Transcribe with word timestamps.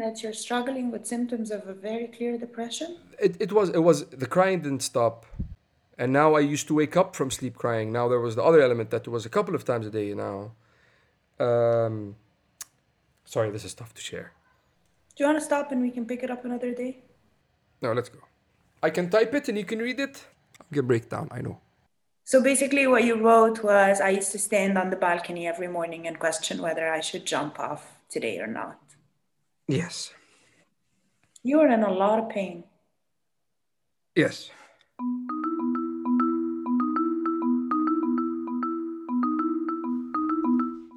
that 0.00 0.22
you're 0.22 0.32
struggling 0.32 0.90
with 0.90 1.06
symptoms 1.06 1.50
of 1.50 1.66
a 1.66 1.74
very 1.74 2.06
clear 2.06 2.36
depression? 2.38 2.98
It, 3.18 3.36
it 3.40 3.52
was 3.52 3.70
it 3.70 3.82
was 3.88 4.06
the 4.06 4.26
crying 4.26 4.60
didn't 4.60 4.82
stop, 4.82 5.26
and 5.98 6.12
now 6.12 6.34
I 6.34 6.40
used 6.40 6.66
to 6.68 6.74
wake 6.74 6.96
up 6.96 7.14
from 7.14 7.30
sleep 7.30 7.56
crying. 7.56 7.92
Now 7.92 8.08
there 8.08 8.20
was 8.20 8.34
the 8.36 8.42
other 8.42 8.60
element 8.60 8.90
that 8.90 9.06
was 9.08 9.24
a 9.26 9.28
couple 9.28 9.54
of 9.54 9.64
times 9.64 9.86
a 9.86 9.90
day 9.90 10.14
now. 10.14 10.52
Um, 11.38 12.16
sorry, 13.24 13.50
this 13.50 13.64
is 13.64 13.74
tough 13.74 13.94
to 13.94 14.02
share. 14.02 14.32
Do 15.14 15.24
you 15.24 15.28
want 15.28 15.38
to 15.38 15.44
stop 15.44 15.72
and 15.72 15.80
we 15.82 15.90
can 15.90 16.06
pick 16.06 16.22
it 16.22 16.30
up 16.30 16.44
another 16.44 16.72
day? 16.74 17.02
No, 17.82 17.92
let's 17.92 18.08
go. 18.08 18.20
I 18.82 18.90
can 18.90 19.10
type 19.10 19.34
it 19.34 19.48
and 19.48 19.58
you 19.58 19.64
can 19.64 19.78
read 19.78 20.00
it. 20.00 20.24
I'll 20.60 20.66
get 20.72 20.86
breakdown. 20.86 21.28
I 21.30 21.40
know. 21.42 21.60
So 22.24 22.42
basically, 22.42 22.86
what 22.86 23.04
you 23.04 23.16
wrote 23.16 23.64
was 23.64 24.00
I 24.00 24.10
used 24.10 24.32
to 24.32 24.38
stand 24.38 24.78
on 24.78 24.90
the 24.90 24.96
balcony 24.96 25.48
every 25.48 25.68
morning 25.68 26.06
and 26.06 26.18
question 26.18 26.62
whether 26.62 26.88
I 26.88 27.00
should 27.00 27.26
jump 27.26 27.58
off 27.58 27.98
today 28.08 28.38
or 28.38 28.46
not. 28.46 28.78
Yes. 29.70 30.12
You 31.44 31.58
were 31.58 31.68
in 31.68 31.84
a 31.84 31.92
lot 31.92 32.18
of 32.18 32.28
pain. 32.28 32.64
Yes. 34.16 34.50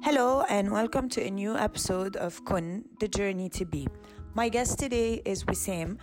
Hello, 0.02 0.42
and 0.48 0.72
welcome 0.72 1.08
to 1.10 1.22
a 1.22 1.30
new 1.30 1.54
episode 1.56 2.16
of 2.16 2.44
Kun, 2.46 2.84
The 2.98 3.06
Journey 3.06 3.48
to 3.50 3.64
Be. 3.64 3.86
My 4.34 4.48
guest 4.48 4.80
today 4.80 5.22
is 5.24 5.44
Wissam, 5.44 5.98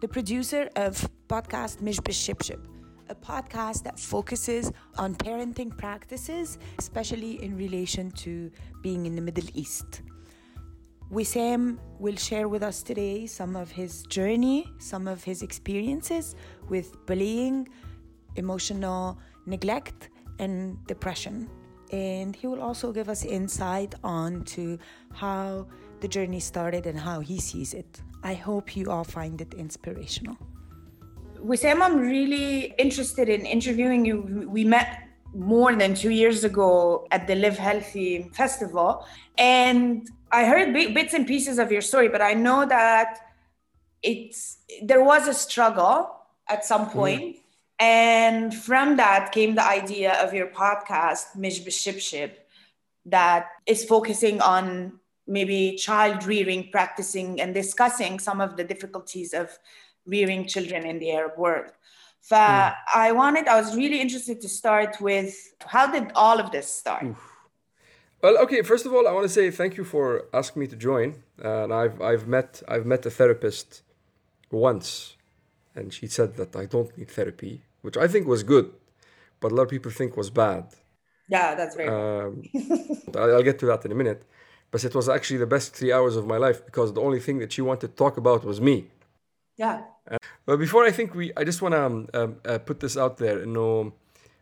the 0.00 0.08
producer 0.08 0.70
of 0.76 1.06
podcast 1.28 1.82
Mish 1.82 1.98
Ship, 2.08 2.66
a 3.10 3.14
podcast 3.14 3.82
that 3.82 4.00
focuses 4.00 4.72
on 4.96 5.14
parenting 5.14 5.76
practices, 5.76 6.56
especially 6.78 7.44
in 7.44 7.54
relation 7.54 8.10
to 8.12 8.50
being 8.80 9.04
in 9.04 9.14
the 9.14 9.20
Middle 9.20 9.50
East. 9.52 10.00
Wissam 11.14 11.78
will 12.00 12.16
share 12.16 12.48
with 12.48 12.62
us 12.62 12.82
today 12.82 13.26
some 13.26 13.54
of 13.56 13.70
his 13.70 14.02
journey, 14.04 14.66
some 14.78 15.06
of 15.06 15.22
his 15.22 15.42
experiences 15.42 16.34
with 16.68 17.06
bullying, 17.06 17.68
emotional 18.36 19.18
neglect, 19.46 20.10
and 20.40 20.84
depression 20.86 21.48
and 21.94 22.34
he 22.34 22.46
will 22.46 22.60
also 22.60 22.92
give 22.92 23.08
us 23.08 23.24
insight 23.24 23.94
on 24.02 24.42
to 24.44 24.78
how 25.12 25.66
the 26.00 26.08
journey 26.08 26.40
started 26.40 26.86
and 26.86 26.98
how 26.98 27.20
he 27.20 27.38
sees 27.40 27.72
it. 27.72 28.00
I 28.22 28.34
hope 28.34 28.76
you 28.76 28.90
all 28.90 29.04
find 29.04 29.40
it 29.40 29.54
inspirational. 29.54 30.36
Wissam, 31.38 31.82
I'm 31.82 31.98
really 31.98 32.74
interested 32.78 33.28
in 33.28 33.46
interviewing 33.46 34.04
you. 34.04 34.46
We 34.48 34.64
met 34.64 35.08
more 35.34 35.74
than 35.74 35.94
two 35.94 36.10
years 36.10 36.42
ago 36.42 37.06
at 37.10 37.26
the 37.26 37.34
Live 37.34 37.58
Healthy 37.58 38.30
Festival, 38.32 39.06
and 39.36 40.08
I 40.34 40.44
heard 40.46 40.72
bits 40.72 41.14
and 41.14 41.26
pieces 41.26 41.60
of 41.60 41.70
your 41.70 41.80
story, 41.80 42.08
but 42.08 42.20
I 42.20 42.34
know 42.34 42.66
that 42.66 43.18
it's 44.02 44.58
there 44.82 45.02
was 45.02 45.28
a 45.28 45.34
struggle 45.34 46.10
at 46.48 46.64
some 46.64 46.86
mm-hmm. 46.86 46.98
point. 46.98 47.22
Mm. 47.22 47.40
And 47.80 48.54
from 48.54 48.96
that 48.96 49.32
came 49.32 49.54
the 49.54 49.66
idea 49.66 50.12
of 50.24 50.34
your 50.34 50.48
podcast, 50.48 51.36
Mish 51.36 51.62
B'Shibshib, 51.62 52.32
that 53.06 53.46
is 53.66 53.84
focusing 53.84 54.40
on 54.40 55.00
maybe 55.26 55.76
child 55.76 56.24
rearing, 56.24 56.70
practicing 56.70 57.40
and 57.40 57.54
discussing 57.54 58.18
some 58.18 58.40
of 58.40 58.56
the 58.56 58.64
difficulties 58.64 59.32
of 59.32 59.56
rearing 60.06 60.46
children 60.46 60.84
in 60.84 60.98
the 60.98 61.12
Arab 61.12 61.38
world. 61.38 61.72
So 62.20 62.36
mm. 62.36 62.74
I 62.94 63.12
wanted, 63.12 63.48
I 63.48 63.60
was 63.60 63.76
really 63.76 64.00
interested 64.00 64.40
to 64.40 64.48
start 64.48 65.00
with 65.00 65.54
how 65.66 65.90
did 65.90 66.12
all 66.14 66.40
of 66.40 66.50
this 66.50 66.68
start? 66.72 67.04
Oof. 67.04 67.33
Well, 68.24 68.38
okay. 68.38 68.62
First 68.62 68.86
of 68.86 68.94
all, 68.94 69.06
I 69.06 69.12
want 69.12 69.24
to 69.24 69.34
say 69.38 69.50
thank 69.50 69.76
you 69.76 69.84
for 69.84 70.24
asking 70.32 70.60
me 70.60 70.66
to 70.68 70.76
join. 70.76 71.08
Uh, 71.44 71.64
and 71.64 71.74
I've 71.74 72.00
I've 72.00 72.26
met 72.26 72.62
I've 72.66 72.86
met 72.86 73.04
a 73.04 73.10
therapist 73.10 73.82
once, 74.50 75.18
and 75.76 75.92
she 75.92 76.06
said 76.06 76.36
that 76.36 76.56
I 76.56 76.64
don't 76.64 76.90
need 76.96 77.10
therapy, 77.10 77.54
which 77.82 77.98
I 77.98 78.06
think 78.08 78.26
was 78.26 78.42
good, 78.42 78.72
but 79.40 79.52
a 79.52 79.54
lot 79.54 79.64
of 79.64 79.68
people 79.68 79.92
think 79.92 80.16
was 80.16 80.30
bad. 80.30 80.64
Yeah, 81.28 81.54
that's 81.54 81.76
right. 81.76 81.90
Um, 81.96 82.42
I'll 83.14 83.48
get 83.50 83.58
to 83.58 83.66
that 83.66 83.84
in 83.84 83.92
a 83.92 83.94
minute, 84.02 84.22
but 84.70 84.82
it 84.82 84.94
was 84.94 85.06
actually 85.10 85.40
the 85.40 85.52
best 85.56 85.76
three 85.76 85.92
hours 85.92 86.16
of 86.16 86.26
my 86.26 86.38
life 86.38 86.64
because 86.64 86.94
the 86.94 87.02
only 87.02 87.20
thing 87.20 87.40
that 87.40 87.52
she 87.52 87.60
wanted 87.60 87.88
to 87.88 87.96
talk 88.04 88.16
about 88.16 88.42
was 88.42 88.58
me. 88.58 88.86
Yeah. 89.58 89.82
Uh, 90.10 90.16
but 90.46 90.56
before 90.56 90.84
I 90.86 90.92
think 90.92 91.14
we, 91.14 91.30
I 91.36 91.44
just 91.44 91.60
want 91.60 91.74
to 91.74 92.22
um, 92.22 92.36
uh, 92.46 92.56
put 92.56 92.80
this 92.80 92.96
out 92.96 93.18
there. 93.18 93.40
You 93.40 93.52
know, 93.58 93.92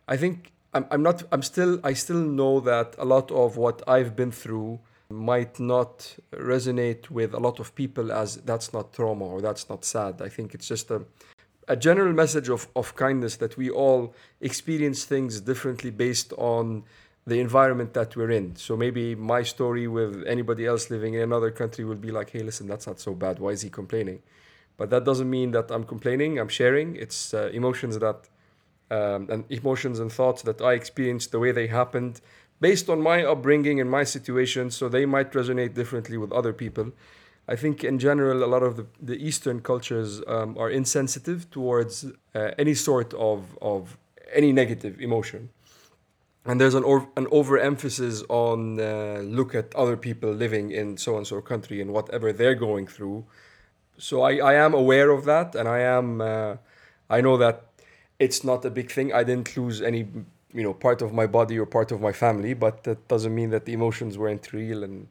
I 0.07 0.15
think 0.15 0.53
I'm, 0.73 0.85
I'm 0.91 1.03
not. 1.03 1.23
I'm 1.31 1.41
still. 1.41 1.79
I 1.83 1.93
still 1.93 2.17
know 2.17 2.59
that 2.61 2.95
a 2.97 3.05
lot 3.05 3.31
of 3.31 3.57
what 3.57 3.81
I've 3.87 4.15
been 4.15 4.31
through 4.31 4.79
might 5.09 5.59
not 5.59 6.15
resonate 6.33 7.09
with 7.09 7.33
a 7.33 7.39
lot 7.39 7.59
of 7.59 7.75
people 7.75 8.11
as 8.11 8.37
that's 8.37 8.73
not 8.73 8.93
trauma 8.93 9.25
or 9.25 9.41
that's 9.41 9.69
not 9.69 9.85
sad. 9.85 10.21
I 10.21 10.29
think 10.29 10.53
it's 10.55 10.67
just 10.67 10.89
a 10.89 11.05
a 11.67 11.75
general 11.75 12.13
message 12.13 12.49
of, 12.49 12.67
of 12.75 12.95
kindness 12.95 13.37
that 13.37 13.57
we 13.57 13.69
all 13.69 14.13
experience 14.41 15.05
things 15.05 15.41
differently 15.41 15.91
based 15.91 16.33
on 16.33 16.83
the 17.25 17.39
environment 17.39 17.93
that 17.93 18.15
we're 18.15 18.31
in. 18.31 18.55
So 18.55 18.75
maybe 18.75 19.15
my 19.15 19.43
story 19.43 19.87
with 19.87 20.23
anybody 20.27 20.65
else 20.65 20.89
living 20.89 21.13
in 21.13 21.21
another 21.21 21.51
country 21.51 21.85
will 21.85 21.95
be 21.95 22.11
like, 22.11 22.31
hey, 22.31 22.39
listen, 22.39 22.67
that's 22.67 22.85
not 22.85 22.99
so 22.99 23.13
bad. 23.13 23.39
Why 23.39 23.51
is 23.51 23.61
he 23.61 23.69
complaining? 23.69 24.21
But 24.75 24.89
that 24.89 25.05
doesn't 25.05 25.29
mean 25.29 25.51
that 25.51 25.71
I'm 25.71 25.83
complaining. 25.85 26.39
I'm 26.39 26.49
sharing. 26.49 26.95
It's 26.95 27.33
uh, 27.33 27.49
emotions 27.53 27.97
that 27.99 28.27
um, 28.91 29.27
and 29.29 29.45
emotions 29.49 29.99
and 29.99 30.11
thoughts 30.11 30.41
that 30.43 30.61
I 30.61 30.73
experienced 30.73 31.31
the 31.31 31.39
way 31.39 31.51
they 31.51 31.67
happened 31.67 32.21
based 32.59 32.89
on 32.89 33.01
my 33.01 33.23
upbringing 33.23 33.79
and 33.81 33.89
my 33.89 34.03
situation. 34.03 34.71
So 34.71 34.89
they 34.89 35.05
might 35.05 35.31
resonate 35.31 35.73
differently 35.73 36.17
with 36.17 36.31
other 36.31 36.53
people. 36.53 36.91
I 37.47 37.55
think 37.57 37.83
in 37.83 37.99
general, 37.99 38.43
a 38.43 38.47
lot 38.55 38.63
of 38.63 38.77
the, 38.77 38.85
the 39.01 39.15
Eastern 39.15 39.59
cultures 39.61 40.21
um, 40.27 40.57
are 40.57 40.69
insensitive 40.69 41.51
towards 41.51 42.05
uh, 42.33 42.51
any 42.57 42.73
sort 42.73 43.13
of, 43.15 43.57
of 43.61 43.97
any 44.31 44.53
negative 44.53 45.01
emotion. 45.01 45.49
And 46.45 46.59
there's 46.59 46.73
an, 46.73 46.83
or, 46.83 47.07
an 47.15 47.27
overemphasis 47.31 48.23
on 48.29 48.79
uh, 48.79 49.21
look 49.23 49.55
at 49.55 49.73
other 49.75 49.97
people 49.97 50.31
living 50.31 50.71
in 50.71 50.97
so 50.97 51.17
and 51.17 51.25
so 51.25 51.41
country 51.41 51.81
and 51.81 51.91
whatever 51.91 52.31
they're 52.33 52.55
going 52.55 52.87
through. 52.87 53.25
So 53.97 54.21
I, 54.21 54.37
I 54.37 54.53
am 54.55 54.73
aware 54.73 55.11
of 55.11 55.25
that, 55.25 55.55
and 55.55 55.69
I 55.69 55.79
am 55.79 56.19
uh, 56.19 56.57
I 57.09 57.21
know 57.21 57.37
that 57.37 57.67
it's 58.25 58.43
not 58.43 58.65
a 58.65 58.71
big 58.79 58.89
thing. 58.95 59.07
I 59.13 59.23
didn't 59.29 59.49
lose 59.57 59.81
any 59.81 60.01
you 60.57 60.63
know 60.65 60.73
part 60.73 61.01
of 61.01 61.09
my 61.19 61.27
body 61.37 61.55
or 61.59 61.65
part 61.65 61.91
of 61.91 61.99
my 62.07 62.13
family, 62.23 62.53
but 62.65 62.75
that 62.87 62.99
doesn't 63.07 63.33
mean 63.39 63.49
that 63.55 63.63
the 63.65 63.73
emotions 63.79 64.17
weren't 64.17 64.45
real 64.53 64.83
and 64.87 65.07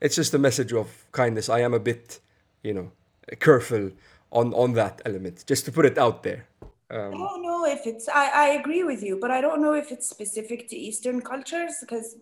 it's 0.00 0.16
just 0.16 0.32
a 0.34 0.38
message 0.38 0.72
of 0.72 0.88
kindness. 1.12 1.48
I 1.48 1.60
am 1.60 1.74
a 1.74 1.78
bit, 1.90 2.20
you 2.62 2.74
know, 2.74 2.90
careful 3.38 3.90
on 4.32 4.54
on 4.54 4.72
that 4.74 5.02
element, 5.04 5.44
just 5.46 5.64
to 5.66 5.72
put 5.72 5.84
it 5.86 5.98
out 5.98 6.22
there. 6.22 6.46
Um, 6.90 7.14
I 7.14 7.18
don't 7.28 7.42
know 7.42 7.64
if 7.66 7.86
it's. 7.86 8.08
I, 8.08 8.26
I 8.44 8.46
agree 8.60 8.84
with 8.84 9.02
you, 9.02 9.18
but 9.20 9.30
I 9.30 9.40
don't 9.40 9.60
know 9.62 9.74
if 9.74 9.92
it's 9.92 10.08
specific 10.08 10.68
to 10.70 10.76
Eastern 10.76 11.20
cultures 11.20 11.74
because 11.80 12.16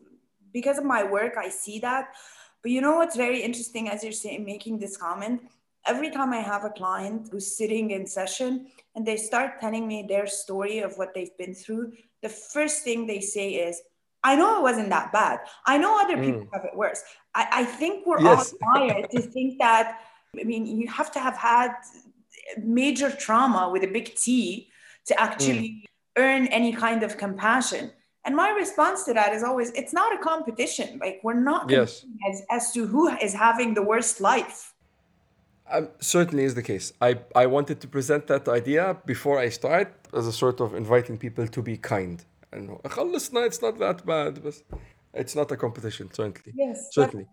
because 0.53 0.79
of 0.79 0.85
my 0.85 1.03
work, 1.05 1.35
I 1.37 1.49
see 1.49 1.79
that. 1.81 2.05
But 2.63 2.73
you 2.73 2.81
know 2.81 2.97
what's 2.97 3.17
very 3.17 3.41
interesting 3.41 3.89
as 3.89 4.03
you're 4.03 4.21
saying, 4.25 4.45
making 4.45 4.79
this 4.79 4.97
comment. 4.97 5.43
Every 5.89 6.11
time 6.11 6.33
I 6.35 6.43
have 6.53 6.65
a 6.65 6.71
client 6.71 7.29
who's 7.31 7.57
sitting 7.57 7.93
in 7.93 8.07
session 8.07 8.67
and 8.95 9.07
they 9.07 9.17
start 9.17 9.61
telling 9.61 9.89
me 9.89 10.05
their 10.07 10.27
story 10.27 10.81
of 10.81 10.99
what 10.99 11.15
they've 11.15 11.37
been 11.39 11.55
through, 11.55 11.93
the 12.23 12.29
first 12.29 12.85
thing 12.85 13.07
they 13.07 13.21
say 13.21 13.53
is, 13.69 13.81
I 14.23 14.37
know 14.37 14.59
it 14.59 14.63
wasn't 14.63 14.91
that 14.91 15.13
bad. 15.13 15.39
I 15.65 15.79
know 15.79 15.99
other 15.99 16.17
people 16.17 16.43
mm. 16.43 16.53
have 16.53 16.65
it 16.65 16.77
worse. 16.77 17.03
I, 17.35 17.49
I 17.61 17.65
think 17.65 18.07
we're 18.07 18.21
yes. 18.21 18.53
all 18.53 18.81
wired 18.81 19.11
to 19.13 19.21
think 19.23 19.59
that, 19.61 20.01
I 20.39 20.45
mean, 20.45 20.67
you 20.67 20.89
have 20.89 21.11
to 21.13 21.21
have 21.21 21.37
had 21.37 21.73
major 22.61 23.11
trauma 23.11 23.71
with 23.71 23.83
a 23.85 23.87
big 23.87 24.15
T 24.17 24.69
to 25.07 25.19
actually 25.19 25.69
mm. 25.71 25.85
earn 26.19 26.49
any 26.49 26.73
kind 26.73 27.03
of 27.03 27.17
compassion. 27.17 27.93
And 28.25 28.37
my 28.37 28.51
response 28.51 29.05
to 29.05 29.15
that 29.15 29.33
is 29.33 29.43
always 29.43 29.71
it's 29.71 29.95
not 29.95 30.13
a 30.13 30.19
competition. 30.19 30.99
Like, 30.99 31.21
we're 31.23 31.41
not 31.41 31.71
yes. 31.71 32.05
as, 32.29 32.43
as 32.51 32.73
to 32.73 32.87
who 32.87 33.09
is 33.09 33.33
having 33.33 33.73
the 33.73 33.83
worst 33.83 34.21
life. 34.21 34.75
Um, 35.72 35.90
certainly 36.00 36.44
is 36.44 36.56
the 36.56 36.62
case. 36.62 36.94
I, 37.02 37.20
I 37.36 37.46
wanted 37.46 37.82
to 37.82 37.88
present 37.88 38.28
that 38.28 38.48
idea 38.48 38.98
before 39.06 39.40
I 39.40 39.50
start 39.50 39.92
as 40.14 40.28
a 40.28 40.32
sort 40.32 40.60
of 40.60 40.76
inviting 40.76 41.18
people 41.18 41.48
to 41.48 41.62
be 41.62 41.78
kind. 41.78 42.24
انه 42.54 42.80
خلصنا 42.86 43.46
it's 43.48 43.62
not 43.62 43.80
that 43.80 44.06
bad 44.06 44.44
but 44.44 44.54
it's 45.14 45.36
not 45.36 45.52
a 45.52 45.58
competition 45.58 46.08
certainly 46.14 46.54
yes 46.56 46.90
certainly 46.92 47.26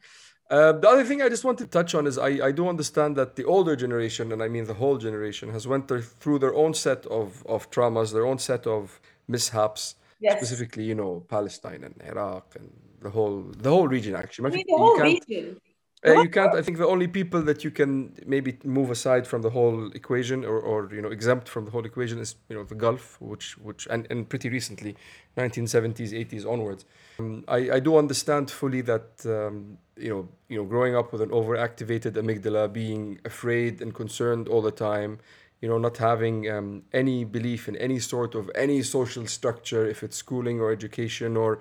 uh, 0.50 0.73
the 0.73 0.88
other 0.88 1.05
thing 1.05 1.23
I 1.23 1.29
just 1.29 1.44
want 1.44 1.58
to 1.58 1.67
touch 1.67 1.94
on 1.94 2.08
is 2.08 2.19
I, 2.19 2.49
I 2.49 2.50
do 2.50 2.69
understand 2.69 3.14
that 3.17 3.37
the 3.37 3.44
older 3.44 3.76
generation, 3.76 4.32
and 4.32 4.43
I 4.43 4.49
mean 4.49 4.64
the 4.64 4.75
whole 4.75 4.99
generation, 4.99 5.49
has 5.50 5.64
went 5.69 5.87
through 6.20 6.41
their 6.41 6.55
own 6.56 6.75
set 6.75 7.06
of, 7.06 7.47
of 7.47 7.70
traumas, 7.70 8.12
their 8.12 8.26
own 8.26 8.41
set 8.41 8.67
of 8.67 9.00
mishaps, 9.29 9.94
yes. 10.19 10.37
specifically, 10.38 10.82
you 10.82 10.97
know, 10.97 11.25
Palestine 11.29 11.85
and 11.85 11.94
Iraq 12.05 12.56
and 12.58 12.69
the 13.00 13.11
whole 13.11 13.43
the 13.64 13.70
whole 13.70 13.87
region 13.87 14.17
actually. 14.17 14.50
I 14.50 14.56
mean, 14.56 14.67
the 14.67 14.76
whole 14.76 14.99
region. 14.99 15.61
Uh, 16.06 16.22
you 16.22 16.30
can't. 16.30 16.54
I 16.60 16.62
think 16.62 16.78
the 16.78 16.88
only 16.88 17.07
people 17.07 17.42
that 17.44 17.63
you 17.63 17.72
can 17.72 18.13
maybe 18.25 18.57
move 18.63 18.92
aside 18.92 19.25
from 19.25 19.42
the 19.42 19.50
whole 19.50 19.92
equation, 19.92 20.46
or, 20.46 20.60
or 20.60 20.94
you 20.94 21.02
know, 21.02 21.10
exempt 21.10 21.50
from 21.50 21.66
the 21.66 21.72
whole 21.72 21.86
equation, 21.86 22.19
is 22.19 22.36
you 22.50 22.56
know 22.56 22.63
the 22.63 22.75
Gulf, 22.75 23.19
which 23.19 23.57
which 23.57 23.88
and, 23.90 24.07
and 24.10 24.30
pretty 24.30 24.50
recently, 24.50 24.96
1970s, 25.38 26.12
80s 26.12 26.46
onwards. 26.46 26.86
Um, 27.19 27.44
I 27.48 27.72
I 27.78 27.80
do 27.80 27.98
understand 27.98 28.52
fully 28.52 28.81
that 28.81 29.25
um, 29.25 29.78
you 29.98 30.10
know, 30.10 30.28
you 30.50 30.57
know, 30.57 30.66
growing 30.66 30.96
up 30.96 31.12
with 31.12 31.22
an 31.22 31.30
overactivated 31.30 32.13
amygdala, 32.13 32.72
being 32.72 33.19
afraid 33.25 33.81
and 33.81 33.94
concerned 33.94 34.48
all 34.48 34.62
the 34.62 34.72
time, 34.72 35.19
you 35.62 35.69
know, 35.69 35.78
not 35.78 35.98
having 35.98 36.50
um, 36.50 36.84
any 36.94 37.24
belief 37.24 37.68
in 37.68 37.75
any 37.78 38.00
sort 38.00 38.36
of 38.36 38.51
any 38.56 38.81
social 38.81 39.25
structure, 39.25 39.88
if 39.88 40.04
it's 40.04 40.18
schooling 40.18 40.60
or 40.60 40.72
education 40.72 41.38
or 41.38 41.60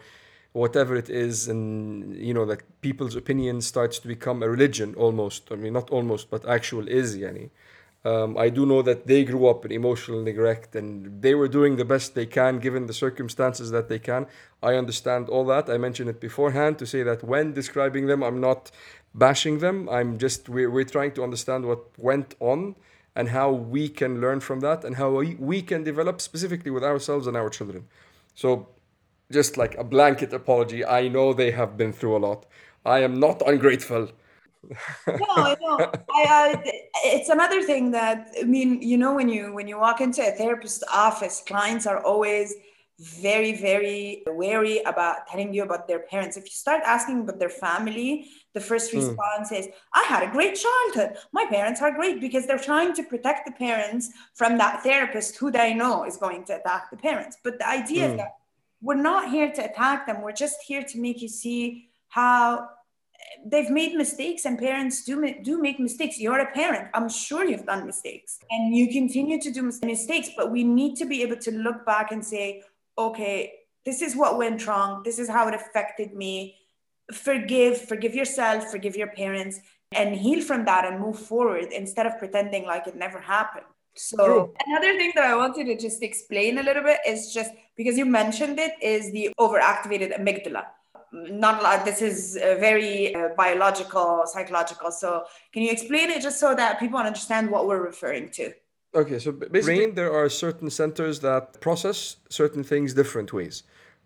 whatever 0.54 0.96
it 0.96 1.10
is, 1.10 1.48
and 1.48 2.16
you 2.16 2.32
know, 2.32 2.46
that 2.46 2.62
people's 2.80 3.16
opinion 3.16 3.60
starts 3.60 3.98
to 3.98 4.08
become 4.08 4.42
a 4.42 4.48
religion 4.48 4.94
almost. 4.94 5.50
I 5.50 5.56
mean, 5.56 5.74
not 5.74 5.90
almost, 5.90 6.30
but 6.30 6.48
actual 6.48 6.88
is, 6.88 7.16
yani. 7.16 7.50
Um, 8.06 8.36
I 8.36 8.50
do 8.50 8.66
know 8.66 8.82
that 8.82 9.06
they 9.06 9.24
grew 9.24 9.46
up 9.48 9.64
in 9.64 9.72
emotional 9.72 10.22
neglect 10.22 10.76
and 10.76 11.22
they 11.22 11.34
were 11.34 11.48
doing 11.48 11.76
the 11.76 11.86
best 11.86 12.14
they 12.14 12.26
can 12.26 12.58
given 12.58 12.86
the 12.86 12.92
circumstances 12.92 13.70
that 13.70 13.88
they 13.88 13.98
can. 13.98 14.26
I 14.62 14.74
understand 14.74 15.30
all 15.30 15.46
that. 15.46 15.70
I 15.70 15.78
mentioned 15.78 16.10
it 16.10 16.20
beforehand 16.20 16.78
to 16.80 16.86
say 16.86 17.02
that 17.02 17.24
when 17.24 17.54
describing 17.54 18.06
them, 18.06 18.22
I'm 18.22 18.40
not 18.42 18.70
bashing 19.14 19.60
them. 19.60 19.88
I'm 19.88 20.18
just, 20.18 20.50
we're, 20.50 20.70
we're 20.70 20.84
trying 20.84 21.12
to 21.12 21.22
understand 21.22 21.64
what 21.64 21.98
went 21.98 22.34
on 22.40 22.76
and 23.16 23.30
how 23.30 23.50
we 23.50 23.88
can 23.88 24.20
learn 24.20 24.40
from 24.40 24.60
that 24.60 24.84
and 24.84 24.96
how 24.96 25.10
we, 25.10 25.34
we 25.36 25.62
can 25.62 25.82
develop 25.82 26.20
specifically 26.20 26.70
with 26.70 26.84
ourselves 26.84 27.26
and 27.26 27.38
our 27.38 27.48
children. 27.48 27.86
So, 28.34 28.68
just 29.31 29.56
like 29.56 29.75
a 29.76 29.85
blanket 29.85 30.32
apology, 30.32 30.85
I 30.85 31.09
know 31.09 31.32
they 31.32 31.50
have 31.50 31.76
been 31.76 31.93
through 31.93 32.17
a 32.17 32.23
lot. 32.29 32.47
I 32.85 33.00
am 33.00 33.19
not 33.19 33.43
ungrateful 33.47 34.11
no, 35.06 35.56
no. 35.61 35.93
I, 36.11 36.55
uh, 36.55 36.71
it's 37.05 37.29
another 37.29 37.62
thing 37.62 37.91
that 37.93 38.29
I 38.41 38.44
mean, 38.44 38.81
you 38.82 38.97
know, 38.97 39.15
when 39.15 39.29
you 39.29 39.53
when 39.55 39.69
you 39.69 39.79
walk 39.79 40.00
into 40.00 40.26
a 40.26 40.32
therapist's 40.32 40.85
office, 40.93 41.43
clients 41.47 41.87
are 41.87 42.03
always 42.03 42.55
very, 42.99 43.53
very 43.56 44.23
wary 44.26 44.79
about 44.82 45.26
telling 45.26 45.53
you 45.53 45.65
about 45.65 45.88
their 45.88 46.00
parents. 46.00 46.37
If 46.37 46.44
you 46.44 46.50
start 46.50 46.82
asking 46.85 47.23
about 47.23 47.41
their 47.41 47.49
family, 47.49 48.29
the 48.53 48.61
first 48.61 48.93
hmm. 48.93 48.99
response 48.99 49.50
mm. 49.50 49.59
is, 49.59 49.69
"I 49.93 50.05
had 50.09 50.23
a 50.23 50.31
great 50.31 50.55
childhood. 50.55 51.19
My 51.32 51.44
parents 51.47 51.82
are 51.82 51.91
great," 51.91 52.21
because 52.21 52.47
they're 52.47 52.59
trying 52.59 52.94
to 52.94 53.03
protect 53.03 53.47
the 53.47 53.53
parents 53.53 54.11
from 54.35 54.59
that 54.59 54.82
therapist 54.82 55.37
who 55.37 55.50
they 55.50 55.75
know 55.75 56.05
is 56.05 56.17
going 56.17 56.44
to 56.47 56.56
attack 56.56 56.91
the 56.91 56.97
parents. 56.97 57.37
But 57.43 57.59
the 57.59 57.69
idea 57.69 58.03
mm. 58.03 58.06
is 58.06 58.11
hmm. 58.12 58.19
that 58.19 58.32
we're 58.81 58.94
not 58.94 59.31
here 59.31 59.50
to 59.50 59.65
attack 59.65 60.06
them. 60.06 60.23
We're 60.23 60.32
just 60.32 60.56
here 60.67 60.82
to 60.82 61.00
make 61.00 61.23
you 61.23 61.29
see 61.29 61.88
how 62.09 62.69
they've 63.47 63.71
made 63.71 63.94
mistakes 63.94 64.44
and 64.44 64.59
parents 64.59 65.05
do 65.05 65.35
do 65.43 65.61
make 65.61 65.81
mistakes. 65.81 66.19
You're 66.19 66.41
a 66.41 66.53
parent. 66.53 66.88
I'm 66.94 67.09
sure 67.09 67.44
you've 67.44 67.67
done 67.67 67.87
mistakes 67.87 68.38
and 68.50 68.75
you 68.75 68.93
continue 68.93 69.41
to 69.41 69.50
do 69.50 69.62
mistakes 69.62 70.31
but 70.37 70.50
we 70.50 70.65
need 70.65 70.97
to 70.97 71.06
be 71.06 71.23
able 71.23 71.37
to 71.37 71.50
look 71.50 71.85
back 71.85 72.12
and 72.12 72.25
say 72.25 72.62
okay 72.97 73.53
this 73.85 74.00
is 74.00 74.17
what 74.17 74.38
went 74.38 74.67
wrong. 74.67 75.03
This 75.05 75.19
is 75.19 75.29
how 75.29 75.47
it 75.49 75.55
affected 75.55 76.15
me. 76.15 76.56
Forgive 77.12 77.81
forgive 77.81 78.15
yourself 78.15 78.71
forgive 78.71 78.97
your 78.97 79.09
parents 79.09 79.61
and 79.93 80.17
heal 80.17 80.43
from 80.43 80.65
that 80.65 80.85
and 80.85 81.00
move 81.00 81.19
forward 81.19 81.69
instead 81.73 82.06
of 82.06 82.19
pretending 82.19 82.65
like 82.65 82.87
it 82.87 82.97
never 82.97 83.21
happened 83.21 83.67
so 83.96 84.17
True. 84.17 84.55
another 84.67 84.96
thing 84.96 85.12
that 85.14 85.25
i 85.25 85.37
wanted 85.37 85.64
to 85.67 85.76
just 85.76 86.02
explain 86.02 86.58
a 86.58 86.62
little 86.62 86.82
bit 86.82 86.99
is 87.06 87.32
just 87.32 87.52
because 87.76 87.96
you 87.96 88.05
mentioned 88.05 88.58
it 88.58 88.75
is 88.82 89.12
the 89.12 89.31
overactivated 89.38 90.19
amygdala 90.19 90.64
not 91.14 91.61
a 91.61 91.62
lot. 91.62 91.85
This 91.85 92.02
is 92.02 92.35
very 92.35 93.14
uh, 93.14 93.29
biological, 93.37 94.25
psychological. 94.26 94.91
So, 94.91 95.25
can 95.52 95.62
you 95.62 95.70
explain 95.70 96.11
it 96.11 96.20
just 96.23 96.41
so 96.41 96.55
that 96.55 96.81
people 96.81 96.99
understand 96.99 97.50
what 97.50 97.67
we're 97.69 97.82
referring 97.82 98.31
to? 98.31 98.52
Okay, 98.94 99.19
so 99.19 99.32
basically, 99.32 99.87
brain, 99.87 99.94
there 99.94 100.12
are 100.12 100.29
certain 100.29 100.70
centers 100.70 101.20
that 101.20 101.61
process 101.61 102.17
certain 102.29 102.62
things 102.62 102.94
different 102.94 103.32
ways. 103.32 103.64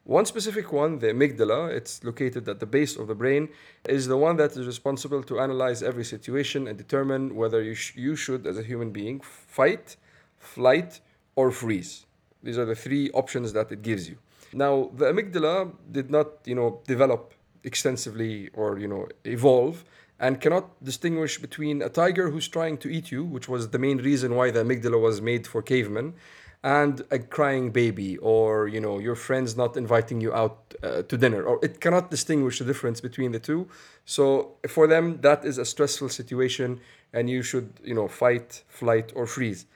One 0.09 0.25
specific 0.25 0.73
one, 0.73 1.01
the 1.01 1.09
amygdala, 1.09 1.69
it's 1.69 2.03
located 2.03 2.49
at 2.49 2.61
the 2.61 2.65
base 2.65 2.97
of 2.97 3.09
the 3.09 3.15
brain, 3.15 3.51
is 3.87 4.07
the 4.07 4.17
one 4.17 4.37
that 4.39 4.53
is 4.53 4.67
responsible 4.67 5.23
to 5.25 5.39
analyze 5.39 5.83
every 5.83 6.03
situation 6.03 6.67
and 6.67 6.79
determine 6.79 7.37
whether 7.37 7.63
you, 7.63 7.75
sh- 7.75 7.95
you 7.95 8.17
should, 8.17 8.47
as 8.47 8.57
a 8.57 8.63
human 8.63 8.91
being, 8.91 9.21
fight, 9.21 9.97
flight, 10.39 11.01
or 11.37 11.51
freeze. 11.51 12.07
These 12.43 12.57
are 12.57 12.65
the 12.65 12.75
three 12.75 13.11
options 13.11 13.53
that 13.53 13.71
it 13.71 13.83
gives 13.83 14.09
you. 14.09 14.17
Now, 14.55 14.91
the 14.97 15.13
amygdala 15.13 15.75
did 15.93 16.11
not, 16.11 16.29
you 16.47 16.55
know, 16.55 16.81
develop 16.87 17.35
extensively 17.63 18.49
or, 18.55 18.79
you 18.79 18.89
know, 18.89 19.09
evolve 19.27 19.85
and 20.19 20.41
cannot 20.41 20.83
distinguish 20.83 21.39
between 21.39 21.83
a 21.83 21.91
tiger 21.91 22.31
who's 22.31 22.49
trying 22.49 22.79
to 22.79 22.89
eat 22.89 23.13
you, 23.13 23.25
which 23.25 23.47
was 23.47 23.69
the 23.69 23.79
main 23.79 23.99
reason 23.99 24.35
why 24.35 24.51
the 24.51 24.65
amygdala 24.65 24.99
was 24.99 25.21
made 25.21 25.47
for 25.47 25.61
cavemen, 25.61 26.15
and 26.63 27.03
a 27.11 27.19
crying 27.19 27.71
baby 27.71 28.17
or, 28.19 28.67
you 28.67 28.81
know, 28.81 28.99
your 28.99 29.15
friends 29.15 29.57
not 29.57 29.77
inviting 29.77 30.21
you 30.21 30.33
out 30.35 30.75
uh, 30.83 31.03
to 31.03 31.17
dinner. 31.17 31.43
Or 31.43 31.59
it 31.63 31.81
cannot 31.81 32.11
distinguish 32.11 32.59
the 32.59 32.65
difference 32.65 33.01
between 33.01 33.33
the 33.33 33.39
two. 33.39 33.69
So 34.05 34.57
for 34.67 34.87
them, 34.87 35.21
that 35.21 35.45
is 35.45 35.59
a 35.59 35.65
stressful 35.65 36.09
situation 36.09 36.81
and 37.13 37.31
you 37.31 37.43
should, 37.43 37.73
you 37.85 37.95
know, 37.95 38.09
fight, 38.09 38.65
flight, 38.69 39.13
or 39.15 39.27
freeze. 39.27 39.67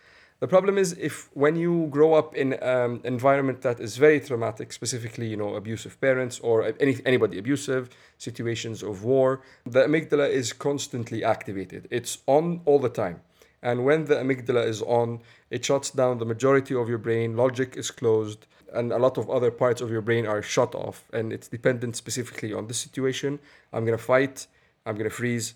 The 0.40 0.48
problem 0.48 0.76
is 0.76 0.92
if 0.94 1.30
when 1.34 1.54
you 1.54 1.86
grow 1.88 2.14
up 2.14 2.34
in 2.34 2.54
an 2.54 2.68
um, 2.68 3.00
environment 3.04 3.62
that 3.62 3.78
is 3.78 3.96
very 3.96 4.18
traumatic, 4.18 4.72
specifically, 4.72 5.28
you 5.28 5.36
know, 5.36 5.54
abusive 5.54 6.00
parents 6.00 6.40
or 6.40 6.74
any, 6.80 7.00
anybody 7.06 7.38
abusive, 7.38 7.90
situations 8.18 8.82
of 8.82 9.04
war, 9.04 9.40
the 9.64 9.84
amygdala 9.84 10.28
is 10.28 10.52
constantly 10.52 11.22
activated. 11.22 11.86
It's 11.92 12.18
on 12.26 12.60
all 12.64 12.80
the 12.80 12.88
time. 12.88 13.20
And 13.62 13.84
when 13.84 14.06
the 14.06 14.16
amygdala 14.16 14.66
is 14.66 14.82
on, 14.82 15.20
it 15.50 15.64
shuts 15.64 15.90
down 15.90 16.18
the 16.18 16.24
majority 16.24 16.74
of 16.74 16.88
your 16.88 16.98
brain, 16.98 17.36
logic 17.36 17.76
is 17.76 17.90
closed, 17.90 18.46
and 18.74 18.92
a 18.92 18.98
lot 18.98 19.18
of 19.18 19.30
other 19.30 19.50
parts 19.50 19.80
of 19.80 19.90
your 19.90 20.00
brain 20.00 20.26
are 20.26 20.42
shut 20.42 20.74
off. 20.74 21.04
And 21.12 21.32
it's 21.32 21.48
dependent 21.48 21.94
specifically 21.96 22.52
on 22.52 22.66
the 22.66 22.74
situation. 22.74 23.38
I'm 23.72 23.84
gonna 23.84 23.98
fight, 23.98 24.46
I'm 24.84 24.96
gonna 24.96 25.10
freeze, 25.10 25.54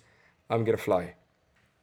I'm 0.49 0.65
gonna 0.65 0.77
fly. 0.77 1.15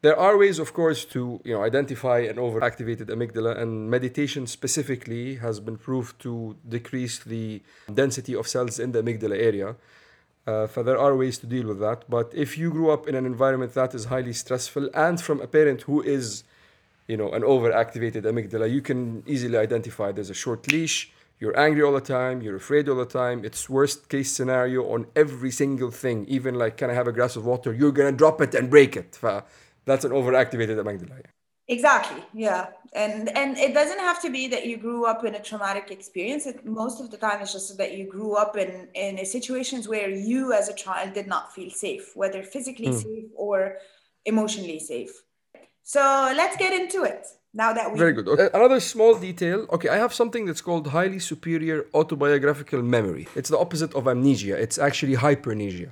There 0.02 0.20
are 0.20 0.38
ways, 0.38 0.60
of 0.60 0.74
course, 0.74 1.06
to 1.06 1.40
you 1.46 1.54
know 1.54 1.64
identify 1.64 2.20
an 2.20 2.36
overactivated 2.36 3.08
amygdala, 3.08 3.58
and 3.58 3.90
meditation 3.90 4.48
specifically 4.48 5.36
has 5.36 5.62
been 5.62 5.78
proved 5.78 6.20
to 6.24 6.58
decrease 6.68 7.20
the 7.20 7.62
density 7.94 8.36
of 8.36 8.48
cells 8.48 8.80
in 8.80 8.92
the 8.92 9.02
amygdala 9.02 9.38
area. 9.38 9.76
Uh, 10.46 10.68
so 10.68 10.84
there 10.84 10.98
are 10.98 11.16
ways 11.16 11.38
to 11.40 11.48
deal 11.48 11.68
with 11.68 11.80
that. 11.80 12.04
But 12.10 12.32
if 12.34 12.58
you 12.58 12.70
grew 12.70 12.92
up 12.92 13.08
in 13.08 13.16
an 13.16 13.26
environment 13.26 13.74
that 13.74 13.96
is 13.96 14.06
highly 14.06 14.34
stressful 14.34 14.90
and 14.94 15.20
from 15.20 15.40
a 15.40 15.48
parent 15.48 15.84
who 15.84 16.02
is, 16.02 16.44
you 17.08 17.16
know, 17.16 17.32
an 17.32 17.44
overactivated 17.44 18.24
amygdala, 18.24 18.72
you 18.72 18.82
can 18.82 19.24
easily 19.26 19.58
identify 19.58 20.12
there's 20.12 20.30
a 20.30 20.34
short 20.34 20.72
leash. 20.72 21.12
You're 21.40 21.58
angry 21.60 21.84
all 21.84 21.94
the 21.94 22.02
time. 22.02 22.42
You're 22.42 22.58
afraid 22.58 22.90
all 22.90 22.96
the 22.96 23.06
time. 23.06 23.44
It's 23.46 23.70
worst 23.70 24.10
case 24.10 24.32
scenario 24.32 24.84
on 24.94 25.08
every 25.16 25.52
single 25.52 25.92
thing. 25.92 26.26
Even 26.28 26.56
like, 26.56 26.78
can 26.78 26.90
I 26.90 26.94
have 26.94 27.08
a 27.08 27.14
glass 27.14 27.36
of 27.36 27.46
water? 27.46 27.74
You're 27.74 27.92
gonna 27.92 28.12
drop 28.12 28.42
it 28.42 28.54
and 28.54 28.70
break 28.70 28.96
it 28.96 29.18
that's 29.86 30.06
an 30.06 30.12
overactivated 30.12 30.78
amygdala. 30.82 31.22
Exactly. 31.68 32.24
Yeah. 32.34 32.68
And 32.96 33.36
and 33.36 33.58
it 33.58 33.74
doesn't 33.74 34.00
have 34.00 34.22
to 34.22 34.30
be 34.30 34.48
that 34.50 34.68
you 34.68 34.78
grew 34.78 35.06
up 35.06 35.26
in 35.26 35.34
a 35.36 35.42
traumatic 35.42 35.90
experience. 35.90 36.46
It, 36.46 36.66
most 36.66 37.02
of 37.02 37.10
the 37.10 37.18
time 37.18 37.42
it's 37.42 37.52
just 37.52 37.78
that 37.78 37.98
you 37.98 38.06
grew 38.06 38.36
up 38.36 38.56
in 38.56 38.88
in 38.94 39.26
situations 39.26 39.88
where 39.88 40.10
you 40.10 40.54
as 40.54 40.70
a 40.70 40.74
child 40.74 41.14
did 41.14 41.28
not 41.28 41.54
feel 41.56 41.72
safe, 41.72 42.16
whether 42.16 42.44
physically 42.44 42.90
mm. 42.90 43.02
safe 43.02 43.30
or 43.36 43.78
emotionally 44.26 44.80
safe. 44.80 45.14
So 45.84 46.02
let's 46.36 46.56
get 46.56 46.72
into 46.82 47.04
it. 47.04 47.26
Now 47.54 47.74
that 47.74 47.92
we 47.92 48.00
Very 48.00 48.14
good. 48.14 48.28
Okay. 48.28 48.50
Another 48.54 48.80
small 48.80 49.14
detail. 49.16 49.68
Okay, 49.72 49.90
I 49.90 49.98
have 49.98 50.14
something 50.14 50.46
that's 50.46 50.62
called 50.62 50.88
highly 50.88 51.20
superior 51.20 51.86
autobiographical 51.94 52.82
memory. 52.82 53.28
It's 53.36 53.50
the 53.50 53.60
opposite 53.60 53.94
of 53.94 54.08
amnesia. 54.08 54.56
It's 54.66 54.78
actually 54.78 55.16
hypermnesia 55.16 55.92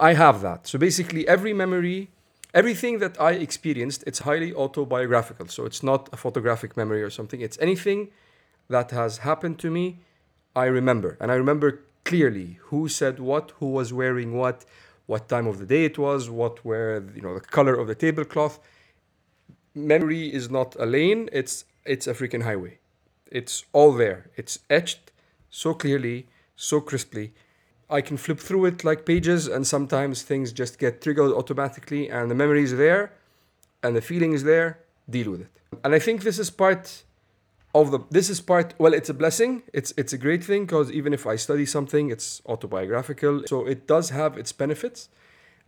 I 0.00 0.14
have 0.14 0.42
that. 0.42 0.66
So 0.66 0.78
basically 0.78 1.26
every 1.28 1.52
memory 1.52 2.10
everything 2.54 3.00
that 3.00 3.20
I 3.20 3.32
experienced, 3.32 4.04
it's 4.06 4.20
highly 4.20 4.54
autobiographical. 4.54 5.48
So 5.48 5.66
it's 5.66 5.82
not 5.82 6.08
a 6.12 6.16
photographic 6.16 6.76
memory 6.76 7.02
or 7.02 7.10
something. 7.10 7.40
It's 7.40 7.58
anything 7.60 8.08
that 8.68 8.92
has 8.92 9.18
happened 9.18 9.58
to 9.58 9.70
me, 9.70 9.98
I 10.56 10.66
remember. 10.66 11.18
And 11.20 11.30
I 11.30 11.34
remember 11.34 11.82
clearly 12.04 12.58
who 12.68 12.88
said 12.88 13.18
what, 13.18 13.52
who 13.58 13.66
was 13.66 13.92
wearing 13.92 14.36
what, 14.36 14.64
what 15.06 15.28
time 15.28 15.46
of 15.46 15.58
the 15.58 15.66
day 15.66 15.84
it 15.84 15.98
was, 15.98 16.30
what 16.30 16.64
were, 16.64 17.04
you 17.14 17.20
know, 17.20 17.34
the 17.34 17.40
color 17.40 17.74
of 17.74 17.88
the 17.88 17.94
tablecloth. 17.94 18.60
Memory 19.74 20.32
is 20.32 20.48
not 20.48 20.76
a 20.78 20.86
lane, 20.86 21.28
it's 21.32 21.64
it's 21.84 22.06
a 22.06 22.14
freaking 22.14 22.44
highway. 22.44 22.78
It's 23.30 23.64
all 23.72 23.92
there. 23.92 24.30
It's 24.36 24.60
etched 24.70 25.12
so 25.50 25.74
clearly, 25.74 26.28
so 26.56 26.80
crisply 26.80 27.34
I 27.94 28.00
can 28.00 28.16
flip 28.16 28.40
through 28.40 28.64
it 28.70 28.78
like 28.88 29.00
pages, 29.06 29.46
and 29.54 29.62
sometimes 29.64 30.22
things 30.22 30.52
just 30.52 30.80
get 30.84 31.00
triggered 31.00 31.32
automatically, 31.40 32.10
and 32.10 32.24
the 32.30 32.34
memory 32.34 32.64
is 32.68 32.74
there, 32.76 33.12
and 33.84 33.94
the 33.94 34.00
feeling 34.10 34.32
is 34.32 34.42
there. 34.42 34.68
Deal 35.08 35.30
with 35.30 35.42
it. 35.42 35.52
And 35.84 35.94
I 35.94 36.00
think 36.00 36.22
this 36.22 36.38
is 36.44 36.50
part 36.50 37.04
of 37.72 37.92
the. 37.92 38.00
This 38.10 38.28
is 38.34 38.40
part. 38.40 38.74
Well, 38.78 38.94
it's 38.94 39.10
a 39.10 39.14
blessing. 39.22 39.62
It's 39.78 39.90
it's 40.00 40.12
a 40.18 40.18
great 40.26 40.42
thing 40.42 40.62
because 40.66 40.90
even 41.00 41.12
if 41.18 41.24
I 41.32 41.36
study 41.36 41.66
something, 41.66 42.10
it's 42.10 42.42
autobiographical, 42.46 43.34
so 43.46 43.56
it 43.74 43.80
does 43.86 44.06
have 44.10 44.32
its 44.42 44.50
benefits, 44.62 45.08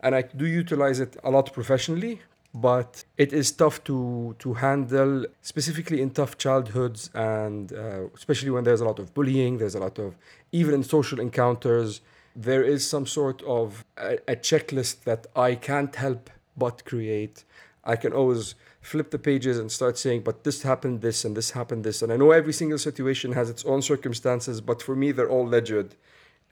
and 0.00 0.10
I 0.18 0.22
do 0.22 0.46
utilize 0.46 0.98
it 1.06 1.12
a 1.22 1.30
lot 1.30 1.52
professionally. 1.52 2.14
But 2.54 3.04
it 3.24 3.30
is 3.40 3.52
tough 3.52 3.76
to 3.84 4.34
to 4.42 4.48
handle, 4.54 5.26
specifically 5.52 5.98
in 6.04 6.10
tough 6.20 6.32
childhoods, 6.44 7.10
and 7.14 7.72
uh, 7.72 8.08
especially 8.20 8.50
when 8.50 8.64
there's 8.64 8.80
a 8.80 8.88
lot 8.90 8.98
of 8.98 9.06
bullying. 9.16 9.58
There's 9.58 9.76
a 9.80 9.82
lot 9.86 9.96
of 9.98 10.16
even 10.50 10.72
in 10.78 10.82
social 10.82 11.20
encounters 11.20 12.00
there 12.36 12.62
is 12.62 12.88
some 12.88 13.06
sort 13.06 13.42
of 13.42 13.84
a, 13.96 14.18
a 14.28 14.36
checklist 14.36 15.04
that 15.04 15.26
I 15.34 15.54
can't 15.54 15.94
help 15.96 16.28
but 16.56 16.84
create. 16.84 17.44
I 17.82 17.96
can 17.96 18.12
always 18.12 18.54
flip 18.80 19.10
the 19.10 19.18
pages 19.18 19.58
and 19.58 19.72
start 19.72 19.96
saying, 19.98 20.20
but 20.22 20.44
this 20.44 20.62
happened 20.62 21.00
this 21.00 21.24
and 21.24 21.36
this 21.36 21.52
happened 21.52 21.82
this. 21.82 22.02
And 22.02 22.12
I 22.12 22.16
know 22.16 22.30
every 22.30 22.52
single 22.52 22.78
situation 22.78 23.32
has 23.32 23.48
its 23.48 23.64
own 23.64 23.82
circumstances, 23.82 24.60
but 24.60 24.82
for 24.82 24.94
me, 24.94 25.12
they're 25.12 25.30
all 25.30 25.46
legit. 25.46 25.96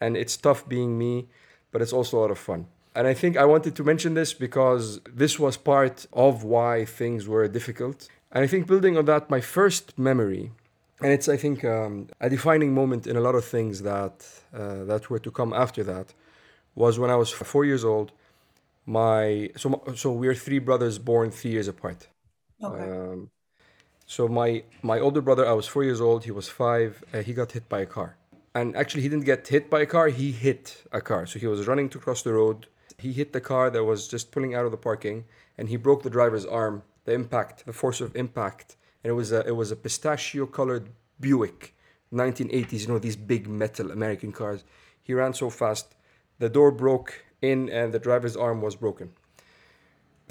And 0.00 0.17
it's 0.17 0.37
tough 0.37 0.69
being 0.69 0.99
me, 0.99 1.29
but 1.71 1.83
it's 1.83 1.93
also 1.93 2.19
a 2.19 2.21
lot 2.21 2.31
of 2.31 2.38
fun. 2.38 2.67
And 2.97 3.07
I 3.07 3.14
think 3.14 3.37
I 3.37 3.45
wanted 3.45 3.76
to 3.76 3.85
mention 3.85 4.14
this 4.14 4.33
because 4.33 5.00
this 5.23 5.38
was 5.38 5.57
part 5.57 6.07
of 6.12 6.45
why 6.45 6.85
things 6.85 7.29
were 7.29 7.47
difficult. 7.49 8.09
And 8.33 8.43
I 8.43 8.47
think 8.47 8.67
building 8.67 8.97
on 8.97 9.05
that, 9.05 9.31
my 9.31 9.41
first 9.41 9.99
memory, 9.99 10.53
and 11.01 11.13
it's 11.13 11.29
I 11.29 11.37
think 11.37 11.65
um, 11.65 12.09
a 12.21 12.31
defining 12.31 12.75
moment 12.75 13.07
in 13.07 13.17
a 13.17 13.21
lot 13.21 13.35
of 13.35 13.45
things 13.45 13.83
that 13.83 14.27
uh, 14.55 14.85
that 14.85 15.11
were 15.11 15.19
to 15.19 15.31
come 15.31 15.53
after 15.53 15.83
that, 15.85 16.15
was 16.75 16.99
when 16.99 17.11
I 17.11 17.17
was 17.17 17.31
four 17.31 17.65
years 17.65 17.85
old. 17.85 18.13
My 18.87 19.51
so 19.57 19.83
so 19.95 20.13
we're 20.13 20.35
three 20.35 20.59
brothers 20.59 20.99
born 20.99 21.31
three 21.31 21.53
years 21.53 21.69
apart. 21.69 22.09
Okay. 22.63 22.91
Um, 22.91 23.31
so 24.07 24.29
my 24.29 24.63
my 24.83 24.99
older 25.01 25.21
brother, 25.21 25.47
I 25.47 25.53
was 25.53 25.67
four 25.67 25.85
years 25.85 26.01
old. 26.01 26.25
He 26.25 26.31
was 26.31 26.49
five. 26.49 27.03
Uh, 27.13 27.23
he 27.23 27.33
got 27.33 27.53
hit 27.53 27.69
by 27.69 27.81
a 27.81 27.87
car, 27.87 28.17
and 28.55 28.77
actually 28.77 29.03
he 29.03 29.09
didn't 29.09 29.25
get 29.25 29.49
hit 29.49 29.71
by 29.71 29.81
a 29.81 29.87
car. 29.87 30.09
He 30.09 30.33
hit 30.33 30.85
a 30.93 31.01
car. 31.01 31.27
So 31.27 31.39
he 31.39 31.47
was 31.47 31.67
running 31.67 31.89
to 31.91 31.99
cross 31.99 32.23
the 32.23 32.35
road. 32.35 32.67
He 32.99 33.13
hit 33.13 33.33
the 33.33 33.41
car 33.41 33.71
that 33.71 33.85
was 33.85 34.07
just 34.07 34.31
pulling 34.31 34.55
out 34.55 34.65
of 34.65 34.71
the 34.71 34.77
parking, 34.77 35.25
and 35.59 35.69
he 35.69 35.77
broke 35.77 36.03
the 36.03 36.11
driver's 36.11 36.47
arm. 36.47 36.83
The 37.07 37.13
impact, 37.13 37.67
the 37.67 37.73
force 37.73 38.01
of 38.01 38.17
impact, 38.17 38.77
and 39.04 39.11
it 39.11 39.14
was 39.14 39.30
a 39.30 39.46
it 39.46 39.54
was 39.54 39.70
a 39.70 39.76
pistachio 39.76 40.46
colored 40.46 40.88
Buick, 41.20 41.75
1980s. 42.12 42.80
You 42.80 42.88
know 42.88 42.99
these 42.99 43.16
big 43.16 43.46
metal 43.46 43.90
American 43.92 44.32
cars. 44.32 44.64
He 45.02 45.12
ran 45.12 45.34
so 45.34 45.50
fast, 45.50 45.94
the 46.38 46.49
door 46.49 46.73
broke 46.73 47.25
in, 47.42 47.68
and 47.68 47.92
the 47.92 47.99
driver's 47.99 48.37
arm 48.37 48.62
was 48.62 48.75
broken. 48.75 49.12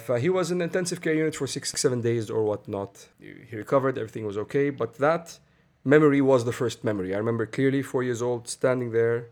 Uh, 0.10 0.16
he 0.16 0.30
was 0.30 0.50
in 0.50 0.60
intensive 0.60 1.00
care 1.02 1.14
unit 1.14 1.36
for 1.36 1.46
six, 1.46 1.72
seven 1.80 2.02
days 2.02 2.32
or 2.32 2.44
whatnot. 2.44 3.08
He 3.20 3.56
recovered, 3.56 4.00
everything 4.00 4.26
was 4.26 4.38
okay. 4.38 4.72
But 4.72 4.96
that 4.96 5.38
memory 5.86 6.20
was 6.20 6.46
the 6.46 6.52
first 6.52 6.84
memory. 6.84 7.14
I 7.14 7.20
remember 7.20 7.46
clearly, 7.46 7.84
four 7.84 8.02
years 8.02 8.22
old, 8.22 8.48
standing 8.48 8.92
there, 8.92 9.28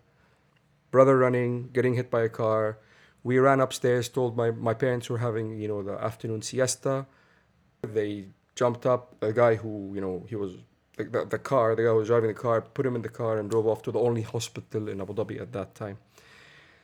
brother 0.91 1.17
running, 1.17 1.69
getting 1.73 1.95
hit 1.95 2.11
by 2.11 2.21
a 2.21 2.29
car. 2.29 2.77
We 3.23 3.39
ran 3.39 3.59
upstairs, 3.59 4.07
told 4.07 4.37
my, 4.37 4.51
my 4.51 4.75
parents 4.75 5.09
were 5.09 5.17
having, 5.17 5.59
you 5.59 5.67
know, 5.67 5.81
the 5.81 5.93
afternoon 5.93 6.43
siesta. 6.43 7.07
They 7.81 8.27
jumped 8.55 8.85
up. 8.85 9.15
A 9.21 9.33
guy 9.33 9.55
who, 9.55 9.91
you 9.95 10.01
know, 10.01 10.25
he 10.27 10.35
was 10.35 10.53
the, 10.97 11.03
the, 11.05 11.25
the 11.25 11.39
car, 11.39 11.75
the 11.75 11.83
guy 11.83 11.89
who 11.89 11.95
was 11.95 12.07
driving 12.07 12.29
the 12.29 12.33
car, 12.33 12.61
put 12.61 12.85
him 12.85 12.95
in 12.95 13.01
the 13.01 13.09
car 13.09 13.37
and 13.37 13.49
drove 13.49 13.67
off 13.67 13.81
to 13.83 13.91
the 13.91 13.99
only 13.99 14.21
hospital 14.21 14.87
in 14.89 15.01
Abu 15.01 15.13
Dhabi 15.13 15.41
at 15.41 15.51
that 15.53 15.75
time. 15.75 15.97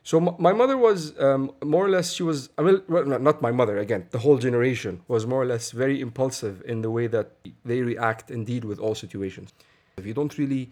So 0.03 0.21
my 0.21 0.53
mother 0.53 0.77
was 0.77 1.19
um, 1.19 1.51
more 1.61 1.85
or 1.85 1.89
less 1.89 2.13
she 2.13 2.23
was 2.23 2.49
I 2.57 2.61
mean 2.61 2.81
well, 2.87 3.03
not- 3.03 3.41
my 3.41 3.51
mother 3.51 3.77
again 3.77 4.07
the 4.11 4.19
whole 4.19 4.37
generation 4.37 5.01
was 5.09 5.25
more 5.25 5.41
or 5.41 5.45
less 5.45 5.71
very 5.71 5.99
impulsive 5.99 6.63
in 6.65 6.81
the 6.81 6.89
way 6.89 7.07
that 7.07 7.31
they 7.65 7.81
react 7.81 8.31
deal 8.45 8.63
with 8.65 8.79
all 8.79 8.95
situations. 8.95 9.53
If 9.97 10.05
you 10.05 10.13
don't 10.13 10.37
really 10.37 10.71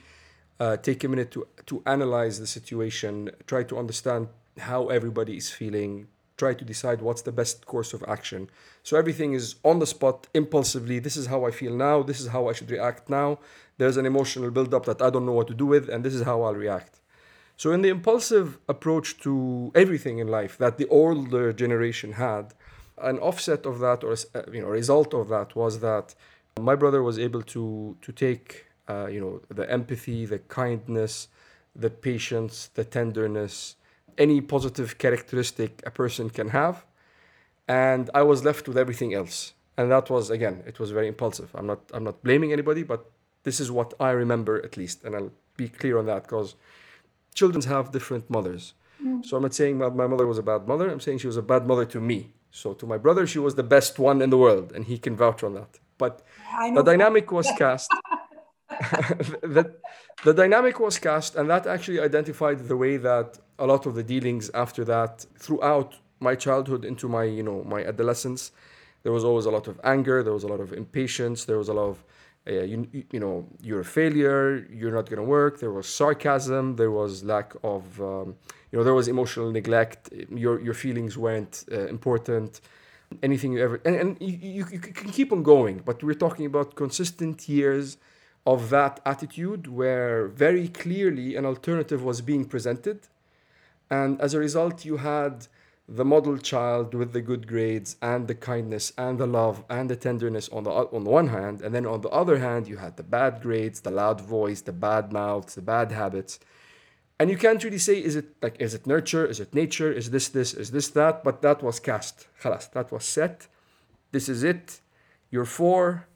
uh, 0.62 0.78
take 0.78 1.04
a 1.04 1.10
minute 1.10 1.32
to 1.32 1.46
to 1.66 1.84
analyze 1.86 2.40
the 2.40 2.48
situation, 2.48 3.30
try 3.46 3.64
to 3.64 3.78
understand 3.78 4.30
how 4.58 4.88
everybody 4.88 5.36
is 5.36 5.50
feeling, 5.50 6.08
try 6.38 6.54
to 6.54 6.66
decide 6.66 7.02
what's 7.02 7.22
the 7.22 7.32
best 7.32 7.66
course 7.66 7.94
of 7.94 8.04
action. 8.08 8.50
So 8.84 8.98
everything 8.98 9.34
is 9.34 9.56
on 9.64 9.80
the 9.80 9.88
spot, 9.88 10.28
impulsively. 10.34 11.00
This 11.00 11.18
is 11.18 11.28
how 11.28 11.46
I 11.46 11.52
feel 11.52 11.76
now. 11.76 12.04
This 12.04 12.20
is 12.20 12.28
how 12.28 12.50
I 12.50 12.54
should 12.54 12.72
react 12.72 13.10
now. 13.10 13.40
There's 13.78 13.98
an 13.98 14.06
emotional 14.06 14.52
buildup 14.52 14.86
that 14.86 15.02
I 15.02 15.10
don't 15.10 15.26
know 15.26 15.32
what 15.32 15.48
to 15.48 15.54
do 15.54 15.66
with, 15.66 15.90
and 15.90 16.04
this 16.04 16.14
is 16.14 16.24
how 16.24 16.42
I'll 16.44 16.56
react. 16.56 17.00
So, 17.58 17.72
in 17.72 17.82
the 17.82 17.90
impulsive 17.90 18.58
approach 18.68 19.18
to 19.22 19.72
everything 19.76 20.20
in 20.20 20.28
life 20.28 20.58
that 20.58 20.78
the 20.78 20.88
older 20.90 21.54
generation 21.54 22.14
had, 22.14 22.54
an 22.98 23.18
offset 23.20 23.66
of 23.66 23.80
that, 23.80 24.04
or 24.04 24.14
uh, 24.14 24.42
you 24.52 24.62
know, 24.62 24.68
a 24.68 24.72
result 24.72 25.14
of 25.14 25.30
that, 25.30 25.56
was 25.56 25.80
that 25.80 26.16
my 26.60 26.76
brother 26.76 27.02
was 27.02 27.18
able 27.18 27.42
to 27.44 27.98
to 28.02 28.12
take, 28.12 28.66
uh, 28.90 29.08
you 29.08 29.22
know, 29.22 29.42
the 29.50 29.70
empathy, 29.72 30.26
the 30.26 30.40
kindness, 30.40 31.30
the 31.76 31.90
patience, 31.90 32.70
the 32.74 32.84
tenderness, 32.84 33.76
any 34.18 34.42
positive 34.42 34.98
characteristic 34.98 35.82
a 35.86 35.92
person 35.92 36.30
can 36.30 36.50
have, 36.50 36.86
and 37.68 38.10
I 38.14 38.24
was 38.24 38.44
left 38.44 38.68
with 38.68 38.78
everything 38.78 39.14
else. 39.14 39.54
And 39.78 39.92
that 39.92 40.10
was 40.10 40.30
again, 40.30 40.64
it 40.66 40.80
was 40.80 40.92
very 40.92 41.08
impulsive. 41.08 41.50
I'm 41.54 41.68
not 41.68 41.82
I'm 41.94 42.04
not 42.04 42.24
blaming 42.24 42.54
anybody, 42.54 42.84
but 42.84 43.12
this 43.44 43.60
is 43.60 43.72
what 43.72 43.94
I 44.00 44.12
remember 44.12 44.64
at 44.64 44.78
least, 44.78 45.04
and 45.04 45.16
I'll 45.16 45.32
be 45.58 45.70
clear 45.70 45.98
on 45.98 46.06
that 46.06 46.24
because 46.24 46.56
children 47.34 47.62
have 47.64 47.92
different 47.92 48.30
mothers. 48.30 48.74
Mm. 49.04 49.26
So 49.26 49.38
I'm 49.38 49.44
not 49.44 49.54
saying 49.54 49.80
that 49.80 49.96
my 49.96 50.08
mother 50.08 50.26
was 50.26 50.38
a 50.38 50.44
bad 50.44 50.68
mother. 50.68 50.90
I'm 50.90 51.00
saying 51.00 51.20
she 51.20 51.28
was 51.28 51.38
a 51.38 51.42
bad 51.42 51.68
mother 51.68 51.86
to 51.86 52.00
me. 52.00 52.34
So 52.52 52.74
to 52.74 52.86
my 52.86 52.98
brother, 52.98 53.28
she 53.28 53.40
was 53.40 53.56
the 53.56 53.64
best 53.64 54.00
one 54.00 54.22
in 54.22 54.30
the 54.30 54.38
world, 54.38 54.72
and 54.72 54.86
he 54.86 54.98
can 54.98 55.16
vouch 55.16 55.44
on 55.44 55.54
that. 55.56 55.80
But 55.98 56.22
the 56.74 56.84
dynamic 56.84 57.32
was 57.32 57.52
cast. 57.58 57.90
the, 59.42 59.76
the 60.24 60.34
dynamic 60.34 60.80
was 60.80 60.98
cast, 60.98 61.36
and 61.36 61.50
that 61.50 61.68
actually 61.68 62.00
identified 62.00 62.68
the 62.68 62.76
way 62.76 62.98
that 62.98 63.38
a 63.60 63.66
lot 63.66 63.86
of 63.86 63.96
the 63.96 64.04
dealings 64.04 64.50
after 64.54 64.84
that, 64.86 65.26
throughout 65.38 65.96
my 66.20 66.36
childhood 66.36 66.86
into 66.86 67.08
my 67.08 67.24
you 67.24 67.44
know 67.44 67.64
my 67.64 67.84
adolescence, 67.86 68.52
there 69.04 69.12
was 69.12 69.24
always 69.24 69.46
a 69.46 69.52
lot 69.52 69.68
of 69.68 69.80
anger. 69.84 70.24
There 70.24 70.34
was 70.34 70.44
a 70.44 70.48
lot 70.48 70.60
of 70.60 70.74
impatience. 70.74 71.46
There 71.46 71.58
was 71.58 71.70
a 71.70 71.74
lot 71.74 71.90
of 71.90 72.04
uh, 72.48 72.52
you, 72.72 72.88
you- 73.12 73.20
know 73.20 73.48
you're 73.62 73.82
a 73.82 73.86
failure. 73.86 74.68
You're 74.72 74.94
not 74.94 75.10
gonna 75.10 75.24
work. 75.24 75.60
There 75.60 75.72
was 75.72 75.88
sarcasm. 75.88 76.76
There 76.76 76.92
was 76.92 77.24
lack 77.24 77.54
of 77.64 77.84
um, 78.02 78.36
you 78.72 78.78
know 78.78 78.84
there 78.84 78.94
was 78.94 79.08
emotional 79.08 79.52
neglect. 79.52 80.10
Your 80.32 80.60
your 80.62 80.74
feelings 80.74 81.18
weren't 81.18 81.66
uh, 81.72 81.88
important 81.88 82.62
anything 83.24 83.54
you 83.54 83.62
ever 83.62 83.80
and, 83.86 83.96
and 83.96 84.18
you, 84.20 84.66
you 84.72 84.80
can 84.80 85.10
keep 85.12 85.32
on 85.32 85.44
going 85.44 85.82
but 85.86 86.04
we're 86.04 86.14
talking 86.28 86.46
about 86.46 86.76
consistent 86.76 87.48
years 87.48 87.98
of 88.46 88.70
that 88.70 89.00
attitude 89.06 89.68
where 89.68 90.28
very 90.28 90.68
clearly 90.68 91.36
an 91.36 91.46
alternative 91.46 92.04
was 92.04 92.22
being 92.22 92.44
presented 92.46 93.08
and 93.90 94.20
as 94.22 94.34
a 94.34 94.40
result, 94.40 94.86
you 94.86 94.98
had 94.98 95.48
the 95.88 96.06
model 96.06 96.38
child 96.38 96.96
with 96.96 97.14
the 97.14 97.22
good 97.22 97.48
grades 97.48 97.96
and 98.02 98.28
the 98.28 98.34
kindness 98.34 98.92
and 98.98 99.20
the 99.20 99.28
love 99.28 99.64
and 99.70 99.90
the 99.90 99.96
tenderness 99.96 100.50
on 100.50 100.64
the 100.64 100.72
on 100.72 101.04
the 101.04 101.10
one 101.10 101.28
hand, 101.28 101.62
and 101.62 101.76
then 101.76 101.86
on 101.86 102.02
the 102.02 102.10
other 102.10 102.40
hand, 102.40 102.68
you 102.68 102.78
had 102.78 102.98
the 102.98 103.04
bad 103.04 103.42
grades, 103.42 103.82
the 103.82 103.92
loud 103.92 104.20
voice, 104.20 104.62
the 104.62 104.74
bad 104.74 105.14
mouths, 105.14 105.56
the 105.56 105.62
bad 105.62 105.92
habits. 105.92 106.40
And 107.20 107.30
you 107.30 107.38
can't 107.38 107.64
really 107.64 107.78
say 107.78 107.98
is 108.04 108.16
it 108.16 108.26
like 108.42 108.60
is 108.60 108.74
it 108.74 108.88
nurture, 108.88 109.26
is 109.26 109.40
it 109.40 109.54
nature, 109.54 109.92
is 109.92 110.10
this 110.10 110.28
this, 110.30 110.54
is 110.54 110.72
this 110.72 110.90
that, 110.90 111.24
but 111.24 111.42
that 111.44 111.62
was 111.62 111.80
cast. 111.80 112.28
Khalas, 112.42 112.72
that 112.72 112.92
was 112.92 113.06
set. 113.06 113.48
This 114.12 114.28
is 114.28 114.44
it. 114.44 114.82
You're 115.30 115.46
4. 115.46 116.08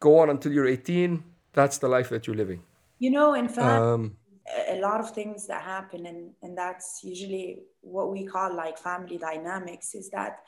Go 0.00 0.18
on 0.18 0.30
until 0.30 0.52
you're 0.52 0.66
18. 0.66 1.22
That's 1.52 1.78
the 1.78 1.88
life 1.88 2.08
that 2.10 2.26
you're 2.26 2.36
living. 2.36 2.62
You 2.98 3.10
know, 3.10 3.34
in 3.34 3.48
fact, 3.48 3.82
um, 3.82 4.16
a 4.68 4.78
lot 4.80 5.00
of 5.00 5.10
things 5.10 5.46
that 5.46 5.62
happen 5.62 6.06
and 6.06 6.30
and 6.42 6.56
that's 6.56 7.00
usually 7.02 7.62
what 7.80 8.10
we 8.10 8.24
call 8.24 8.54
like 8.54 8.78
family 8.78 9.18
dynamics 9.18 9.94
is 9.94 10.10
that 10.10 10.40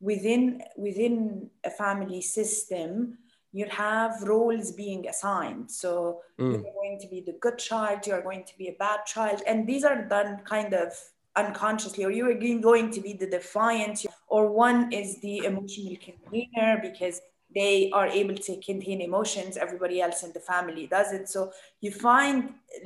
within 0.00 0.62
within 0.76 1.48
a 1.64 1.70
family 1.70 2.20
system 2.20 3.18
you'll 3.52 3.70
have 3.70 4.22
roles 4.24 4.72
being 4.72 5.08
assigned. 5.08 5.70
So 5.70 6.20
mm. 6.38 6.52
you're 6.52 6.60
going 6.60 6.98
to 7.00 7.08
be 7.08 7.22
the 7.24 7.36
good 7.40 7.58
child 7.58 8.06
you're 8.06 8.22
going 8.22 8.44
to 8.44 8.58
be 8.58 8.68
a 8.68 8.76
bad 8.78 9.06
child 9.06 9.42
and 9.46 9.66
these 9.66 9.84
are 9.84 10.04
done 10.04 10.40
kind 10.44 10.74
of 10.74 10.92
unconsciously 11.36 12.04
or 12.04 12.10
you're 12.10 12.34
going 12.34 12.60
going 12.60 12.90
to 12.90 13.00
be 13.00 13.12
the 13.12 13.26
defiant 13.26 14.04
or 14.26 14.50
one 14.50 14.92
is 14.92 15.20
the 15.20 15.38
emotional 15.38 15.96
container 16.02 16.78
because 16.82 17.20
they 17.58 17.90
are 17.98 18.08
able 18.20 18.38
to 18.48 18.52
contain 18.68 19.00
emotions 19.10 19.52
everybody 19.56 19.96
else 20.04 20.18
in 20.26 20.32
the 20.32 20.44
family 20.52 20.84
doesn't. 20.96 21.26
So 21.34 21.40
you 21.84 21.90
find 22.08 22.34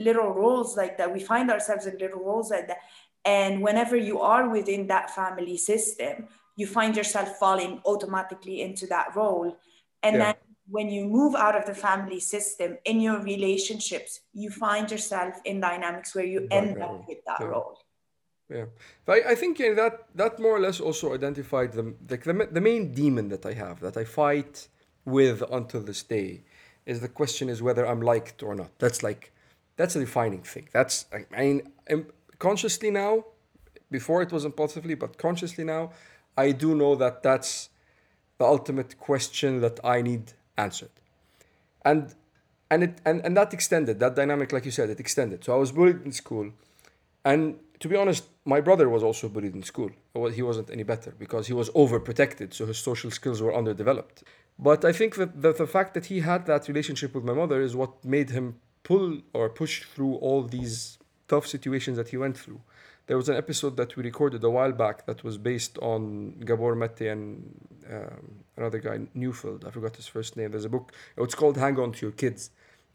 little 0.08 0.30
roles 0.42 0.70
like 0.80 0.94
that. 0.98 1.12
We 1.16 1.20
find 1.32 1.46
ourselves 1.54 1.84
in 1.86 1.94
little 2.04 2.22
roles 2.30 2.50
like 2.54 2.66
that. 2.68 2.80
And 3.24 3.62
whenever 3.66 3.96
you 3.96 4.16
are 4.20 4.44
within 4.58 4.82
that 4.94 5.06
family 5.20 5.58
system 5.72 6.14
you 6.60 6.66
find 6.66 6.92
yourself 7.00 7.28
falling 7.42 7.80
automatically 7.86 8.56
into 8.60 8.86
that 8.94 9.06
role. 9.16 9.56
And 10.02 10.16
Yeah. 10.16 10.24
then 10.24 10.34
when 10.76 10.88
you 10.94 11.02
move 11.18 11.34
out 11.44 11.56
of 11.60 11.64
the 11.70 11.74
family 11.88 12.20
system 12.20 12.70
in 12.90 13.00
your 13.06 13.18
relationships 13.34 14.20
you 14.42 14.48
find 14.50 14.90
yourself 14.94 15.34
in 15.44 15.60
dynamics 15.60 16.14
where 16.14 16.28
you 16.34 16.40
end 16.50 16.80
up 16.86 16.96
with 17.08 17.20
that 17.28 17.40
Yeah. 17.40 17.52
role 17.54 17.78
yeah. 18.52 18.64
But 19.04 19.12
I, 19.12 19.30
I 19.30 19.34
think 19.34 19.58
that 19.58 20.06
that 20.14 20.38
more 20.38 20.56
or 20.56 20.60
less 20.60 20.80
also 20.80 21.14
identified 21.14 21.72
the, 21.72 21.94
like 22.08 22.24
the, 22.24 22.48
the 22.50 22.60
main 22.60 22.92
demon 22.92 23.28
that 23.28 23.44
i 23.46 23.52
have 23.52 23.80
that 23.80 23.96
i 23.96 24.04
fight 24.04 24.68
with 25.04 25.42
until 25.50 25.80
this 25.80 26.02
day 26.02 26.42
is 26.86 27.00
the 27.00 27.08
question 27.08 27.48
is 27.48 27.62
whether 27.62 27.86
i'm 27.86 28.02
liked 28.02 28.42
or 28.42 28.54
not. 28.54 28.70
That's 28.78 29.02
like 29.02 29.32
that's 29.76 29.96
a 29.96 30.00
defining 30.00 30.42
thing. 30.42 30.68
That's 30.72 31.06
i 31.12 31.40
mean 31.40 31.72
um, 31.90 32.06
consciously 32.38 32.90
now 32.90 33.24
before 33.90 34.22
it 34.22 34.32
was 34.32 34.44
impulsively 34.44 34.94
but 34.94 35.18
consciously 35.18 35.64
now 35.64 35.92
i 36.36 36.50
do 36.50 36.74
know 36.74 36.94
that 36.94 37.22
that's 37.22 37.68
the 38.38 38.44
ultimate 38.44 38.98
question 38.98 39.60
that 39.60 39.80
i 39.84 40.02
need 40.02 40.32
answered. 40.56 40.94
And 41.84 42.14
and 42.70 42.84
it 42.84 42.98
and, 43.04 43.24
and 43.24 43.36
that 43.36 43.52
extended 43.54 43.98
that 44.00 44.14
dynamic 44.14 44.52
like 44.52 44.64
you 44.64 44.70
said 44.70 44.90
it 44.90 45.00
extended. 45.00 45.42
So 45.44 45.54
i 45.54 45.56
was 45.56 45.72
bullied 45.72 46.02
in 46.04 46.12
school 46.12 46.52
and 47.24 47.58
to 47.82 47.88
be 47.88 47.96
honest, 47.96 48.24
my 48.44 48.60
brother 48.60 48.88
was 48.88 49.02
also 49.02 49.28
bullied 49.28 49.56
in 49.56 49.64
school. 49.64 49.90
He 50.32 50.42
wasn't 50.42 50.70
any 50.70 50.84
better 50.84 51.12
because 51.18 51.48
he 51.48 51.52
was 51.52 51.68
overprotected, 51.70 52.54
so 52.54 52.64
his 52.66 52.78
social 52.78 53.10
skills 53.10 53.42
were 53.42 53.54
underdeveloped. 53.54 54.22
But 54.56 54.84
I 54.84 54.92
think 54.92 55.16
that 55.16 55.42
the, 55.42 55.52
the 55.52 55.66
fact 55.66 55.94
that 55.94 56.06
he 56.06 56.20
had 56.20 56.46
that 56.46 56.68
relationship 56.68 57.12
with 57.12 57.24
my 57.24 57.32
mother 57.32 57.60
is 57.60 57.74
what 57.74 57.92
made 58.04 58.30
him 58.30 58.46
pull 58.84 59.20
or 59.34 59.48
push 59.48 59.82
through 59.82 60.14
all 60.26 60.42
these 60.44 60.98
tough 61.26 61.46
situations 61.46 61.96
that 61.96 62.10
he 62.10 62.16
went 62.16 62.38
through. 62.38 62.60
There 63.08 63.16
was 63.16 63.28
an 63.28 63.36
episode 63.36 63.76
that 63.78 63.96
we 63.96 64.04
recorded 64.04 64.44
a 64.44 64.50
while 64.50 64.72
back 64.72 65.06
that 65.06 65.24
was 65.24 65.36
based 65.36 65.76
on 65.78 66.38
Gabor 66.48 66.76
Mate 66.76 67.08
and 67.14 67.26
um, 67.90 68.44
another 68.56 68.78
guy, 68.78 69.00
Neufeld. 69.12 69.64
I 69.66 69.70
forgot 69.70 69.96
his 69.96 70.06
first 70.06 70.36
name. 70.36 70.52
There's 70.52 70.64
a 70.64 70.74
book. 70.76 70.92
It's 71.16 71.34
called 71.34 71.56
Hang 71.56 71.80
On 71.80 71.90
to 71.90 72.06
Your 72.06 72.12
Kids. 72.12 72.50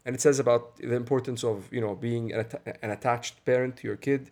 And 0.06 0.14
it 0.14 0.22
says 0.22 0.38
about 0.38 0.76
the 0.76 0.94
importance 0.94 1.44
of, 1.44 1.70
you 1.70 1.82
know, 1.82 1.94
being 1.94 2.32
an, 2.32 2.46
an 2.80 2.90
attached 2.90 3.44
parent 3.44 3.76
to 3.78 3.86
your 3.86 3.96
kid. 3.96 4.30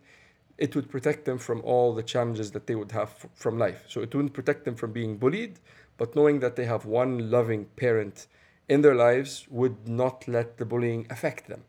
It 0.57 0.75
would 0.75 0.89
protect 0.89 1.25
them 1.25 1.37
from 1.37 1.61
all 1.63 1.93
the 1.93 2.03
challenges 2.03 2.51
that 2.51 2.67
they 2.67 2.75
would 2.75 2.91
have 2.91 3.09
f- 3.09 3.29
from 3.35 3.57
life. 3.57 3.83
So 3.87 4.01
it 4.01 4.13
wouldn't 4.13 4.33
protect 4.33 4.65
them 4.65 4.75
from 4.75 4.91
being 4.91 5.17
bullied, 5.17 5.59
but 5.97 6.15
knowing 6.15 6.39
that 6.39 6.55
they 6.55 6.65
have 6.65 6.85
one 6.85 7.29
loving 7.29 7.65
parent 7.75 8.27
in 8.67 8.81
their 8.81 8.95
lives 8.95 9.47
would 9.49 9.87
not 9.87 10.27
let 10.27 10.57
the 10.57 10.65
bullying 10.65 11.07
affect 11.09 11.47
them. 11.47 11.63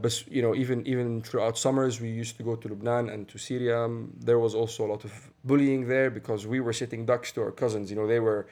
But 0.00 0.26
you 0.26 0.42
know, 0.42 0.54
even 0.54 0.86
even 0.86 1.22
throughout 1.22 1.58
summers, 1.58 2.00
we 2.00 2.08
used 2.08 2.36
to 2.38 2.42
go 2.42 2.56
to 2.56 2.68
Lebanon 2.68 3.10
and 3.10 3.28
to 3.28 3.38
Syria. 3.38 3.88
There 4.18 4.38
was 4.38 4.54
also 4.54 4.86
a 4.86 4.88
lot 4.88 5.04
of 5.04 5.12
bullying 5.44 5.86
there 5.86 6.10
because 6.10 6.46
we 6.46 6.60
were 6.60 6.72
sitting 6.72 7.04
ducks 7.04 7.30
to 7.32 7.42
our 7.42 7.52
cousins. 7.52 7.90
You 7.90 7.96
know, 7.96 8.06
they 8.06 8.20
were 8.20 8.46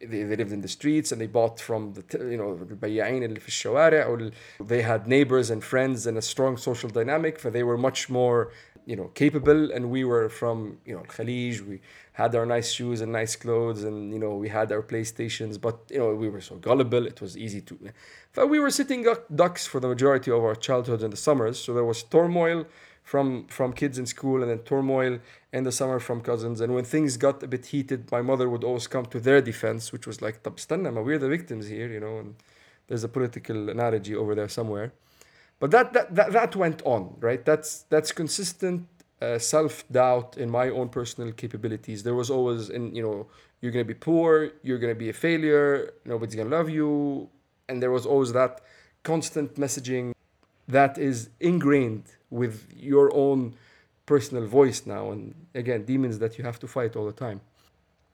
they, 0.00 0.22
they 0.22 0.36
lived 0.36 0.52
in 0.52 0.60
the 0.60 0.68
streets 0.68 1.12
and 1.12 1.20
they 1.20 1.26
bought 1.26 1.60
from 1.60 1.94
the 1.94 2.04
you 2.30 2.36
know 2.36 2.58
البياعين 2.70 3.22
اللي 3.22 3.40
في 3.40 3.48
الشوارع 3.48 4.06
or 4.06 4.30
they 4.64 4.82
had 4.82 5.06
neighbors 5.06 5.50
and 5.50 5.62
friends 5.62 6.06
and 6.06 6.16
a 6.18 6.22
strong 6.22 6.56
social 6.56 6.90
dynamic 6.90 7.38
for 7.38 7.50
they 7.50 7.62
were 7.62 7.78
much 7.78 8.10
more 8.10 8.50
you 8.86 8.96
know 8.96 9.08
capable 9.14 9.70
and 9.72 9.90
we 9.90 10.04
were 10.04 10.28
from 10.28 10.78
you 10.84 10.94
know 10.94 11.02
Khalij 11.02 11.60
we 11.66 11.80
had 12.12 12.34
our 12.34 12.46
nice 12.46 12.70
shoes 12.70 13.00
and 13.00 13.10
nice 13.12 13.34
clothes 13.36 13.82
and 13.84 14.12
you 14.12 14.18
know 14.18 14.34
we 14.36 14.48
had 14.48 14.70
our 14.72 14.82
playstations 14.82 15.60
but 15.60 15.76
you 15.90 15.98
know 15.98 16.14
we 16.14 16.28
were 16.28 16.40
so 16.40 16.56
gullible 16.56 17.06
it 17.06 17.20
was 17.20 17.36
easy 17.36 17.60
to 17.68 17.72
but 18.34 18.48
we 18.48 18.58
were 18.58 18.70
sitting 18.70 19.06
ducks 19.34 19.66
for 19.66 19.78
the 19.80 19.88
majority 19.88 20.30
of 20.30 20.40
our 20.48 20.54
childhood 20.54 21.02
in 21.02 21.10
the 21.10 21.16
summers 21.28 21.58
so 21.58 21.72
there 21.72 21.88
was 21.92 22.02
turmoil 22.02 22.66
from 23.09 23.47
from 23.47 23.73
kids 23.73 23.97
in 23.97 24.05
school 24.05 24.43
and 24.43 24.51
then 24.51 24.59
turmoil 24.59 25.17
in 25.51 25.63
the 25.63 25.71
summer 25.71 25.99
from 25.99 26.21
cousins. 26.21 26.61
And 26.61 26.75
when 26.75 26.85
things 26.85 27.17
got 27.17 27.41
a 27.41 27.47
bit 27.47 27.65
heated 27.73 28.01
my 28.11 28.21
mother 28.21 28.47
would 28.53 28.63
always 28.63 28.87
come 28.95 29.05
to 29.07 29.19
their 29.27 29.41
defense 29.41 29.91
which 29.93 30.05
was 30.09 30.17
like 30.21 30.35
طب 30.43 30.55
we're 31.07 31.17
the 31.25 31.31
victims 31.37 31.65
here 31.75 31.89
you 31.95 32.01
know 32.05 32.15
and 32.21 32.35
there's 32.87 33.03
a 33.03 33.11
political 33.17 33.69
analogy 33.75 34.15
over 34.15 34.35
there 34.35 34.51
somewhere. 34.59 34.87
But 35.61 35.71
that 35.71 35.87
that 35.95 36.07
that, 36.17 36.29
that 36.37 36.55
went 36.55 36.79
on 36.93 37.03
right? 37.27 37.43
That's 37.43 37.69
that's 37.93 38.11
consistent 38.11 38.79
uh, 39.25 39.39
self-doubt 39.39 40.37
in 40.43 40.49
my 40.59 40.67
own 40.77 40.89
personal 40.89 41.31
capabilities. 41.43 42.03
There 42.03 42.17
was 42.21 42.29
always 42.29 42.69
in 42.69 42.83
you 42.97 43.03
know 43.07 43.17
you're 43.59 43.73
going 43.75 43.85
to 43.87 43.93
be 43.95 43.99
poor 44.09 44.29
you're 44.61 44.81
going 44.83 44.95
to 44.97 45.01
be 45.05 45.09
a 45.15 45.17
failure 45.27 45.67
nobody's 46.05 46.35
going 46.35 46.49
to 46.51 46.55
love 46.59 46.69
you. 46.69 46.89
And 47.67 47.75
there 47.81 47.93
was 47.97 48.05
always 48.05 48.31
that 48.33 48.53
constant 49.11 49.49
messaging 49.55 50.07
that 50.77 50.93
is 51.09 51.17
ingrained 51.39 52.07
with 52.29 52.71
your 52.75 53.13
own 53.13 53.55
personal 54.05 54.45
voice 54.45 54.85
now 54.85 55.11
and 55.11 55.21
again 55.53 55.85
demons 55.85 56.17
that 56.19 56.37
you 56.37 56.43
have 56.43 56.59
to 56.59 56.67
fight 56.67 56.95
all 56.95 57.05
the 57.05 57.19
time. 57.27 57.39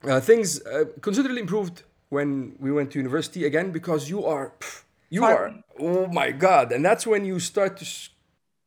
Uh, 0.03 0.19
things 0.19 0.61
uh, 0.65 0.85
considerably 1.01 1.41
improved 1.41 1.83
when 2.09 2.55
we 2.59 2.71
went 2.71 2.91
to 2.91 2.97
university 2.99 3.45
again 3.45 3.71
because 3.71 4.09
you 4.09 4.25
are 4.25 4.45
pff, 4.59 4.83
you 5.09 5.23
are 5.23 5.53
oh 5.79 6.07
my 6.07 6.31
god 6.31 6.71
and 6.73 6.83
that's 6.87 7.05
when 7.07 7.23
you 7.25 7.39
start 7.39 7.77
to 7.77 7.85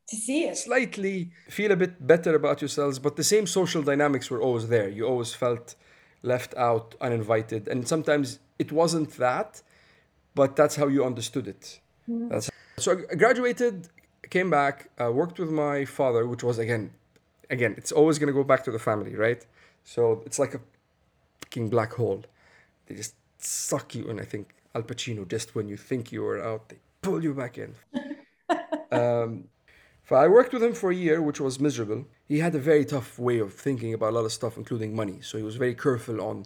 to 0.09 0.15
see 0.15 0.41
it. 0.45 0.57
slightly 0.57 1.29
feel 1.57 1.71
a 1.71 1.75
bit 1.75 1.93
better 2.13 2.33
about 2.35 2.61
yourselves 2.61 2.97
but 3.05 3.15
the 3.15 3.23
same 3.23 3.45
social 3.45 3.83
dynamics 3.83 4.25
were 4.31 4.41
always 4.41 4.67
there. 4.67 4.89
You 4.89 5.05
always 5.05 5.33
felt 5.33 5.75
left 6.23 6.51
out 6.57 6.95
uninvited 6.99 7.67
and 7.67 7.87
sometimes 7.87 8.39
it 8.57 8.71
wasn't 8.71 9.11
that 9.25 9.61
but 10.35 10.55
that's 10.55 10.75
how 10.75 10.87
you 10.87 11.05
understood 11.05 11.47
it. 11.47 11.79
Mm-hmm. 12.09 12.29
that's 12.29 12.49
so 12.85 12.89
i 13.11 13.15
graduated 13.23 13.75
came 14.27 14.49
back, 14.49 14.89
uh, 15.01 15.11
worked 15.11 15.39
with 15.39 15.49
my 15.49 15.85
father, 15.85 16.27
which 16.27 16.43
was 16.43 16.59
again, 16.59 16.91
again, 17.49 17.75
it's 17.77 17.91
always 17.91 18.19
gonna 18.19 18.33
go 18.33 18.43
back 18.43 18.63
to 18.65 18.71
the 18.71 18.79
family, 18.79 19.15
right? 19.15 19.45
So 19.83 20.21
it's 20.25 20.39
like 20.39 20.53
a 20.53 20.61
fucking 21.41 21.69
black 21.69 21.93
hole. 21.93 22.23
They 22.85 22.95
just 22.95 23.15
suck 23.37 23.95
you 23.95 24.09
in. 24.09 24.19
I 24.19 24.25
think 24.25 24.53
Al 24.75 24.83
Pacino, 24.83 25.27
just 25.27 25.55
when 25.55 25.67
you 25.67 25.77
think 25.77 26.11
you 26.11 26.25
are 26.25 26.43
out, 26.43 26.69
they 26.69 26.77
pull 27.01 27.23
you 27.23 27.33
back 27.33 27.57
in. 27.57 27.75
um, 28.91 29.45
so 30.07 30.15
I 30.15 30.27
worked 30.27 30.53
with 30.53 30.63
him 30.63 30.73
for 30.73 30.91
a 30.91 30.95
year, 30.95 31.21
which 31.21 31.39
was 31.39 31.59
miserable. 31.59 32.05
He 32.27 32.39
had 32.39 32.55
a 32.55 32.59
very 32.59 32.85
tough 32.85 33.19
way 33.19 33.39
of 33.39 33.53
thinking 33.53 33.93
about 33.93 34.11
a 34.13 34.15
lot 34.15 34.25
of 34.25 34.31
stuff, 34.31 34.57
including 34.57 34.95
money. 34.95 35.19
So 35.21 35.37
he 35.37 35.43
was 35.43 35.55
very 35.55 35.75
careful 35.75 36.19
on 36.21 36.45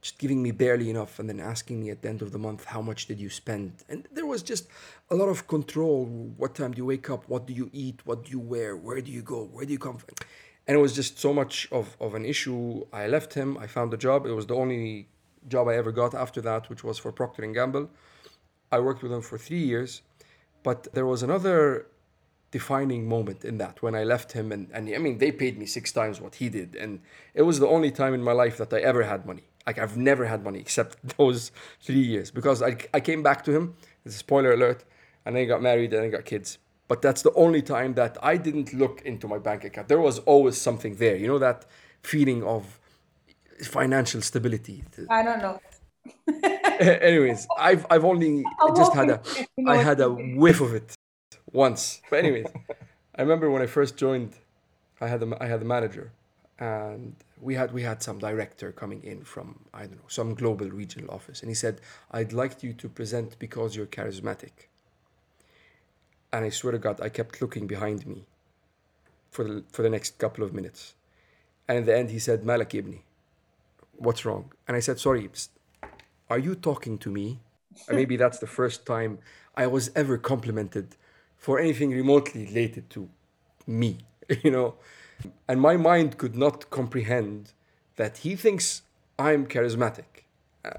just 0.00 0.18
giving 0.18 0.42
me 0.42 0.50
barely 0.50 0.88
enough 0.88 1.18
and 1.18 1.28
then 1.28 1.40
asking 1.40 1.80
me 1.80 1.90
at 1.90 2.02
the 2.02 2.08
end 2.08 2.22
of 2.22 2.32
the 2.32 2.38
month 2.38 2.64
how 2.64 2.80
much 2.80 3.06
did 3.06 3.18
you 3.20 3.28
spend? 3.28 3.72
And 3.88 4.06
there 4.12 4.26
was 4.26 4.42
just 4.42 4.68
a 5.10 5.14
lot 5.14 5.28
of 5.28 5.46
control. 5.46 6.06
What 6.36 6.54
time 6.54 6.72
do 6.72 6.78
you 6.78 6.86
wake 6.86 7.10
up? 7.10 7.28
What 7.28 7.46
do 7.46 7.52
you 7.52 7.70
eat? 7.72 8.00
What 8.04 8.24
do 8.24 8.30
you 8.30 8.40
wear? 8.40 8.76
Where 8.76 9.00
do 9.00 9.10
you 9.10 9.22
go? 9.22 9.44
Where 9.44 9.64
do 9.64 9.72
you 9.72 9.78
come 9.78 9.98
from? 9.98 10.14
And 10.66 10.76
it 10.76 10.80
was 10.80 10.94
just 10.94 11.18
so 11.18 11.32
much 11.32 11.68
of, 11.72 11.96
of 12.00 12.14
an 12.14 12.24
issue. 12.24 12.84
I 12.92 13.08
left 13.08 13.34
him. 13.34 13.58
I 13.58 13.66
found 13.66 13.92
a 13.92 13.96
job. 13.96 14.26
It 14.26 14.32
was 14.32 14.46
the 14.46 14.54
only 14.54 15.08
job 15.48 15.68
i 15.68 15.74
ever 15.74 15.90
got 15.90 16.14
after 16.14 16.40
that 16.42 16.68
which 16.68 16.84
was 16.84 16.98
for 16.98 17.10
procter 17.12 17.46
& 17.46 17.54
gamble. 17.54 17.88
I 18.70 18.78
worked 18.78 19.02
with 19.02 19.10
him 19.10 19.22
for 19.22 19.38
three 19.38 19.64
years 19.64 20.02
but 20.62 20.88
there 20.92 21.06
was 21.06 21.22
another 21.22 21.86
defining 22.50 23.08
moment 23.08 23.44
in 23.44 23.58
that 23.58 23.80
when 23.80 23.94
I 23.94 24.04
left 24.04 24.32
him 24.32 24.52
and, 24.52 24.68
and 24.72 24.92
I 24.94 24.98
mean 24.98 25.18
they 25.18 25.32
paid 25.32 25.58
me 25.58 25.66
six 25.66 25.92
times 25.92 26.20
what 26.20 26.36
he 26.36 26.48
did. 26.48 26.74
And 26.74 27.00
it 27.34 27.42
was 27.42 27.60
the 27.60 27.68
only 27.68 27.90
time 27.90 28.12
in 28.12 28.22
my 28.22 28.32
life 28.32 28.56
that 28.58 28.72
I 28.72 28.80
ever 28.80 29.04
had 29.04 29.24
money. 29.24 29.44
Like 29.66 29.78
I've 29.78 29.96
never 29.96 30.26
had 30.26 30.42
money 30.42 30.58
except 30.58 30.96
those 31.16 31.52
three 31.80 32.00
years 32.00 32.30
because 32.30 32.62
I, 32.62 32.76
I 32.94 33.00
came 33.00 33.22
back 33.22 33.44
to 33.44 33.52
him. 33.52 33.74
It's 34.04 34.14
a 34.14 34.18
spoiler 34.18 34.52
alert, 34.52 34.84
and 35.24 35.36
then 35.36 35.42
I 35.42 35.46
got 35.46 35.62
married 35.62 35.92
and 35.92 36.04
I 36.04 36.08
got 36.08 36.24
kids. 36.24 36.58
But 36.88 37.02
that's 37.02 37.22
the 37.22 37.32
only 37.34 37.62
time 37.62 37.94
that 37.94 38.18
I 38.22 38.36
didn't 38.36 38.72
look 38.72 39.02
into 39.02 39.28
my 39.28 39.38
bank 39.38 39.64
account. 39.64 39.86
There 39.88 40.00
was 40.00 40.18
always 40.20 40.60
something 40.60 40.96
there. 40.96 41.16
You 41.16 41.28
know 41.28 41.38
that 41.38 41.66
feeling 42.02 42.42
of 42.42 42.80
financial 43.62 44.22
stability. 44.22 44.82
I 45.08 45.22
don't 45.22 45.40
know. 45.42 45.60
Eh, 46.80 46.96
anyways, 47.02 47.46
I've 47.58 47.84
I've 47.90 48.06
only 48.06 48.42
just 48.74 48.94
had 48.94 49.10
a 49.10 49.20
I 49.66 49.76
had 49.76 50.00
a 50.00 50.08
whiff 50.08 50.62
of 50.62 50.72
it 50.72 50.94
once. 51.52 52.00
But 52.08 52.20
anyways, 52.20 52.46
I 53.16 53.20
remember 53.20 53.50
when 53.50 53.60
I 53.60 53.66
first 53.66 53.98
joined, 53.98 54.32
I 54.98 55.06
had 55.08 55.22
a 55.22 55.36
I 55.42 55.46
had 55.46 55.60
a 55.60 55.66
manager, 55.66 56.10
and 56.60 57.16
we 57.40 57.54
had 57.54 57.72
we 57.72 57.82
had 57.82 58.02
some 58.02 58.18
director 58.18 58.70
coming 58.70 59.02
in 59.02 59.24
from 59.24 59.60
I 59.72 59.82
don't 59.86 59.96
know 59.96 60.08
some 60.08 60.34
global 60.34 60.68
regional 60.68 61.10
office, 61.10 61.40
and 61.40 61.50
he 61.50 61.54
said, 61.54 61.80
"I'd 62.10 62.32
like 62.32 62.62
you 62.62 62.72
to 62.74 62.88
present 62.88 63.38
because 63.38 63.74
you're 63.74 63.86
charismatic." 63.86 64.68
And 66.32 66.44
I 66.44 66.50
swear 66.50 66.72
to 66.72 66.78
God, 66.78 67.00
I 67.00 67.08
kept 67.08 67.40
looking 67.42 67.66
behind 67.66 68.06
me 68.06 68.26
for 69.30 69.44
the 69.44 69.64
for 69.72 69.82
the 69.82 69.90
next 69.90 70.18
couple 70.18 70.44
of 70.44 70.52
minutes, 70.52 70.94
and 71.66 71.78
in 71.78 71.84
the 71.86 71.96
end, 71.96 72.10
he 72.10 72.18
said, 72.18 72.44
"Malak 72.44 72.70
ibni, 72.70 73.00
what's 73.96 74.24
wrong?" 74.26 74.52
And 74.68 74.76
I 74.76 74.80
said, 74.80 75.00
"Sorry, 75.00 75.28
are 76.28 76.38
you 76.38 76.54
talking 76.54 76.98
to 76.98 77.10
me?" 77.10 77.40
and 77.88 77.96
maybe 77.96 78.16
that's 78.16 78.38
the 78.38 78.46
first 78.46 78.84
time 78.84 79.18
I 79.56 79.66
was 79.66 79.90
ever 79.94 80.18
complimented 80.18 80.96
for 81.36 81.58
anything 81.58 81.90
remotely 81.90 82.44
related 82.46 82.90
to 82.90 83.08
me, 83.66 83.98
you 84.42 84.50
know. 84.50 84.74
And 85.47 85.61
my 85.61 85.77
mind 85.77 86.17
could 86.17 86.35
not 86.35 86.69
comprehend 86.69 87.53
that 87.95 88.17
he 88.19 88.35
thinks 88.35 88.81
I'm 89.17 89.47
charismatic. 89.47 90.23
Uh, 90.63 90.71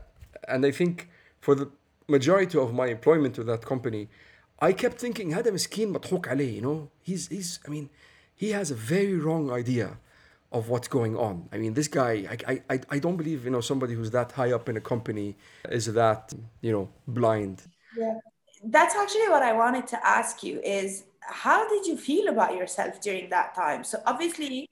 and 0.49 0.65
I 0.67 0.71
think 0.71 1.09
for 1.41 1.55
the 1.55 1.71
majority 2.09 2.59
of 2.59 2.75
my 2.75 2.87
employment 2.87 3.39
with 3.39 3.47
that 3.47 3.65
company, 3.65 4.09
I 4.61 4.73
kept 4.73 4.99
thinking, 4.99 5.33
هذا 5.33 5.51
مسكين 5.51 5.93
مضحوك 5.93 6.29
عليه, 6.29 6.55
you 6.57 6.63
know? 6.63 6.91
He's, 7.03 7.29
he's, 7.29 7.61
I 7.67 7.71
mean, 7.71 7.91
he 8.35 8.51
has 8.51 8.71
a 8.71 8.75
very 8.75 9.17
wrong 9.17 9.51
idea 9.51 9.99
of 10.53 10.69
what's 10.69 10.89
going 10.89 11.17
on. 11.17 11.49
I 11.53 11.59
mean, 11.59 11.75
this 11.75 11.89
guy, 11.89 12.13
I, 12.49 12.61
I, 12.71 12.81
I 12.91 12.99
don't 12.99 13.17
believe, 13.17 13.45
you 13.45 13.51
know, 13.51 13.61
somebody 13.61 13.95
who's 13.95 14.11
that 14.13 14.33
high 14.33 14.53
up 14.53 14.69
in 14.69 14.77
a 14.77 14.81
company 14.81 15.37
is 15.69 15.93
that, 15.93 16.33
you 16.61 16.73
know, 16.73 16.89
blind. 17.07 17.63
Yeah. 17.97 18.15
That's 18.65 18.95
actually 18.95 19.29
what 19.29 19.43
I 19.43 19.53
wanted 19.53 19.87
to 19.89 20.07
ask 20.07 20.43
you 20.43 20.61
is 20.61 21.05
how 21.22 21.68
did 21.68 21.86
you 21.86 21.98
feel 21.98 22.28
about 22.28 22.56
yourself 22.56 23.02
during 23.02 23.30
that 23.30 23.56
time? 23.56 23.84
So 23.84 24.02
obviously, 24.06 24.70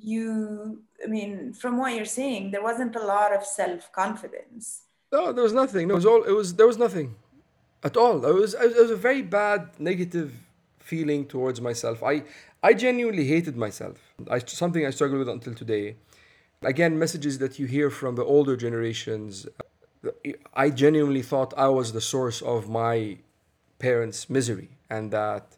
you, 0.00 0.82
I 1.02 1.06
mean, 1.06 1.52
from 1.52 1.78
what 1.78 1.94
you're 1.94 2.04
saying, 2.04 2.50
there 2.50 2.62
wasn't 2.62 2.96
a 2.96 3.04
lot 3.04 3.34
of 3.34 3.44
self 3.44 3.92
confidence. 3.92 4.82
No, 5.12 5.32
there 5.32 5.44
was 5.44 5.52
nothing. 5.52 5.88
No, 5.88 5.94
it 5.94 5.96
was 5.96 6.06
all. 6.06 6.22
It 6.24 6.32
was 6.32 6.54
there 6.54 6.66
was 6.66 6.78
nothing 6.78 7.14
at 7.82 7.96
all. 7.96 8.24
It 8.24 8.34
was 8.34 8.54
it 8.54 8.76
was 8.76 8.90
a 8.90 8.96
very 8.96 9.22
bad 9.22 9.68
negative 9.78 10.32
feeling 10.80 11.26
towards 11.26 11.60
myself. 11.60 12.02
I 12.02 12.24
I 12.62 12.74
genuinely 12.74 13.26
hated 13.26 13.56
myself. 13.56 14.14
I 14.28 14.38
something 14.38 14.84
I 14.86 14.90
struggle 14.90 15.18
with 15.18 15.28
until 15.28 15.54
today. 15.54 15.96
Again, 16.62 16.98
messages 16.98 17.38
that 17.38 17.58
you 17.58 17.66
hear 17.66 17.90
from 17.90 18.16
the 18.16 18.24
older 18.24 18.56
generations. 18.56 19.46
I 20.54 20.70
genuinely 20.70 21.22
thought 21.22 21.54
I 21.56 21.68
was 21.68 21.92
the 21.92 22.00
source 22.00 22.42
of 22.42 22.68
my 22.68 23.18
parents' 23.78 24.28
misery, 24.28 24.70
and 24.90 25.10
that 25.10 25.56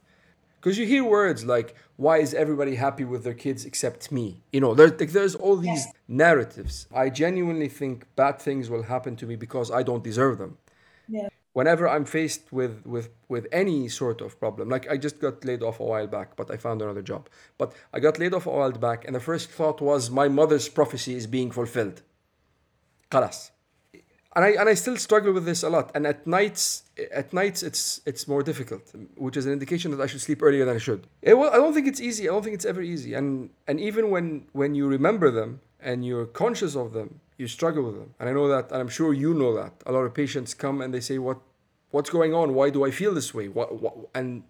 because 0.67 0.79
you 0.79 0.87
hear 0.87 1.05
words 1.05 1.45
like, 1.45 1.77
why 1.95 2.19
is 2.19 2.35
everybody 2.35 2.75
happy 2.75 3.05
with 3.05 3.23
their 3.23 3.35
kids 3.35 3.65
except 3.65 4.11
me? 4.11 4.43
You 4.53 4.61
know, 4.61 4.75
there, 4.75 4.91
there's 4.91 5.37
all 5.37 5.57
these 5.57 5.87
narratives. 6.09 6.89
I 6.93 7.09
genuinely 7.09 7.69
think 7.69 8.05
bad 8.17 8.41
things 8.43 8.69
will 8.69 8.83
happen 8.83 9.15
to 9.19 9.27
me 9.27 9.37
because 9.37 9.71
I 9.71 9.85
don't 9.85 10.03
deserve 10.03 10.39
them. 10.39 10.59
Yeah. 11.07 11.29
Whenever 11.53 11.89
I'm 11.89 12.05
faced 12.05 12.53
with, 12.53 12.85
with, 12.85 13.11
with 13.29 13.47
any 13.53 13.87
sort 13.87 14.21
of 14.21 14.41
problem, 14.41 14.69
like 14.69 14.91
I 14.91 14.97
just 14.97 15.21
got 15.21 15.45
laid 15.45 15.63
off 15.63 15.79
a 15.79 15.85
while 15.85 16.09
back, 16.09 16.35
but 16.35 16.51
I 16.51 16.57
found 16.57 16.83
another 16.83 17.01
job. 17.01 17.29
But 17.59 17.73
I 17.93 18.01
got 18.01 18.19
laid 18.19 18.35
off 18.35 18.47
a 18.47 18.51
while 18.51 18.73
back, 18.73 19.05
and 19.05 19.15
the 19.15 19.21
first 19.21 19.49
thought 19.49 19.81
was, 19.81 20.11
my 20.11 20.27
mother's 20.27 20.69
prophecy 20.69 21.15
is 21.15 21.29
being 21.29 21.53
fulfilled. 21.53 22.03
Kalas 23.09 23.53
and 24.37 24.45
I 24.45 24.51
and 24.51 24.69
I 24.69 24.75
still 24.75 24.99
struggle 24.99 25.33
with 25.33 25.47
this 25.47 25.63
a 25.63 25.71
lot. 25.71 25.91
And 25.95 26.07
at 26.07 26.27
nights, 26.27 26.83
at 27.11 27.33
nights 27.33 27.63
it's 27.63 28.03
it's 28.05 28.29
more 28.29 28.43
difficult, 28.43 28.83
which 29.17 29.37
is 29.37 29.47
an 29.47 29.53
indication 29.53 29.91
that 29.93 30.01
I 30.01 30.07
should 30.07 30.21
sleep 30.21 30.43
earlier 30.43 30.67
than 30.67 30.77
I 30.77 30.79
should. 30.79 31.07
It, 31.23 31.35
well, 31.39 31.51
I 31.51 31.57
don't 31.57 31.73
think 31.73 31.89
it's 31.89 32.03
easy. 32.03 32.29
I 32.29 32.33
don't 32.33 32.43
think 32.43 32.55
it's 32.55 32.67
ever 32.67 32.83
easy. 32.83 33.15
And 33.15 33.51
and 33.67 33.81
even 33.81 34.11
when 34.11 34.47
when 34.53 34.75
you 34.75 34.87
remember 34.87 35.31
them 35.31 35.61
and 35.81 36.05
you're 36.05 36.27
conscious 36.27 36.77
of 36.77 36.93
them, 36.93 37.21
you 37.39 37.49
struggle 37.49 37.83
with 37.85 37.97
them. 37.97 38.15
And 38.21 38.29
I 38.29 38.33
know 38.33 38.47
that, 38.49 38.71
and 38.71 38.81
I'm 38.83 38.89
sure 38.89 39.15
you 39.15 39.33
know 39.33 39.55
that. 39.57 39.73
A 39.87 39.93
lot 39.93 40.01
of 40.01 40.13
patients 40.13 40.53
come 40.53 40.83
and 40.83 40.93
they 40.93 41.01
say, 41.01 41.17
"What 41.19 41.39
what's 41.91 42.11
going 42.11 42.35
on? 42.35 42.53
Why 42.53 42.69
do 42.69 42.85
I 42.85 42.91
feel 42.91 43.15
this 43.15 43.33
way?" 43.33 43.49
What, 43.49 43.81
what 43.81 43.95
and 44.15 44.43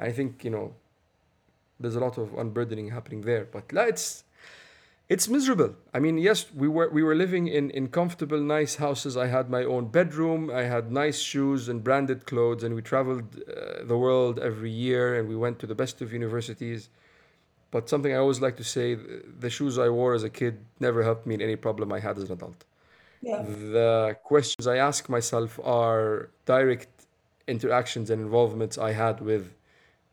I 0.00 0.12
think 0.12 0.44
you 0.44 0.50
know 0.50 0.74
there's 1.78 1.96
a 1.96 2.00
lot 2.00 2.16
of 2.16 2.32
unburdening 2.38 2.88
happening 2.88 3.20
there. 3.20 3.44
But 3.44 3.64
it's 3.92 4.24
it's 5.08 5.28
miserable. 5.28 5.76
I 5.94 6.00
mean, 6.00 6.18
yes, 6.18 6.46
we 6.52 6.68
were 6.68 6.88
we 6.90 7.02
were 7.02 7.14
living 7.14 7.46
in 7.46 7.70
in 7.70 7.88
comfortable, 7.88 8.40
nice 8.40 8.76
houses. 8.76 9.16
I 9.16 9.28
had 9.28 9.48
my 9.48 9.64
own 9.64 9.86
bedroom. 9.86 10.50
I 10.50 10.62
had 10.62 10.90
nice 10.90 11.20
shoes 11.20 11.68
and 11.68 11.82
branded 11.84 12.26
clothes, 12.26 12.64
and 12.64 12.74
we 12.74 12.82
traveled 12.82 13.24
uh, 13.40 13.84
the 13.84 13.96
world 13.96 14.38
every 14.40 14.70
year, 14.70 15.14
and 15.16 15.28
we 15.28 15.36
went 15.36 15.58
to 15.60 15.66
the 15.66 15.74
best 15.74 16.02
of 16.02 16.12
universities. 16.12 16.88
But 17.70 17.88
something 17.88 18.12
I 18.12 18.16
always 18.16 18.40
like 18.40 18.56
to 18.56 18.64
say: 18.64 18.96
the 19.38 19.50
shoes 19.50 19.78
I 19.78 19.88
wore 19.88 20.14
as 20.14 20.24
a 20.24 20.30
kid 20.30 20.58
never 20.80 21.04
helped 21.04 21.26
me 21.26 21.34
in 21.34 21.40
any 21.40 21.56
problem 21.56 21.92
I 21.92 22.00
had 22.00 22.16
as 22.18 22.24
an 22.24 22.32
adult. 22.32 22.64
Yeah. 23.22 23.42
The 23.42 24.16
questions 24.24 24.66
I 24.66 24.76
ask 24.76 25.08
myself 25.08 25.60
are 25.62 26.30
direct 26.46 26.88
interactions 27.46 28.10
and 28.10 28.20
involvements 28.20 28.76
I 28.76 28.92
had 28.92 29.20
with 29.20 29.52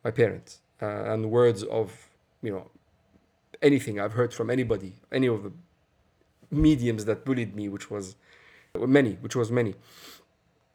my 0.04 0.12
parents 0.12 0.62
uh, 0.82 1.12
and 1.12 1.32
words 1.32 1.64
of 1.64 2.10
you 2.42 2.52
know 2.52 2.70
anything 3.64 4.00
I've 4.00 4.14
heard 4.14 4.34
from 4.34 4.50
anybody, 4.50 4.94
any 5.12 5.28
of 5.28 5.44
the 5.44 5.52
mediums 6.52 7.06
that 7.06 7.26
bullied 7.26 7.56
me, 7.56 7.70
which 7.70 7.90
was 7.90 8.16
many, 8.78 9.14
which 9.22 9.36
was 9.36 9.52
many. 9.52 9.74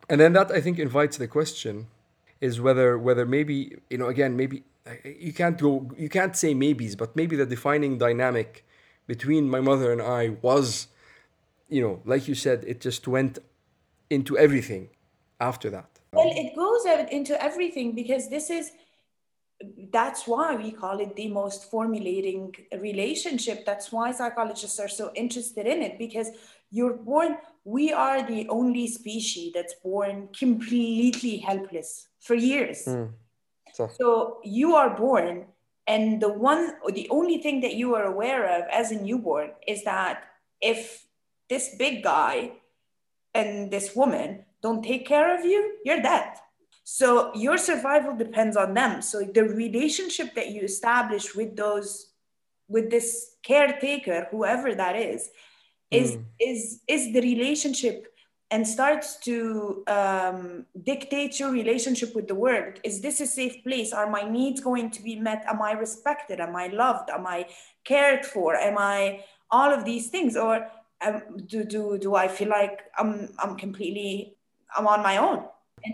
And 0.08 0.20
then 0.20 0.32
that 0.32 0.50
I 0.50 0.60
think 0.60 0.78
invites 0.78 1.16
the 1.18 1.28
question 1.28 1.86
is 2.40 2.60
whether 2.60 2.98
whether 2.98 3.26
maybe 3.26 3.76
you 3.90 3.98
know 3.98 4.06
again 4.06 4.36
maybe 4.36 4.62
you 5.04 5.32
can't 5.32 5.58
go 5.58 5.90
you 5.96 6.08
can't 6.08 6.34
say 6.36 6.54
maybes, 6.54 6.96
but 6.96 7.14
maybe 7.14 7.36
the 7.36 7.46
defining 7.46 7.98
dynamic 7.98 8.64
between 9.06 9.48
my 9.48 9.60
mother 9.60 9.92
and 9.92 10.02
I 10.02 10.36
was, 10.42 10.88
you 11.68 11.80
know, 11.82 12.00
like 12.04 12.28
you 12.28 12.34
said, 12.34 12.64
it 12.66 12.80
just 12.80 13.08
went 13.08 13.38
into 14.10 14.36
everything 14.36 14.90
after 15.40 15.70
that. 15.70 15.88
Well, 16.12 16.32
it 16.34 16.54
goes 16.56 16.84
into 17.10 17.42
everything 17.42 17.94
because 17.94 18.28
this 18.28 18.50
is 18.50 18.72
that's 19.92 20.26
why 20.26 20.54
we 20.54 20.70
call 20.70 21.00
it 21.00 21.16
the 21.16 21.28
most 21.28 21.70
formulating 21.70 22.54
relationship. 22.78 23.66
That's 23.66 23.90
why 23.90 24.12
psychologists 24.12 24.78
are 24.78 24.88
so 24.88 25.10
interested 25.14 25.66
in 25.66 25.82
it 25.82 25.98
because 25.98 26.30
you're 26.70 26.94
born, 26.94 27.38
we 27.64 27.92
are 27.92 28.22
the 28.26 28.48
only 28.48 28.86
species 28.86 29.52
that's 29.54 29.74
born 29.82 30.28
completely 30.38 31.38
helpless 31.38 32.08
for 32.20 32.34
years. 32.34 32.84
Hmm. 32.84 33.04
So, 33.72 33.88
So 33.88 34.40
you 34.44 34.74
are 34.74 34.96
born, 34.96 35.46
and 35.86 36.20
the 36.20 36.28
one, 36.32 36.74
the 36.92 37.08
only 37.10 37.38
thing 37.38 37.60
that 37.60 37.74
you 37.74 37.94
are 37.94 38.04
aware 38.04 38.44
of 38.58 38.68
as 38.72 38.90
a 38.90 39.00
newborn 39.00 39.52
is 39.66 39.84
that 39.84 40.24
if 40.60 41.06
this 41.48 41.74
big 41.78 42.02
guy 42.02 42.52
and 43.34 43.70
this 43.70 43.94
woman 43.94 44.44
don't 44.62 44.82
take 44.82 45.06
care 45.06 45.38
of 45.38 45.44
you, 45.44 45.78
you're 45.84 46.02
dead. 46.02 46.34
So 46.90 47.34
your 47.34 47.58
survival 47.58 48.16
depends 48.16 48.56
on 48.56 48.72
them. 48.72 49.02
So 49.02 49.20
the 49.20 49.44
relationship 49.44 50.34
that 50.34 50.52
you 50.52 50.62
establish 50.62 51.34
with 51.34 51.54
those, 51.54 52.12
with 52.66 52.88
this 52.90 53.36
caretaker, 53.42 54.26
whoever 54.30 54.74
that 54.74 54.96
is, 54.96 55.28
is 55.90 56.16
is 56.40 56.80
is 56.88 57.12
the 57.12 57.20
relationship 57.20 58.06
and 58.50 58.66
starts 58.66 59.18
to 59.28 59.84
um, 59.86 60.64
dictate 60.82 61.38
your 61.38 61.50
relationship 61.50 62.14
with 62.14 62.26
the 62.26 62.34
world. 62.34 62.80
Is 62.82 63.02
this 63.02 63.20
a 63.20 63.26
safe 63.26 63.62
place? 63.62 63.92
Are 63.92 64.08
my 64.08 64.22
needs 64.22 64.62
going 64.62 64.90
to 64.92 65.02
be 65.02 65.14
met? 65.14 65.44
Am 65.46 65.60
I 65.60 65.72
respected? 65.72 66.40
Am 66.40 66.56
I 66.56 66.68
loved? 66.68 67.10
Am 67.10 67.26
I 67.26 67.48
cared 67.84 68.24
for? 68.24 68.56
Am 68.56 68.78
I 68.78 69.24
all 69.50 69.70
of 69.74 69.84
these 69.84 70.08
things? 70.08 70.38
Or 70.38 70.66
um, 71.02 71.20
do, 71.44 71.64
do, 71.64 71.98
do 71.98 72.14
I 72.14 72.28
feel 72.28 72.48
like 72.48 72.80
I'm, 72.96 73.28
I'm 73.38 73.56
completely, 73.56 74.36
I'm 74.74 74.86
on 74.86 75.02
my 75.02 75.18
own? 75.18 75.44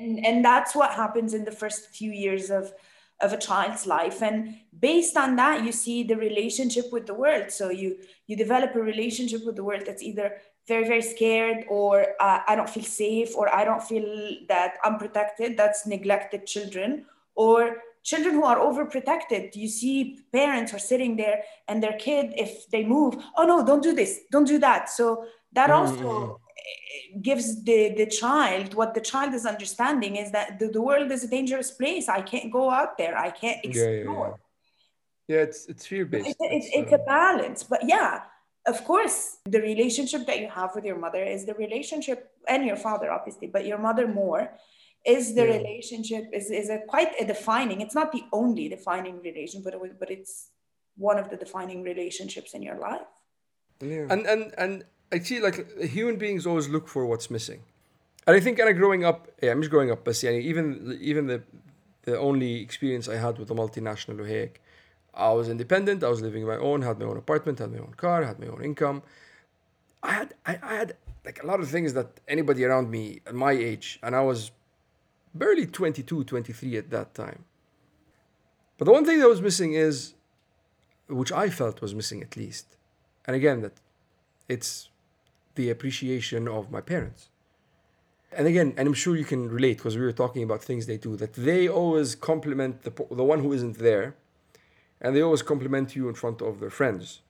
And, 0.00 0.24
and 0.26 0.44
that's 0.44 0.74
what 0.74 0.92
happens 0.92 1.34
in 1.34 1.44
the 1.44 1.52
first 1.52 1.88
few 1.90 2.10
years 2.10 2.50
of, 2.50 2.72
of 3.20 3.32
a 3.32 3.38
child's 3.38 3.86
life. 3.86 4.22
And 4.22 4.56
based 4.78 5.16
on 5.16 5.36
that, 5.36 5.64
you 5.64 5.72
see 5.72 6.02
the 6.02 6.16
relationship 6.16 6.86
with 6.92 7.06
the 7.06 7.14
world. 7.14 7.50
So 7.50 7.70
you, 7.70 7.98
you 8.26 8.36
develop 8.36 8.74
a 8.74 8.80
relationship 8.80 9.44
with 9.44 9.56
the 9.56 9.64
world 9.64 9.84
that's 9.86 10.02
either 10.02 10.36
very 10.66 10.86
very 10.86 11.02
scared 11.02 11.64
or 11.68 12.06
uh, 12.20 12.40
i 12.48 12.54
don't 12.54 12.70
feel 12.70 12.82
safe 12.82 13.36
or 13.36 13.54
i 13.54 13.64
don't 13.64 13.82
feel 13.82 14.36
that 14.48 14.74
i'm 14.82 14.98
protected 14.98 15.56
that's 15.56 15.86
neglected 15.86 16.46
children 16.46 17.04
or 17.34 17.76
children 18.02 18.34
who 18.34 18.44
are 18.44 18.58
overprotected 18.58 19.54
you 19.54 19.68
see 19.68 20.20
parents 20.32 20.72
are 20.72 20.78
sitting 20.78 21.16
there 21.16 21.42
and 21.68 21.82
their 21.82 21.96
kid 21.98 22.32
if 22.36 22.68
they 22.70 22.84
move 22.84 23.16
oh 23.36 23.44
no 23.44 23.64
don't 23.64 23.82
do 23.82 23.94
this 23.94 24.20
don't 24.30 24.46
do 24.46 24.58
that 24.58 24.88
so 24.88 25.24
that 25.52 25.70
also 25.70 26.40
gives 27.20 27.62
the 27.64 27.94
the 27.96 28.06
child 28.06 28.74
what 28.74 28.94
the 28.94 29.00
child 29.00 29.34
is 29.34 29.44
understanding 29.46 30.16
is 30.16 30.30
that 30.32 30.58
the, 30.58 30.68
the 30.68 30.80
world 30.80 31.10
is 31.12 31.22
a 31.24 31.28
dangerous 31.28 31.70
place 31.70 32.08
i 32.08 32.20
can't 32.20 32.50
go 32.52 32.70
out 32.70 32.96
there 32.98 33.16
i 33.16 33.30
can't 33.30 33.58
yeah, 33.64 33.70
yeah, 33.82 33.88
explore 33.88 34.38
yeah. 35.28 35.36
yeah, 35.36 35.42
it's 35.42 35.66
it's 35.66 35.86
fear 35.86 36.04
based. 36.04 36.28
it's, 36.28 36.36
it's, 36.40 36.68
it's 36.72 36.92
a 36.92 37.00
uh, 37.00 37.04
balance 37.06 37.62
but 37.62 37.80
yeah 37.86 38.22
of 38.66 38.82
course 38.84 39.38
the 39.44 39.60
relationship 39.60 40.26
that 40.26 40.40
you 40.40 40.48
have 40.48 40.74
with 40.74 40.84
your 40.84 40.98
mother 40.98 41.22
is 41.22 41.44
the 41.44 41.54
relationship 41.54 42.32
and 42.48 42.64
your 42.64 42.76
father 42.76 43.10
obviously 43.10 43.46
but 43.46 43.66
your 43.66 43.78
mother 43.78 44.06
more 44.08 44.42
is 45.04 45.34
the 45.34 45.44
Yeah. 45.44 45.58
relationship 45.58 46.24
is, 46.32 46.50
is 46.50 46.70
a 46.70 46.78
quite 46.88 47.12
a 47.20 47.24
defining 47.26 47.80
it's 47.82 47.94
not 47.94 48.10
the 48.10 48.24
only 48.32 48.68
defining 48.68 49.20
relation 49.20 49.62
but 49.62 49.74
it, 49.74 50.00
but 50.00 50.10
it's 50.10 50.50
one 50.96 51.18
of 51.18 51.28
the 51.28 51.36
defining 51.36 51.82
relationships 51.82 52.54
in 52.54 52.62
your 52.62 52.78
life 52.88 53.08
Yeah. 53.80 54.06
And 54.14 54.22
and 54.32 54.42
and 54.56 54.74
I 55.13 55.19
see 55.19 55.39
like 55.39 55.79
human 55.79 56.17
beings 56.17 56.45
always 56.45 56.69
look 56.69 56.87
for 56.87 57.05
what's 57.05 57.29
missing, 57.31 57.61
and 58.27 58.35
I 58.35 58.39
think 58.39 58.57
kind 58.57 58.69
of 58.69 58.77
growing 58.77 59.03
up, 59.03 59.27
yeah, 59.41 59.51
I'm 59.51 59.61
just 59.61 59.71
growing 59.71 59.91
up, 59.91 60.03
but 60.03 60.13
يعني 60.13 60.43
even 60.43 60.97
even 61.01 61.27
the 61.27 61.41
the 62.03 62.17
only 62.17 62.61
experience 62.61 63.07
I 63.07 63.15
had 63.15 63.37
with 63.39 63.49
a 63.51 63.55
multinational 63.55 64.17
وهيك, 64.19 64.51
I 65.13 65.31
was 65.33 65.49
independent. 65.49 66.03
I 66.03 66.09
was 66.09 66.21
living 66.21 66.43
on 66.43 66.49
my 66.49 66.57
own, 66.57 66.81
had 66.81 66.99
my 66.99 67.05
own 67.05 67.17
apartment, 67.17 67.59
had 67.59 67.71
my 67.71 67.79
own 67.79 67.93
car, 67.97 68.23
had 68.23 68.39
my 68.39 68.47
own 68.47 68.63
income. 68.63 69.01
I 70.03 70.11
had 70.11 70.33
I, 70.45 70.59
I 70.61 70.73
had 70.75 70.95
like 71.25 71.43
a 71.43 71.45
lot 71.45 71.59
of 71.59 71.69
things 71.69 71.93
that 71.93 72.19
anybody 72.27 72.63
around 72.63 72.89
me 72.89 73.21
at 73.27 73.35
my 73.35 73.51
age, 73.51 73.99
and 74.03 74.15
I 74.15 74.21
was 74.21 74.51
barely 75.33 75.65
22, 75.65 76.23
23 76.23 76.77
at 76.77 76.89
that 76.89 77.13
time. 77.13 77.45
But 78.77 78.85
the 78.85 78.91
one 78.91 79.05
thing 79.05 79.19
that 79.19 79.27
was 79.27 79.41
missing 79.41 79.73
is, 79.73 80.13
which 81.07 81.31
I 81.31 81.49
felt 81.49 81.81
was 81.81 81.93
missing 81.93 82.21
at 82.21 82.37
least, 82.37 82.77
and 83.25 83.35
again 83.35 83.61
that 83.61 83.73
it's 84.47 84.89
the 85.54 85.70
appreciation 85.70 86.48
of 86.48 86.70
my 86.70 86.80
parents. 86.80 87.28
And 88.36 88.46
again, 88.46 88.74
and 88.76 88.88
I'm 88.88 88.94
sure 88.94 89.16
you 89.16 89.24
can 89.24 89.48
relate 89.48 89.78
because 89.78 89.96
we 89.96 90.02
were 90.02 90.12
talking 90.12 90.42
about 90.42 90.62
things 90.62 90.86
they 90.86 90.96
do 90.96 91.16
that 91.16 91.34
they 91.34 91.68
always 91.68 92.14
compliment 92.14 92.82
the 92.82 92.90
the 92.90 93.24
one 93.24 93.40
who 93.40 93.52
isn't 93.52 93.78
there, 93.78 94.16
and 95.00 95.14
they 95.14 95.22
always 95.22 95.42
compliment 95.42 95.94
you 95.94 96.08
in 96.08 96.14
front 96.14 96.42
of 96.42 96.58
their 96.60 96.70
friends, 96.70 97.20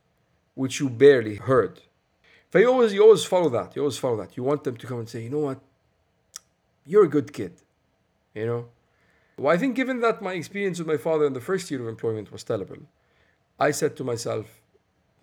which 0.55 0.81
you 0.81 0.89
barely 0.89 1.37
heard. 1.37 1.81
But 2.51 2.61
you 2.61 2.71
always 2.71 2.95
you 2.95 3.03
always 3.03 3.25
follow 3.25 3.51
that. 3.51 3.77
You 3.77 3.83
always 3.83 3.99
follow 3.99 4.17
that. 4.17 4.37
You 4.37 4.45
want 4.45 4.65
them 4.65 4.77
to 4.77 4.87
come 4.87 4.99
and 4.99 5.09
say, 5.09 5.23
you 5.25 5.31
know 5.31 5.41
what, 5.41 5.61
you're 6.87 7.05
a 7.05 7.09
good 7.09 7.33
kid, 7.33 7.53
you 8.35 8.47
know. 8.47 8.67
Well, 9.37 9.53
I 9.53 9.59
think 9.59 9.75
given 9.75 10.01
that 10.01 10.23
my 10.23 10.35
experience 10.35 10.79
with 10.79 10.87
my 10.87 10.97
father 10.97 11.27
in 11.27 11.33
the 11.33 11.41
first 11.41 11.71
year 11.71 11.83
of 11.83 11.89
employment 11.89 12.31
was 12.31 12.45
terrible, 12.45 12.79
I 13.59 13.73
said 13.73 13.97
to 13.97 14.05
myself, 14.05 14.47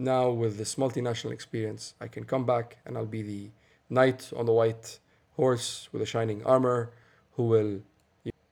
now 0.01 0.29
with 0.29 0.57
this 0.57 0.75
multinational 0.75 1.31
experience, 1.31 1.93
I 2.01 2.07
can 2.07 2.23
come 2.25 2.45
back 2.45 2.77
and 2.85 2.97
I'll 2.97 3.05
be 3.05 3.21
the 3.21 3.49
knight 3.89 4.31
on 4.35 4.45
the 4.45 4.53
white 4.53 4.99
horse 5.35 5.89
with 5.91 6.01
a 6.01 6.05
shining 6.05 6.43
armor 6.45 6.91
who 7.35 7.43
will 7.43 7.81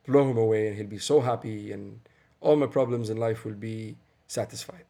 blow 0.06 0.30
him 0.30 0.38
away 0.38 0.68
and 0.68 0.78
he'll 0.78 0.88
be 0.88 1.00
so 1.00 1.22
happy 1.22 1.72
and 1.72 2.00
all 2.42 2.56
my 2.56 2.68
problems 2.68 3.10
in 3.10 3.18
life 3.18 3.46
will 3.46 3.54
be 3.54 3.96
satisfied. 4.28 4.86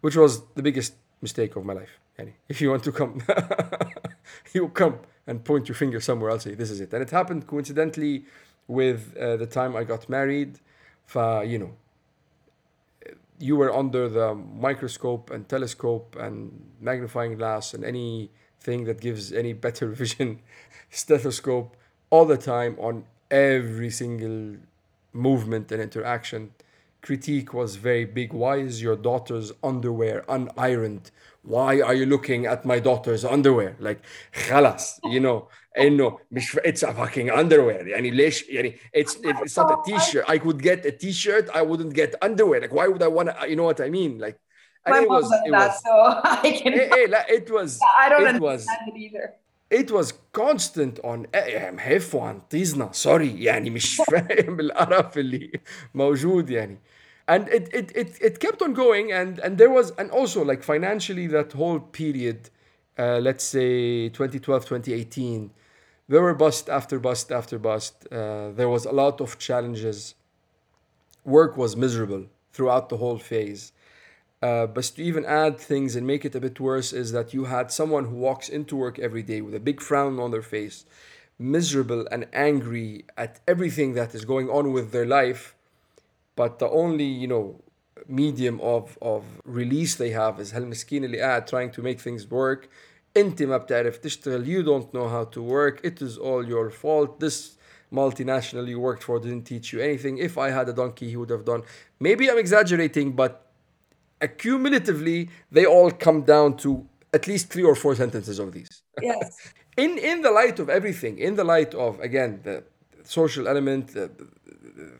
Which 0.00 0.16
was 0.16 0.42
the 0.54 0.62
biggest 0.62 0.94
mistake 1.20 1.56
of 1.56 1.64
my 1.64 1.72
life. 1.72 1.98
Yani, 2.18 2.34
if 2.48 2.60
you 2.60 2.70
want 2.70 2.84
to 2.84 2.92
come, 2.92 3.22
you 4.52 4.68
come 4.68 5.00
and 5.26 5.44
point 5.44 5.68
your 5.68 5.74
finger 5.74 6.00
somewhere 6.00 6.30
else, 6.30 6.44
say, 6.44 6.54
this 6.54 6.70
is 6.70 6.80
it. 6.80 6.92
And 6.92 7.02
it 7.02 7.10
happened 7.10 7.46
coincidentally 7.46 8.24
with 8.66 9.16
uh, 9.16 9.36
the 9.36 9.46
time 9.46 9.74
I 9.74 9.84
got 9.84 10.08
married. 10.08 10.60
For, 11.06 11.42
you 11.42 11.58
know, 11.58 11.72
you 13.38 13.56
were 13.56 13.74
under 13.74 14.08
the 14.08 14.34
microscope 14.34 15.30
and 15.30 15.48
telescope 15.48 16.16
and 16.18 16.70
magnifying 16.80 17.36
glass 17.36 17.74
and 17.74 17.84
anything 17.84 18.84
that 18.84 19.00
gives 19.00 19.32
any 19.32 19.52
better 19.52 19.88
vision, 20.02 20.40
stethoscope 20.90 21.76
all 22.10 22.24
the 22.24 22.36
time 22.36 22.76
on 22.78 23.04
every 23.30 23.90
single 23.90 24.56
movement 25.12 25.70
and 25.72 25.80
interaction 25.82 26.52
Critique 27.01 27.53
was 27.53 27.75
very 27.75 28.05
big. 28.05 28.31
Why 28.31 28.57
is 28.57 28.81
your 28.81 28.95
daughter's 28.95 29.51
underwear 29.61 30.23
unironed? 30.29 31.11
Why 31.41 31.81
are 31.81 31.93
you 31.93 32.05
looking 32.05 32.45
at 32.45 32.63
my 32.65 32.79
daughter's 32.79 33.25
underwear? 33.25 33.75
Like, 33.79 34.01
خلاص, 34.33 34.99
you 35.11 35.19
know, 35.19 35.49
انه 35.77 36.19
مش 36.31 36.55
it's 36.57 36.83
a 36.83 36.93
fucking 36.93 37.29
underwear 37.29 37.87
يعني 37.87 38.11
ليش 38.11 38.49
يعني 38.49 38.77
it's 38.97 39.15
it's 39.15 39.57
not 39.57 39.71
a 39.71 39.77
t-shirt 39.85 40.25
I 40.27 40.37
could 40.37 40.61
get 40.61 40.85
a 40.85 40.91
t-shirt 40.91 41.49
I 41.53 41.61
wouldn't 41.61 41.93
get 41.93 42.15
underwear 42.21 42.61
like 42.61 42.73
why 42.73 42.87
would 42.87 43.01
I 43.01 43.07
want 43.07 43.29
to 43.29 43.49
you 43.49 43.55
know 43.55 43.63
what 43.63 43.81
I 43.81 43.89
mean 43.89 44.19
like 44.19 44.37
and 44.85 44.95
My 44.95 45.01
it 45.01 45.09
was 45.09 45.25
it 45.31 45.51
that, 45.51 45.67
was 45.67 45.81
so 45.83 45.93
I 46.23 46.51
can 46.59 46.73
hey, 46.73 46.89
hey, 46.95 47.05
it 47.37 47.49
was 47.49 47.79
I 48.03 48.09
don't 48.09 48.21
it 48.21 48.27
understand 48.35 48.41
was, 48.41 48.65
it 48.89 48.97
either 49.05 49.25
it 49.71 49.91
was 49.91 50.13
constant 50.33 50.99
on 51.03 51.27
محفوا 51.73 52.21
عن 52.21 52.41
طيزنا 52.49 52.91
sorry 52.93 53.41
يعني 53.41 53.69
مش 53.69 54.01
فاهم 54.11 54.59
القرف 54.59 55.17
اللي 55.17 55.51
موجود 55.93 56.49
يعني 56.49 56.77
and 57.31 57.47
it, 57.47 57.73
it, 57.73 57.91
it, 57.95 58.21
it 58.21 58.39
kept 58.39 58.61
on 58.61 58.73
going 58.73 59.11
and, 59.11 59.39
and 59.39 59.57
there 59.57 59.69
was 59.69 59.91
and 59.97 60.11
also 60.11 60.43
like 60.43 60.61
financially 60.61 61.27
that 61.27 61.53
whole 61.53 61.79
period 61.79 62.49
uh, 62.99 63.19
let's 63.19 63.43
say 63.43 64.09
2012 64.09 64.65
2018 64.65 65.49
there 66.09 66.21
were 66.21 66.33
bust 66.33 66.69
after 66.69 66.99
bust 66.99 67.31
after 67.31 67.57
bust. 67.57 68.07
Uh, 68.11 68.51
there 68.51 68.69
was 68.69 68.85
a 68.85 68.91
lot 68.91 69.21
of 69.21 69.39
challenges. 69.39 70.15
Work 71.23 71.55
was 71.57 71.77
miserable 71.77 72.25
throughout 72.51 72.89
the 72.89 72.97
whole 72.97 73.17
phase. 73.17 73.71
Uh, 74.41 74.67
but 74.67 74.83
to 74.83 75.01
even 75.01 75.23
add 75.25 75.57
things 75.57 75.95
and 75.95 76.05
make 76.05 76.25
it 76.25 76.35
a 76.35 76.39
bit 76.41 76.59
worse 76.59 76.91
is 76.91 77.13
that 77.13 77.33
you 77.33 77.45
had 77.45 77.71
someone 77.71 78.05
who 78.05 78.15
walks 78.15 78.49
into 78.49 78.75
work 78.75 78.99
every 78.99 79.23
day 79.23 79.39
with 79.39 79.55
a 79.55 79.59
big 79.59 79.79
frown 79.79 80.19
on 80.19 80.31
their 80.31 80.41
face, 80.41 80.85
miserable 81.39 82.05
and 82.11 82.27
angry 82.33 83.05
at 83.17 83.39
everything 83.47 83.93
that 83.93 84.13
is 84.13 84.25
going 84.25 84.49
on 84.49 84.73
with 84.73 84.91
their 84.91 85.05
life. 85.05 85.55
But 86.35 86.59
the 86.59 86.69
only, 86.69 87.05
you 87.05 87.27
know, 87.27 87.61
medium 88.07 88.59
of, 88.61 88.97
of 89.01 89.23
release 89.45 89.95
they 89.95 90.09
have 90.09 90.39
is 90.39 90.53
هالمسكين 90.53 91.03
اللي 91.03 91.19
قاعد 91.19 91.47
trying 91.47 91.71
to 91.71 91.81
make 91.81 91.99
things 91.99 92.29
work 92.29 92.69
انت 93.17 93.43
ما 93.43 93.57
بتعرف 93.57 93.97
تشتغل 93.97 94.45
you 94.45 94.63
don't 94.63 94.93
know 94.93 95.07
how 95.07 95.23
to 95.23 95.41
work 95.41 95.79
it 95.83 96.01
is 96.01 96.17
all 96.17 96.45
your 96.45 96.69
fault 96.69 97.19
this 97.19 97.55
multinational 97.93 98.67
you 98.67 98.79
worked 98.79 99.03
for 99.03 99.19
didn't 99.19 99.45
teach 99.45 99.71
you 99.71 99.79
anything 99.79 100.17
if 100.17 100.37
i 100.37 100.49
had 100.49 100.67
a 100.67 100.73
donkey 100.73 101.09
he 101.09 101.15
would 101.15 101.29
have 101.29 101.45
done 101.45 101.61
maybe 101.99 102.29
i'm 102.29 102.39
exaggerating 102.39 103.11
but 103.11 103.31
accumulatively 104.20 105.28
they 105.50 105.66
all 105.66 105.90
come 105.90 106.22
down 106.22 106.56
to 106.58 106.86
at 107.12 107.26
least 107.26 107.50
three 107.50 107.62
or 107.62 107.74
four 107.74 107.94
sentences 107.94 108.38
of 108.38 108.52
these. 108.52 108.82
Yes. 109.00 109.52
In 109.76 109.96
in 109.96 110.22
the 110.22 110.32
light 110.32 110.58
of 110.58 110.68
everything 110.68 111.20
in 111.20 111.36
the 111.36 111.44
light 111.44 111.72
of 111.72 112.00
again 112.00 112.40
the 112.42 112.64
social 113.04 113.46
element 113.46 113.94
the, 113.94 114.10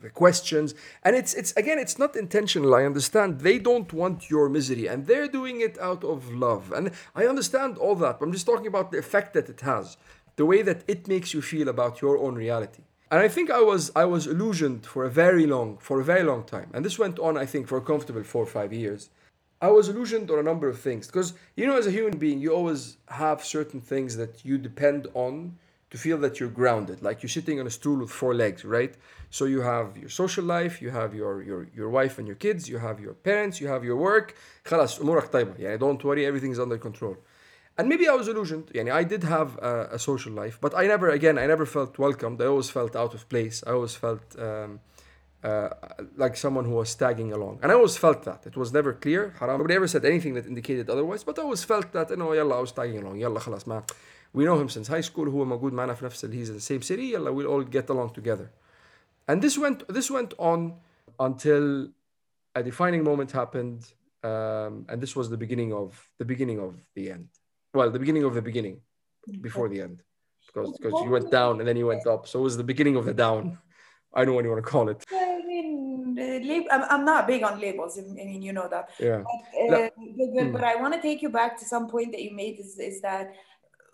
the 0.01 0.09
questions 0.09 0.73
and 1.03 1.17
it's 1.17 1.33
it's 1.33 1.51
again 1.57 1.77
it's 1.77 1.99
not 1.99 2.15
intentional. 2.15 2.73
I 2.73 2.85
understand 2.85 3.41
they 3.41 3.59
don't 3.59 3.91
want 3.91 4.29
your 4.29 4.47
misery 4.47 4.87
and 4.87 5.05
they're 5.05 5.27
doing 5.27 5.59
it 5.59 5.77
out 5.79 6.05
of 6.05 6.31
love. 6.31 6.71
And 6.71 6.91
i 7.13 7.25
understand 7.25 7.77
all 7.77 7.95
that 7.95 8.19
but 8.19 8.25
i'm 8.25 8.31
just 8.31 8.45
talking 8.45 8.67
about 8.67 8.91
the 8.91 8.99
effect 8.99 9.33
that 9.33 9.49
it 9.49 9.59
has 9.59 9.97
the 10.37 10.45
way 10.45 10.61
that 10.61 10.79
it 10.87 11.09
makes 11.09 11.33
you 11.33 11.41
feel 11.41 11.67
about 11.67 12.01
your 12.01 12.17
own 12.17 12.35
reality 12.35 12.83
and 13.10 13.20
i 13.20 13.28
think 13.28 13.50
i 13.50 13.60
was 13.60 13.90
i 13.96 14.04
was 14.04 14.26
illusioned 14.26 14.84
for 14.86 15.04
a 15.04 15.10
very 15.10 15.46
long 15.46 15.76
for 15.78 16.00
a 16.00 16.04
very 16.04 16.22
long 16.22 16.42
time 16.44 16.68
and 16.74 16.84
this 16.84 16.98
went 16.98 17.18
on 17.18 17.36
i 17.36 17.46
think 17.46 17.66
for 17.68 17.78
a 17.78 17.86
comfortable 17.92 18.22
four 18.22 18.42
or 18.42 18.52
five 18.58 18.72
years 18.72 19.10
I 19.60 19.68
was 19.68 19.88
illusioned 19.88 20.30
on 20.30 20.38
a 20.38 20.42
number 20.42 20.68
of 20.68 20.78
things 20.78 21.06
because 21.06 21.32
you 21.56 21.66
know, 21.66 21.78
as 21.78 21.86
a 21.86 21.90
human 21.90 22.18
being, 22.18 22.38
you 22.38 22.52
always 22.52 22.98
have 23.08 23.42
certain 23.42 23.80
things 23.80 24.14
that 24.16 24.44
you 24.44 24.58
depend 24.58 25.06
on 25.14 25.56
to 25.90 25.96
feel 25.96 26.18
that 26.18 26.38
you're 26.38 26.50
grounded, 26.50 27.02
like 27.02 27.22
you're 27.22 27.30
sitting 27.30 27.60
on 27.60 27.66
a 27.66 27.70
stool 27.70 28.00
with 28.00 28.10
four 28.10 28.34
legs, 28.34 28.64
right? 28.64 28.94
So 29.30 29.44
you 29.46 29.60
have 29.62 29.96
your 29.96 30.10
social 30.10 30.44
life, 30.44 30.82
you 30.82 30.90
have 30.90 31.14
your 31.14 31.42
your 31.42 31.68
your 31.74 31.88
wife 31.88 32.18
and 32.18 32.26
your 32.26 32.36
kids, 32.36 32.68
you 32.68 32.78
have 32.78 33.00
your 33.00 33.14
parents, 33.14 33.60
you 33.60 33.68
have 33.68 33.84
your 33.84 33.96
work. 33.96 34.34
خلاص 34.64 35.00
أمورك 35.00 35.32
طيبة. 35.32 35.54
يعني 35.58 35.78
don't 35.78 36.04
worry, 36.04 36.26
everything's 36.26 36.58
under 36.58 36.78
control. 36.78 37.16
And 37.78 37.88
maybe 37.88 38.08
I 38.08 38.14
was 38.14 38.28
illusioned. 38.28 38.72
يعني 38.74 38.92
I 38.92 39.04
did 39.04 39.24
have 39.24 39.58
a, 39.58 39.88
a 39.92 39.98
social 39.98 40.32
life, 40.32 40.58
but 40.60 40.72
I 40.76 40.86
never, 40.86 41.08
again, 41.10 41.38
I 41.38 41.46
never 41.46 41.66
felt 41.66 41.98
welcomed. 41.98 42.40
I 42.40 42.46
always 42.46 42.70
felt 42.70 42.94
out 42.94 43.14
of 43.14 43.28
place. 43.28 43.64
I 43.66 43.72
always 43.72 43.94
felt 43.96 44.38
um, 44.38 44.80
uh, 45.42 45.68
like 46.16 46.36
someone 46.36 46.64
who 46.64 46.74
was 46.74 46.94
tagging 46.94 47.32
along. 47.32 47.58
And 47.62 47.72
I 47.72 47.74
always 47.74 47.96
felt 47.96 48.22
that. 48.24 48.46
It 48.46 48.56
was 48.56 48.72
never 48.72 48.92
clear. 48.92 49.34
حرام. 49.40 49.58
Nobody 49.58 49.74
ever 49.74 49.88
said 49.88 50.04
anything 50.04 50.34
that 50.34 50.46
indicated 50.46 50.88
otherwise, 50.88 51.24
but 51.24 51.38
I 51.38 51.42
always 51.42 51.64
felt 51.64 51.92
that, 51.92 52.10
you 52.10 52.16
know, 52.16 52.30
يلا, 52.30 52.56
I 52.56 52.60
was 52.60 52.72
tagging 52.72 53.02
along. 53.02 53.16
يلا 53.16 53.38
خلاص 53.40 53.68
ما 53.68 53.82
we 54.34 54.44
know 54.44 54.58
him 54.58 54.68
since 54.68 54.88
high 54.88 55.00
school 55.00 55.28
هو 55.28 55.44
موجود 55.44 55.72
معنا 55.72 55.94
في 55.94 56.04
نفس 56.04 56.26
he's 56.26 56.48
in 56.48 56.56
the 56.56 56.60
same 56.60 56.82
city 56.82 57.12
يلا 57.12 57.30
we'll 57.30 57.46
all 57.46 57.64
get 57.64 57.88
along 57.90 58.10
together 58.10 58.50
and 59.28 59.40
this 59.42 59.56
went 59.58 59.86
this 59.88 60.10
went 60.10 60.34
on 60.38 60.74
until 61.20 61.88
a 62.56 62.62
defining 62.62 63.04
moment 63.04 63.30
happened 63.30 63.80
um, 64.24 64.86
and 64.88 65.00
this 65.00 65.14
was 65.14 65.30
the 65.30 65.36
beginning 65.36 65.72
of 65.72 66.10
the 66.18 66.24
beginning 66.24 66.58
of 66.58 66.74
the 66.96 67.10
end 67.10 67.28
well 67.73 67.89
the 67.91 67.99
beginning 67.99 68.23
of 68.23 68.33
the 68.33 68.41
beginning 68.41 68.79
before 69.41 69.69
the 69.69 69.81
end 69.81 70.01
because 70.47 70.77
because 70.77 71.01
you 71.03 71.09
went 71.09 71.29
down 71.29 71.59
and 71.59 71.67
then 71.67 71.77
you 71.77 71.85
went 71.85 72.05
up 72.07 72.27
so 72.27 72.39
it 72.39 72.43
was 72.43 72.57
the 72.57 72.63
beginning 72.63 72.95
of 72.95 73.05
the 73.05 73.13
down 73.13 73.57
I 74.13 74.25
know 74.25 74.33
what 74.33 74.43
you 74.43 74.49
want 74.49 74.63
to 74.63 74.69
call 74.69 74.89
it. 74.89 75.05
I 75.11 75.41
mean, 75.45 76.17
I'm 76.71 77.05
not 77.05 77.27
big 77.27 77.43
on 77.43 77.59
labels. 77.59 77.99
I 77.99 78.01
mean, 78.01 78.41
you 78.41 78.53
know 78.53 78.67
that. 78.67 78.89
Yeah. 78.99 79.23
But, 79.69 79.73
uh, 79.73 79.89
but, 80.17 80.35
but, 80.35 80.51
but 80.53 80.63
I 80.63 80.75
want 80.77 80.95
to 80.95 81.01
take 81.01 81.21
you 81.21 81.29
back 81.29 81.57
to 81.59 81.65
some 81.65 81.87
point 81.87 82.11
that 82.13 82.23
you 82.23 82.35
made 82.35 82.59
is, 82.59 82.79
is 82.79 83.01
that 83.01 83.33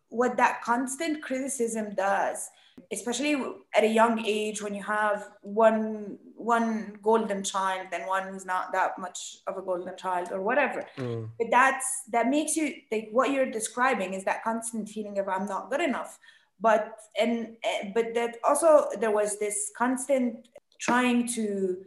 what 0.09 0.37
that 0.37 0.61
constant 0.63 1.21
criticism 1.21 1.93
does 1.95 2.49
especially 2.91 3.35
at 3.75 3.83
a 3.83 3.87
young 3.87 4.23
age 4.25 4.61
when 4.61 4.75
you 4.75 4.83
have 4.83 5.29
one 5.41 6.17
one 6.35 6.97
golden 7.01 7.43
child 7.43 7.87
and 7.91 8.05
one 8.05 8.27
who's 8.27 8.45
not 8.45 8.71
that 8.71 8.97
much 8.99 9.37
of 9.47 9.57
a 9.57 9.61
golden 9.61 9.95
child 9.97 10.29
or 10.31 10.41
whatever 10.41 10.85
mm. 10.97 11.27
but 11.39 11.47
that's 11.49 12.03
that 12.11 12.27
makes 12.27 12.55
you 12.55 12.73
like 12.91 13.09
what 13.11 13.31
you're 13.31 13.49
describing 13.49 14.13
is 14.13 14.23
that 14.23 14.43
constant 14.43 14.87
feeling 14.87 15.17
of 15.17 15.27
i'm 15.27 15.47
not 15.47 15.69
good 15.71 15.81
enough 15.81 16.19
but 16.59 16.97
and 17.19 17.55
eh, 17.63 17.91
but 17.93 18.13
that 18.13 18.37
also 18.43 18.87
there 18.99 19.11
was 19.11 19.39
this 19.39 19.71
constant 19.77 20.47
trying 20.79 21.27
to 21.27 21.77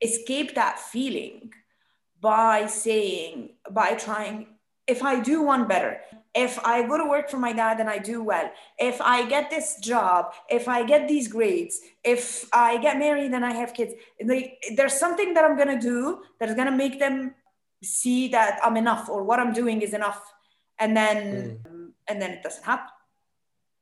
escape 0.00 0.54
that 0.54 0.78
feeling 0.78 1.52
by 2.20 2.66
saying 2.66 3.50
by 3.70 3.94
trying 3.94 4.46
if 4.86 5.02
i 5.02 5.20
do 5.20 5.42
one 5.42 5.68
better 5.68 6.00
if 6.38 6.52
I 6.64 6.86
go 6.86 6.96
to 6.96 7.06
work 7.14 7.26
for 7.28 7.40
my 7.46 7.52
dad 7.52 7.80
and 7.80 7.90
I 7.90 7.98
do 7.98 8.22
well, 8.22 8.48
if 8.78 9.00
I 9.00 9.18
get 9.34 9.50
this 9.50 9.68
job, 9.90 10.20
if 10.48 10.68
I 10.68 10.78
get 10.92 11.08
these 11.12 11.26
grades, 11.26 11.80
if 12.04 12.48
I 12.52 12.70
get 12.86 12.96
married 13.06 13.32
and 13.32 13.44
I 13.44 13.52
have 13.60 13.74
kids, 13.74 13.92
like, 14.24 14.46
there's 14.76 14.96
something 15.04 15.34
that 15.34 15.44
I'm 15.44 15.56
gonna 15.58 15.80
do 15.80 16.22
that 16.38 16.48
is 16.48 16.54
gonna 16.54 16.78
make 16.84 17.00
them 17.04 17.34
see 17.82 18.28
that 18.36 18.60
I'm 18.64 18.76
enough 18.84 19.08
or 19.08 19.20
what 19.28 19.38
I'm 19.42 19.52
doing 19.52 19.82
is 19.82 19.92
enough, 20.00 20.22
and 20.78 20.96
then 20.96 21.18
mm. 21.68 21.90
and 22.08 22.22
then 22.22 22.30
it 22.36 22.42
doesn't 22.46 22.64
happen. 22.72 22.94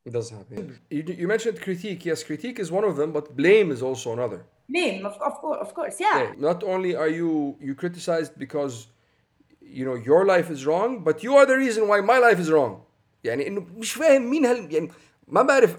It 0.07 0.13
doesn't 0.19 0.37
happen. 0.39 0.79
You, 0.89 1.03
you 1.23 1.27
mentioned 1.35 1.61
critique. 1.61 2.05
Yes, 2.11 2.23
critique 2.31 2.59
is 2.65 2.71
one 2.79 2.85
of 2.85 2.95
them, 2.97 3.11
but 3.13 3.37
blame 3.37 3.69
is 3.77 3.83
also 3.83 4.13
another. 4.13 4.41
Blame, 4.69 5.05
of, 5.05 5.15
of 5.21 5.35
course, 5.43 5.59
of 5.61 5.75
course, 5.75 5.97
yeah. 6.01 6.19
yeah. 6.23 6.33
Not 6.49 6.59
only 6.73 6.93
are 7.03 7.13
you 7.21 7.57
you 7.61 7.75
criticized 7.75 8.33
because 8.45 8.75
you 9.66 9.86
know 9.86 9.96
your 9.96 10.26
life 10.26 10.50
is 10.50 10.66
wrong 10.66 11.04
but 11.04 11.24
you 11.24 11.36
are 11.38 11.46
the 11.46 11.58
reason 11.66 11.88
why 11.88 12.02
my 12.02 12.20
life 12.28 12.40
is 12.40 12.50
wrong 12.50 12.82
يعني 13.24 13.48
انه 13.48 13.68
مش 13.78 13.94
فاهم 13.94 14.30
مين 14.30 14.46
هل 14.46 14.74
يعني 14.74 14.92
ما 15.28 15.42
بعرف 15.42 15.76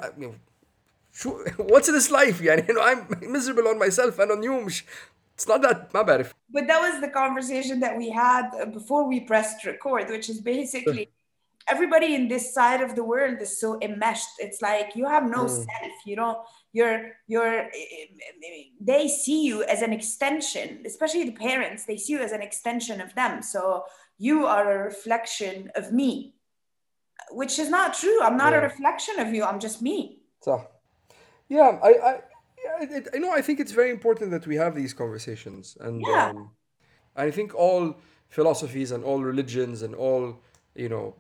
شو 1.13 1.45
what's 1.45 1.87
this 1.87 2.11
life 2.11 2.43
يعني 2.43 2.71
انه 2.71 2.81
I'm 2.81 3.07
miserable 3.37 3.67
on 3.69 3.79
myself 3.79 4.19
and 4.19 4.31
on 4.31 4.43
you 4.43 4.65
مش 4.65 4.85
it's 5.39 5.47
not 5.47 5.63
that 5.63 5.95
ما 5.95 6.03
بعرف 6.03 6.33
but 6.53 6.67
that 6.67 6.81
was 6.81 7.01
the 7.01 7.11
conversation 7.11 7.81
that 7.81 7.97
we 7.97 8.11
had 8.11 8.73
before 8.73 9.09
we 9.09 9.21
pressed 9.21 9.65
record 9.65 10.09
which 10.11 10.29
is 10.31 10.41
basically 10.41 11.09
everybody 11.70 12.16
in 12.16 12.28
this 12.28 12.54
side 12.54 12.82
of 12.82 12.96
the 12.96 13.04
world 13.04 13.42
is 13.42 13.60
so 13.60 13.78
enmeshed 13.82 14.30
it's 14.40 14.62
like 14.62 14.96
you 14.96 15.06
have 15.06 15.30
no 15.30 15.46
mm. 15.46 15.50
self 15.50 15.94
you 16.06 16.16
don't 16.16 16.38
you're 16.74 17.12
you're 17.28 17.70
they 18.80 19.08
see 19.08 19.46
you 19.46 19.64
as 19.64 19.82
an 19.82 19.94
extension 19.94 20.84
especially 20.86 21.24
the 21.26 21.32
parents 21.32 21.86
they 21.86 21.98
see 21.98 22.14
you 22.14 22.20
as 22.20 22.32
an 22.32 22.42
extension 22.42 23.02
of 23.02 23.14
them 23.16 23.42
so 23.42 23.84
you 24.18 24.46
are 24.46 24.72
a 24.72 24.84
reflection 24.84 25.72
of 25.76 25.92
me 25.92 26.34
which 27.32 27.60
is 27.60 27.70
not 27.70 27.94
true 27.94 28.22
i'm 28.22 28.38
not 28.38 28.54
yeah. 28.54 28.60
a 28.60 28.62
reflection 28.62 29.20
of 29.20 29.34
you 29.34 29.44
i'm 29.44 29.60
just 29.60 29.82
me 29.82 30.20
so 30.42 30.66
yeah 31.50 31.80
i 31.84 31.90
i 31.90 32.20
it, 32.82 33.08
I 33.14 33.18
know 33.18 33.32
I 33.32 33.42
think 33.42 33.60
it's 33.60 33.72
very 33.72 33.92
important 33.92 34.32
that 34.32 34.48
we 34.48 34.56
have 34.56 34.76
these 34.76 34.94
conversations 34.94 35.78
and 35.80 36.02
yeah. 36.02 36.30
um, 36.30 36.52
I 37.16 37.32
think 37.32 37.56
all 37.56 37.96
philosophies 38.30 38.92
and 38.92 39.04
all 39.04 39.22
religions 39.24 39.82
and 39.82 39.96
all 39.96 40.42
you 40.76 40.90
know 40.90 41.16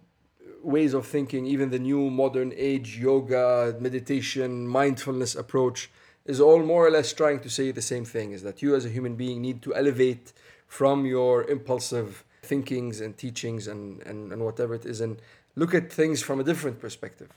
ways 0.62 0.94
of 0.94 1.06
thinking, 1.06 1.46
even 1.46 1.70
the 1.70 1.80
new 1.80 2.10
modern 2.10 2.54
age 2.56 2.98
yoga, 2.98 3.76
meditation, 3.80 4.68
mindfulness 4.68 5.36
approach, 5.36 5.90
is 6.26 6.42
all 6.42 6.62
more 6.62 6.86
or 6.86 6.92
less 6.92 7.14
trying 7.14 7.40
to 7.40 7.50
say 7.50 7.72
the 7.72 7.82
same 7.82 8.06
thing 8.06 8.32
is 8.32 8.44
that 8.44 8.62
you 8.62 8.76
as 8.76 8.86
a 8.86 8.90
human 8.90 9.16
being 9.16 9.42
need 9.42 9.62
to 9.62 9.74
elevate 9.74 10.34
from 10.68 11.06
your 11.06 11.46
impulsive 11.46 12.26
thinkings 12.44 13.00
and 13.02 13.18
teachings 13.18 13.68
and, 13.68 14.02
and, 14.04 14.32
and 14.34 14.44
whatever 14.44 14.76
it 14.76 14.86
is 14.86 15.00
and 15.02 15.22
look 15.56 15.74
at 15.74 15.92
things 15.92 16.22
from 16.22 16.40
a 16.40 16.44
different 16.44 16.80
perspective. 16.80 17.30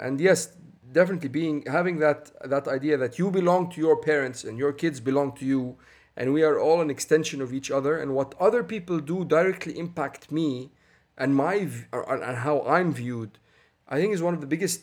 And 0.00 0.20
yes, 0.20 0.56
definitely 0.92 1.28
being 1.28 1.64
having 1.66 1.98
that 1.98 2.30
that 2.48 2.66
idea 2.66 2.96
that 2.96 3.18
you 3.18 3.30
belong 3.30 3.70
to 3.70 3.80
your 3.80 3.96
parents 3.96 4.44
and 4.44 4.58
your 4.58 4.72
kids 4.72 5.00
belong 5.00 5.32
to 5.32 5.44
you 5.44 5.76
and 6.16 6.32
we 6.32 6.42
are 6.42 6.58
all 6.58 6.80
an 6.80 6.90
extension 6.90 7.40
of 7.42 7.52
each 7.52 7.70
other 7.70 7.98
and 7.98 8.14
what 8.14 8.34
other 8.40 8.62
people 8.64 8.98
do 8.98 9.24
directly 9.24 9.78
impact 9.78 10.32
me 10.32 10.70
and 11.17 11.35
my 11.35 11.67
and 11.91 12.37
how 12.37 12.61
I'm 12.61 12.93
viewed 12.93 13.39
I 13.87 13.99
think 13.99 14.13
is 14.13 14.21
one 14.21 14.33
of 14.33 14.41
the 14.41 14.47
biggest 14.47 14.81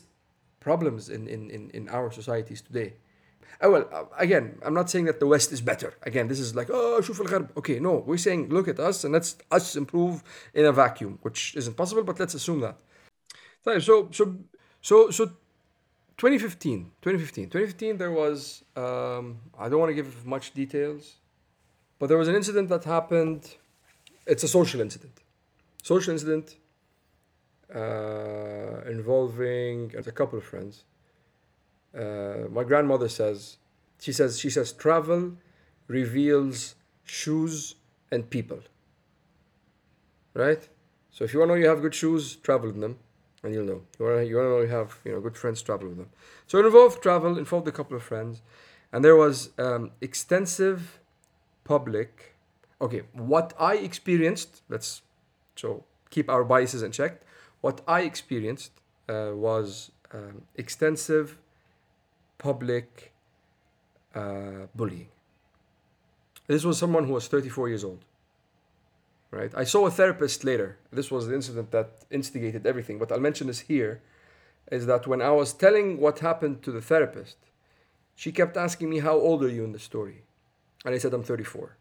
problems 0.59 1.09
in, 1.09 1.27
in, 1.27 1.49
in, 1.49 1.69
in 1.71 1.89
our 1.89 2.11
societies 2.11 2.61
today. 2.61 2.93
Oh, 3.59 3.71
well, 3.71 3.89
uh, 3.91 4.05
again, 4.17 4.57
I'm 4.65 4.73
not 4.73 4.89
saying 4.89 5.05
that 5.05 5.19
the 5.19 5.27
West 5.27 5.51
is 5.51 5.61
better. 5.61 5.93
Again, 6.03 6.27
this 6.27 6.39
is 6.39 6.55
like, 6.55 6.69
oh, 6.71 7.01
شوف 7.01 7.21
الغرب. 7.21 7.57
Okay, 7.57 7.79
no, 7.79 8.03
we're 8.07 8.17
saying 8.17 8.49
look 8.49 8.67
at 8.67 8.79
us 8.79 9.03
and 9.03 9.13
let's 9.13 9.37
us 9.51 9.75
improve 9.75 10.23
in 10.53 10.65
a 10.65 10.71
vacuum, 10.71 11.19
which 11.21 11.55
isn't 11.55 11.75
possible, 11.75 12.03
but 12.03 12.19
let's 12.19 12.33
assume 12.33 12.61
that. 12.61 12.77
So, 13.63 14.09
so, 14.11 14.37
so, 14.81 15.11
so 15.11 15.25
2015, 16.17 16.91
2015, 17.01 17.49
2015, 17.49 17.97
there 17.97 18.11
was, 18.11 18.63
um, 18.75 19.39
I 19.59 19.69
don't 19.69 19.79
want 19.79 19.91
to 19.91 19.93
give 19.93 20.25
much 20.25 20.53
details, 20.53 21.17
but 21.99 22.07
there 22.07 22.17
was 22.17 22.27
an 22.27 22.35
incident 22.35 22.69
that 22.69 22.83
happened. 22.83 23.55
It's 24.25 24.43
a 24.43 24.47
social 24.47 24.81
incident. 24.81 25.21
Social 25.92 26.14
incident 26.14 26.56
uh, 27.72 28.80
involving 28.90 29.94
a 29.96 30.02
couple 30.10 30.36
of 30.36 30.44
friends. 30.44 30.82
Uh, 31.96 32.48
my 32.50 32.64
grandmother 32.64 33.08
says, 33.08 33.58
she 34.00 34.12
says, 34.12 34.40
she 34.40 34.50
says, 34.50 34.72
travel 34.72 35.34
reveals 35.86 36.74
shoes 37.04 37.76
and 38.10 38.28
people. 38.28 38.58
Right? 40.34 40.68
So 41.12 41.22
if 41.22 41.32
you 41.32 41.38
want 41.38 41.50
to 41.50 41.54
know 41.54 41.60
you 41.60 41.68
have 41.68 41.82
good 41.82 41.94
shoes, 41.94 42.34
travel 42.34 42.70
in 42.70 42.80
them, 42.80 42.98
and 43.44 43.54
you'll 43.54 43.70
know. 43.72 43.82
You 43.96 44.06
want 44.06 44.16
to, 44.18 44.26
you 44.26 44.36
want 44.38 44.46
to 44.46 44.50
know 44.50 44.60
you 44.62 44.74
have 44.80 44.98
you 45.04 45.12
know 45.12 45.20
good 45.20 45.36
friends, 45.36 45.62
travel 45.62 45.86
with 45.86 45.98
them. 45.98 46.10
So 46.48 46.58
it 46.58 46.66
involved 46.66 47.00
travel, 47.00 47.38
involved 47.38 47.68
a 47.68 47.72
couple 47.72 47.96
of 47.96 48.02
friends, 48.02 48.42
and 48.92 49.04
there 49.04 49.14
was 49.14 49.50
um, 49.56 49.92
extensive 50.00 50.98
public. 51.62 52.34
Okay, 52.80 53.02
what 53.12 53.54
I 53.56 53.76
experienced. 53.76 54.62
Let's 54.68 55.02
so 55.56 55.84
keep 56.10 56.28
our 56.28 56.44
biases 56.44 56.82
in 56.82 56.92
check. 56.92 57.20
What 57.60 57.80
I 57.88 58.02
experienced 58.02 58.72
uh, 59.08 59.30
was 59.34 59.90
um, 60.12 60.42
extensive 60.54 61.38
public 62.38 63.12
uh, 64.14 64.66
bullying. 64.74 65.08
This 66.46 66.64
was 66.64 66.78
someone 66.78 67.06
who 67.06 67.14
was 67.14 67.26
34 67.28 67.68
years 67.68 67.84
old. 67.84 68.04
Right? 69.30 69.52
I 69.56 69.64
saw 69.64 69.86
a 69.86 69.90
therapist 69.90 70.44
later. 70.44 70.78
This 70.92 71.10
was 71.10 71.26
the 71.26 71.34
incident 71.34 71.72
that 71.72 72.04
instigated 72.10 72.66
everything. 72.66 72.98
But 72.98 73.10
I'll 73.10 73.20
mention 73.20 73.48
this 73.48 73.60
here 73.60 74.00
is 74.70 74.86
that 74.86 75.06
when 75.06 75.20
I 75.20 75.30
was 75.30 75.52
telling 75.52 75.98
what 75.98 76.20
happened 76.20 76.62
to 76.62 76.70
the 76.72 76.80
therapist, 76.80 77.36
she 78.14 78.32
kept 78.32 78.56
asking 78.56 78.88
me, 78.88 79.00
How 79.00 79.14
old 79.14 79.42
are 79.42 79.48
you 79.48 79.64
in 79.64 79.72
the 79.72 79.78
story? 79.78 80.22
And 80.84 80.94
I 80.94 80.98
said, 80.98 81.12
I'm 81.12 81.24
34. 81.24 81.76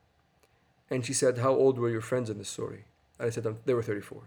And 0.90 1.06
she 1.06 1.14
said, 1.14 1.38
How 1.38 1.54
old 1.54 1.78
were 1.78 1.90
your 1.90 2.02
friends 2.02 2.30
in 2.30 2.38
the 2.38 2.46
story? 2.46 2.86
And 3.20 3.28
I 3.28 3.30
said, 3.30 3.46
They 3.66 3.74
were 3.74 3.84
34. 3.84 4.22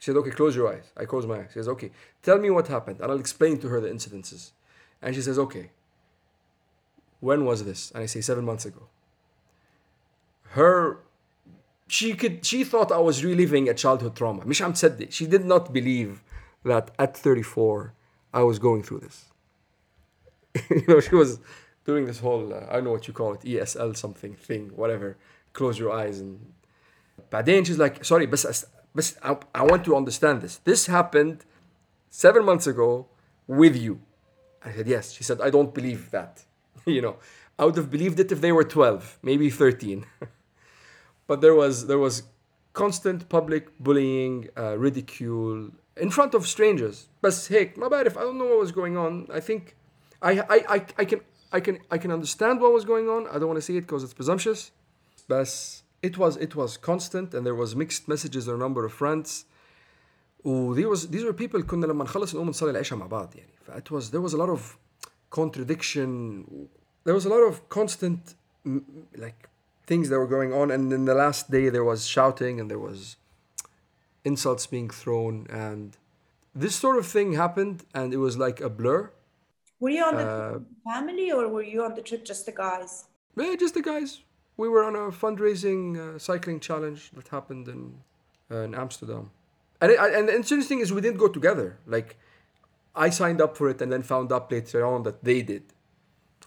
She 0.00 0.06
said, 0.06 0.16
Okay, 0.16 0.30
close 0.30 0.56
your 0.56 0.72
eyes. 0.72 0.90
I 0.96 1.04
close 1.04 1.26
my 1.26 1.38
eyes. 1.40 1.48
She 1.48 1.54
says, 1.54 1.68
Okay, 1.68 1.90
tell 2.22 2.38
me 2.38 2.50
what 2.50 2.68
happened. 2.68 3.00
And 3.00 3.10
I'll 3.10 3.20
explain 3.20 3.58
to 3.60 3.68
her 3.68 3.80
the 3.80 3.88
incidences. 3.88 4.50
And 5.02 5.14
she 5.14 5.22
says, 5.22 5.38
Okay, 5.38 5.70
when 7.20 7.44
was 7.44 7.64
this? 7.64 7.90
And 7.92 8.02
I 8.02 8.06
say, 8.06 8.20
Seven 8.20 8.44
months 8.44 8.64
ago. 8.64 8.88
Her, 10.50 11.00
she 11.88 12.14
could, 12.14 12.46
she 12.46 12.62
thought 12.64 12.92
I 12.92 12.98
was 12.98 13.24
reliving 13.24 13.68
a 13.68 13.74
childhood 13.74 14.14
trauma. 14.14 14.44
Misham 14.44 14.76
said 14.76 15.12
She 15.12 15.26
did 15.26 15.44
not 15.44 15.72
believe 15.72 16.22
that 16.64 16.90
at 16.98 17.16
34 17.16 17.92
I 18.32 18.42
was 18.42 18.58
going 18.58 18.82
through 18.82 19.00
this. 19.00 19.26
you 20.70 20.84
know, 20.86 21.00
she 21.00 21.14
was 21.14 21.40
doing 21.84 22.06
this 22.06 22.20
whole, 22.20 22.52
uh, 22.52 22.66
I 22.68 22.74
don't 22.74 22.84
know 22.84 22.92
what 22.92 23.06
you 23.06 23.14
call 23.14 23.34
it, 23.34 23.40
ESL 23.40 23.96
something 23.96 24.34
thing, 24.34 24.70
whatever. 24.74 25.16
Close 25.52 25.78
your 25.78 25.92
eyes 25.92 26.20
and. 26.20 26.40
بعدين 27.31 27.65
she's 27.65 27.77
like, 27.77 28.03
sorry, 28.03 28.25
بس 28.25 28.65
but 28.95 29.15
I, 29.23 29.37
I 29.61 29.63
want 29.63 29.85
to 29.85 29.95
understand 29.95 30.41
this. 30.41 30.57
This 30.57 30.87
happened 30.87 31.45
seven 32.09 32.43
months 32.43 32.67
ago 32.67 33.07
with 33.47 33.75
you. 33.75 34.01
I 34.63 34.71
said, 34.71 34.87
yes. 34.87 35.13
She 35.13 35.23
said, 35.23 35.41
I 35.41 35.49
don't 35.49 35.73
believe 35.73 36.11
that. 36.11 36.43
you 36.85 37.01
know, 37.01 37.17
I 37.57 37.65
would 37.65 37.75
have 37.75 37.91
believed 37.91 38.19
it 38.19 38.31
if 38.31 38.41
they 38.41 38.51
were 38.51 38.63
12, 38.63 39.19
maybe 39.21 39.49
13. 39.49 40.05
but 41.27 41.41
there 41.41 41.53
was 41.53 41.87
there 41.87 41.99
was 41.99 42.23
constant 42.73 43.29
public 43.29 43.77
bullying, 43.79 44.49
uh, 44.57 44.77
ridicule 44.77 45.71
in 45.97 46.09
front 46.09 46.33
of 46.33 46.47
strangers. 46.47 47.09
But 47.21 47.33
hey, 47.49 47.73
my 47.75 47.89
bad 47.89 48.07
if 48.07 48.17
I 48.17 48.21
don't 48.21 48.37
know 48.37 48.45
what 48.45 48.59
was 48.59 48.71
going 48.71 48.97
on. 48.97 49.27
I 49.31 49.39
think 49.39 49.75
I 50.21 50.31
I, 50.39 50.57
I, 50.75 50.85
I 50.97 51.05
can 51.05 51.21
I 51.51 51.59
can 51.59 51.79
I 51.91 51.97
can 51.97 52.11
understand 52.11 52.61
what 52.61 52.71
was 52.73 52.85
going 52.85 53.07
on. 53.09 53.27
I 53.27 53.33
don't 53.39 53.47
want 53.47 53.57
to 53.57 53.61
say 53.61 53.75
it 53.75 53.81
because 53.81 54.03
it's 54.03 54.13
presumptuous. 54.13 54.71
But 55.27 55.51
it 56.03 56.17
was 56.17 56.37
it 56.37 56.55
was 56.55 56.77
constant 56.77 57.33
and 57.33 57.45
there 57.45 57.55
was 57.55 57.75
mixed 57.75 58.07
messages 58.07 58.47
on 58.47 58.55
a 58.55 58.57
number 58.57 58.85
of 58.85 58.93
fronts 58.93 59.45
ودي 60.45 60.85
was 60.85 61.07
these 61.09 61.23
were 61.23 61.33
people 61.33 61.61
كنا 61.61 61.85
لما 61.85 62.03
نخلص 62.03 62.35
نقوم 62.35 62.49
نصلي 62.49 62.71
العشاء 62.71 62.99
مع 62.99 63.05
بعض 63.05 63.35
يعني 63.35 63.51
فit 63.67 63.91
was 63.91 64.11
there 64.11 64.21
was 64.21 64.33
a 64.33 64.37
lot 64.37 64.49
of 64.49 64.77
contradiction 65.29 66.09
there 67.03 67.13
was 67.13 67.25
a 67.25 67.29
lot 67.29 67.43
of 67.49 67.67
constant 67.69 68.35
like 69.15 69.49
things 69.85 70.09
that 70.09 70.19
were 70.19 70.31
going 70.37 70.53
on 70.53 70.71
and 70.71 70.93
in 70.93 71.05
the 71.05 71.17
last 71.23 71.51
day 71.51 71.69
there 71.69 71.83
was 71.83 71.99
shouting 72.07 72.59
and 72.59 72.69
there 72.71 72.83
was 72.89 73.17
insults 74.23 74.65
being 74.67 74.89
thrown 75.01 75.47
and 75.49 75.97
this 76.63 76.75
sort 76.75 76.97
of 77.01 77.05
thing 77.15 77.33
happened 77.33 77.77
and 77.93 78.07
it 78.13 78.21
was 78.27 78.37
like 78.45 78.57
a 78.61 78.69
blur 78.79 79.01
were 79.79 79.93
you 79.97 80.03
on 80.03 80.15
the 80.21 80.27
uh, 80.27 80.59
family 80.91 81.31
or 81.31 81.47
were 81.55 81.67
you 81.73 81.83
on 81.87 81.93
the 81.95 82.03
trip 82.09 82.23
just 82.31 82.43
the 82.49 82.55
guys 82.65 82.91
yeah 83.37 83.55
just 83.63 83.73
the 83.79 83.85
guys 83.93 84.09
we 84.56 84.68
were 84.68 84.84
on 84.84 84.94
a 84.94 85.10
fundraising 85.10 85.96
uh, 85.96 86.18
cycling 86.18 86.60
challenge 86.60 87.10
that 87.12 87.28
happened 87.28 87.68
in 87.68 88.00
uh, 88.50 88.62
in 88.62 88.74
Amsterdam, 88.74 89.30
and 89.80 89.92
it, 89.92 89.98
and 89.98 90.28
the 90.28 90.34
interesting 90.34 90.62
thing 90.62 90.80
is 90.80 90.92
we 90.92 91.00
didn't 91.00 91.18
go 91.18 91.28
together. 91.28 91.78
Like, 91.86 92.16
I 92.94 93.10
signed 93.10 93.40
up 93.40 93.56
for 93.56 93.68
it 93.68 93.80
and 93.82 93.90
then 93.92 94.02
found 94.02 94.32
out 94.32 94.52
later 94.52 94.84
on 94.84 95.02
that 95.04 95.24
they 95.24 95.42
did. 95.42 95.64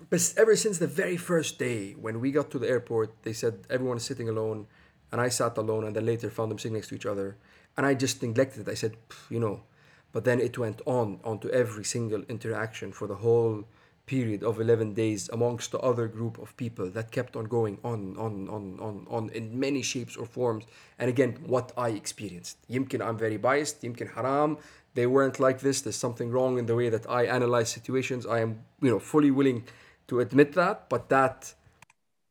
But 0.09 0.33
ever 0.37 0.55
since 0.55 0.77
the 0.77 0.87
very 0.87 1.17
first 1.17 1.57
day 1.57 1.93
when 1.93 2.19
we 2.19 2.31
got 2.31 2.51
to 2.51 2.59
the 2.59 2.69
airport, 2.69 3.23
they 3.23 3.33
said 3.33 3.65
everyone 3.69 3.97
is 3.97 4.03
sitting 4.03 4.29
alone, 4.29 4.67
and 5.11 5.19
I 5.19 5.29
sat 5.29 5.57
alone, 5.57 5.83
and 5.85 5.95
then 5.95 6.05
later 6.05 6.29
found 6.29 6.51
them 6.51 6.59
sitting 6.59 6.75
next 6.75 6.89
to 6.89 6.95
each 6.95 7.07
other, 7.07 7.37
and 7.75 7.85
I 7.85 7.95
just 7.95 8.21
neglected 8.21 8.67
it. 8.67 8.71
I 8.71 8.75
said, 8.75 8.95
you 9.29 9.39
know, 9.39 9.63
but 10.11 10.23
then 10.23 10.39
it 10.39 10.57
went 10.57 10.81
on 10.85 11.19
onto 11.23 11.49
every 11.49 11.83
single 11.83 12.21
interaction 12.29 12.91
for 12.91 13.07
the 13.07 13.15
whole 13.15 13.65
period 14.06 14.42
of 14.42 14.60
11 14.60 14.94
days 14.94 15.30
amongst 15.32 15.70
the 15.70 15.78
other 15.78 16.08
group 16.08 16.38
of 16.38 16.56
people 16.56 16.90
that 16.90 17.10
kept 17.12 17.36
on 17.36 17.44
going 17.44 17.78
on 17.84 18.16
on 18.18 18.48
on 18.48 18.78
on 18.80 19.06
on 19.08 19.30
in 19.30 19.58
many 19.58 19.80
shapes 19.80 20.16
or 20.16 20.26
forms 20.26 20.64
and 20.98 21.08
again 21.08 21.38
what 21.46 21.72
i 21.76 21.88
experienced 21.90 22.56
يمكن 22.70 23.00
i'm 23.00 23.16
very 23.16 23.38
biased 23.38 23.84
يمكن 23.84 24.08
haram 24.14 24.58
they 24.94 25.06
weren't 25.06 25.38
like 25.38 25.60
this 25.60 25.80
there's 25.82 25.96
something 25.96 26.30
wrong 26.30 26.58
in 26.58 26.66
the 26.66 26.74
way 26.74 26.88
that 26.88 27.08
i 27.08 27.24
analyze 27.24 27.70
situations 27.70 28.26
i 28.26 28.40
am 28.40 28.58
you 28.80 28.90
know 28.90 28.98
fully 28.98 29.30
willing 29.30 29.64
to 30.08 30.18
admit 30.18 30.52
that 30.52 30.88
but 30.88 31.08
that 31.08 31.54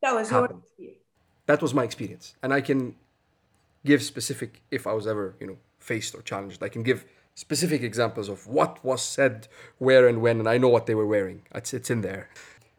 that 0.02 0.14
was 0.14 0.28
happened. 0.30 0.62
your 0.78 0.92
that 1.46 1.60
was 1.62 1.72
my 1.72 1.84
experience 1.84 2.34
and 2.42 2.52
i 2.52 2.60
can 2.60 2.94
give 3.84 4.02
specific 4.02 4.60
if 4.70 4.86
i 4.86 4.92
was 4.92 5.06
ever 5.06 5.34
you 5.40 5.46
know 5.46 5.56
faced 5.78 6.14
or 6.14 6.22
challenged 6.22 6.62
i 6.62 6.68
can 6.68 6.82
give 6.82 7.04
specific 7.37 7.83
examples 7.83 8.29
of 8.29 8.47
what 8.47 8.83
was 8.83 9.03
said, 9.03 9.47
where 9.77 10.07
and 10.07 10.23
when, 10.23 10.39
and 10.39 10.49
I 10.49 10.57
know 10.57 10.69
what 10.69 10.87
they 10.87 10.95
were 10.95 11.05
wearing. 11.05 11.43
It's, 11.53 11.71
it's 11.71 11.91
in 11.91 12.01
there. 12.01 12.29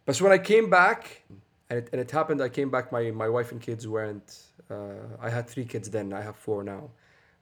But 0.05 0.17
so 0.17 0.25
when 0.25 0.33
I 0.33 0.39
came 0.39 0.69
back, 0.69 1.23
and 1.71 1.79
it, 1.79 1.89
and 1.93 2.01
it 2.01 2.11
happened, 2.11 2.43
I 2.43 2.49
came 2.49 2.69
back, 2.69 2.91
my, 2.91 3.13
my 3.13 3.29
wife 3.29 3.53
and 3.53 3.61
kids 3.61 3.87
weren't, 3.87 4.37
uh, 4.69 5.17
I 5.23 5.31
had 5.31 5.49
three 5.49 5.65
kids 5.65 5.89
then, 5.89 6.13
I 6.13 6.23
have 6.23 6.35
four 6.35 6.65
now. 6.65 6.91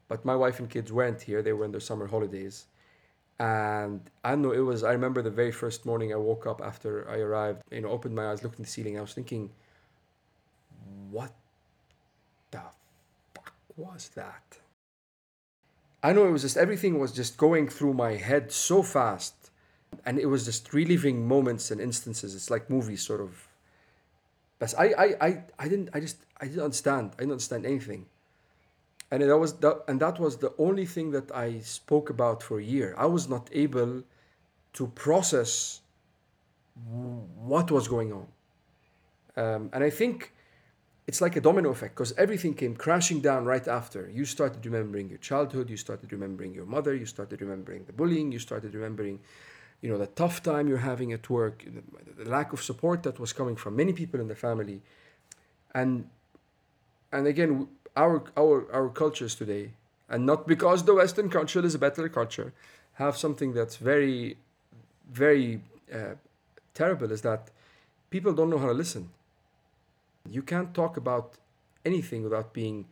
But 0.09 0.27
my 0.27 0.37
wife 0.37 0.61
and 0.61 0.69
kids 0.69 0.93
weren't 0.93 1.23
here, 1.23 1.41
they 1.41 1.55
were 1.55 1.65
in 1.65 1.71
their 1.71 1.81
summer 1.81 2.07
holidays. 2.07 2.67
And 3.41 4.03
I 4.23 4.35
know 4.35 4.53
it 4.53 4.59
was, 4.61 4.85
I 4.85 4.93
remember 4.93 5.23
the 5.23 5.31
very 5.31 5.53
first 5.53 5.87
morning 5.87 6.13
I 6.13 6.17
woke 6.17 6.47
up 6.47 6.61
after 6.63 7.09
I 7.09 7.17
arrived, 7.17 7.63
you 7.71 7.81
know, 7.81 7.89
opened 7.89 8.15
my 8.15 8.31
eyes, 8.31 8.43
looked 8.43 8.59
in 8.59 8.65
the 8.65 8.71
ceiling, 8.71 8.99
I 8.99 9.01
was 9.01 9.15
thinking, 9.15 9.49
what 11.11 11.33
the 12.51 12.61
fuck 13.35 13.55
was 13.75 14.11
that? 14.17 14.59
I 16.03 16.13
know 16.13 16.27
it 16.27 16.31
was 16.31 16.43
just 16.43 16.57
everything 16.57 16.99
was 16.99 17.13
just 17.13 17.37
going 17.37 17.69
through 17.69 17.95
my 17.95 18.13
head 18.13 18.53
so 18.53 18.83
fast. 18.83 19.35
And 20.05 20.19
it 20.19 20.27
was 20.27 20.45
just 20.45 20.73
reliving 20.73 21.27
moments 21.27 21.71
and 21.71 21.81
instances. 21.81 22.35
It's 22.35 22.51
like 22.51 22.69
movies 22.69 23.03
sort 23.03 23.21
of. 23.21 23.49
But 24.59 24.75
I, 24.79 24.87
I, 24.87 25.27
I, 25.27 25.43
I 25.59 25.69
didn't 25.69 25.91
I 25.95 26.01
just 26.01 26.19
I 26.41 26.47
didn't 26.47 26.63
understand. 26.63 27.13
I 27.15 27.21
didn't 27.21 27.33
understand 27.33 27.67
anything. 27.67 28.07
And 29.11 29.23
that 29.23 29.39
was 29.39 29.55
that 29.55 29.85
and 29.89 30.01
that 30.01 30.19
was 30.19 30.37
the 30.39 30.53
only 30.59 30.87
thing 30.87 31.13
that 31.13 31.35
I 31.35 31.61
spoke 31.61 32.11
about 32.11 32.43
for 32.43 32.59
a 32.59 32.63
year. 32.63 32.95
I 32.99 33.07
was 33.07 33.29
not 33.29 33.49
able 33.53 34.03
to 34.75 34.87
process 34.89 35.81
what 36.85 37.71
was 37.71 37.89
going 37.89 38.13
on. 38.13 38.27
Um, 39.37 39.71
and 39.73 39.83
I 39.83 39.91
think 39.91 40.33
it's 41.07 41.21
like 41.21 41.37
a 41.37 41.41
domino 41.41 41.71
effect 41.71 41.95
because 41.95 42.13
everything 42.19 42.55
came 42.55 42.75
crashing 42.75 43.21
down 43.21 43.45
right 43.45 43.67
after. 43.69 44.11
You 44.13 44.25
started 44.25 44.65
remembering 44.67 45.09
your 45.09 45.19
childhood, 45.19 45.71
you 45.71 45.77
started 45.77 46.13
remembering 46.13 46.53
your 46.53 46.67
mother, 46.67 46.95
you 46.95 47.07
started 47.07 47.41
remembering 47.41 47.85
the 47.85 47.93
bullying, 47.93 48.33
you 48.33 48.41
started 48.41 48.75
remembering, 48.75 49.21
you 49.83 49.89
know, 49.89 49.99
the 49.99 50.09
tough 50.09 50.43
time 50.43 50.67
you're 50.67 50.79
having 50.79 51.13
at 51.13 51.31
work, 51.31 51.65
the, 51.65 52.25
the 52.25 52.29
lack 52.29 52.53
of 52.53 52.63
support 52.63 53.05
that 53.05 53.21
was 53.21 53.33
coming 53.33 53.55
from 53.55 53.77
many 53.77 53.93
people 53.93 54.21
in 54.21 54.27
the 54.27 54.35
family, 54.35 54.83
and 55.75 56.09
and 57.13 57.27
again, 57.27 57.69
our 57.97 58.25
our 58.37 58.67
our 58.73 58.89
cultures 58.89 59.37
today, 59.37 59.71
and 60.09 60.27
not 60.27 60.49
because 60.49 60.85
the 60.85 60.95
Western 60.95 61.31
culture 61.31 61.65
is 61.65 61.75
a 61.77 61.79
better 61.79 62.09
culture, 62.09 62.53
have 62.95 63.17
something 63.17 63.53
that's 63.53 63.77
very, 63.77 64.39
very 65.13 65.61
uh, 65.95 66.15
terrible. 66.75 67.13
Is 67.13 67.23
that 67.23 67.51
people 68.11 68.33
don't 68.33 68.51
know 68.51 68.59
how 68.59 68.69
to 68.69 68.75
listen 68.75 69.11
you 70.31 70.43
can't 70.43 70.75
talk 70.75 70.97
about 70.97 71.35
anything 71.85 72.23
without 72.23 72.53
being 72.53 72.87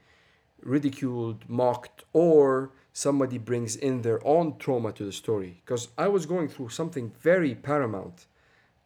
ridiculed, 0.63 1.45
mocked, 1.49 2.05
or 2.13 2.71
somebody 2.93 3.39
brings 3.39 3.77
in 3.77 4.03
their 4.03 4.25
own 4.27 4.57
trauma 4.59 4.93
to 4.93 5.05
the 5.05 5.13
story. 5.13 5.61
Because 5.65 5.89
I 5.99 6.09
was 6.09 6.27
going 6.27 6.49
through 6.49 6.71
something 6.71 7.13
very 7.21 7.55
paramount. 7.55 8.27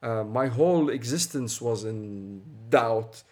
Uh, 0.03 0.25
my 0.25 0.47
whole 0.47 0.89
existence 0.89 1.61
was 1.61 1.85
in 1.85 2.43
doubt. 2.69 3.23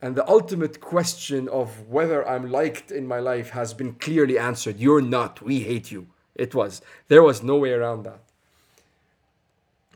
And 0.00 0.16
the 0.16 0.28
ultimate 0.28 0.80
question 0.80 1.48
of 1.48 1.88
whether 1.88 2.26
I'm 2.26 2.50
liked 2.50 2.90
in 2.90 3.06
my 3.06 3.20
life 3.20 3.50
has 3.50 3.72
been 3.72 3.94
clearly 3.94 4.38
answered. 4.38 4.80
You're 4.80 5.02
not. 5.02 5.42
We 5.42 5.60
hate 5.60 5.92
you. 5.92 6.08
It 6.34 6.54
was. 6.54 6.82
There 7.08 7.22
was 7.22 7.42
no 7.42 7.56
way 7.56 7.72
around 7.72 8.04
that 8.04 8.31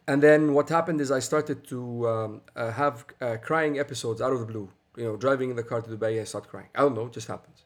and 0.09 0.23
then 0.23 0.55
what 0.55 0.69
happened 0.69 1.01
is 1.01 1.11
I 1.11 1.19
started 1.21 1.67
to 1.69 2.09
um, 2.09 2.41
uh, 2.55 2.71
have 2.71 3.05
uh, 3.21 3.37
crying 3.43 3.79
episodes 3.79 4.21
out 4.21 4.33
of 4.33 4.41
the 4.41 4.47
blue. 4.47 4.71
You 4.97 5.05
know, 5.05 5.17
driving 5.17 5.51
in 5.51 5.57
the 5.57 5.63
car 5.63 5.83
to 5.83 5.91
Dubai, 5.91 6.21
I 6.21 6.25
start 6.25 6.49
crying. 6.49 6.69
I 6.75 6.81
don't 6.81 6.95
know, 6.95 7.07
it 7.07 7.13
just 7.13 7.29
happens. 7.29 7.65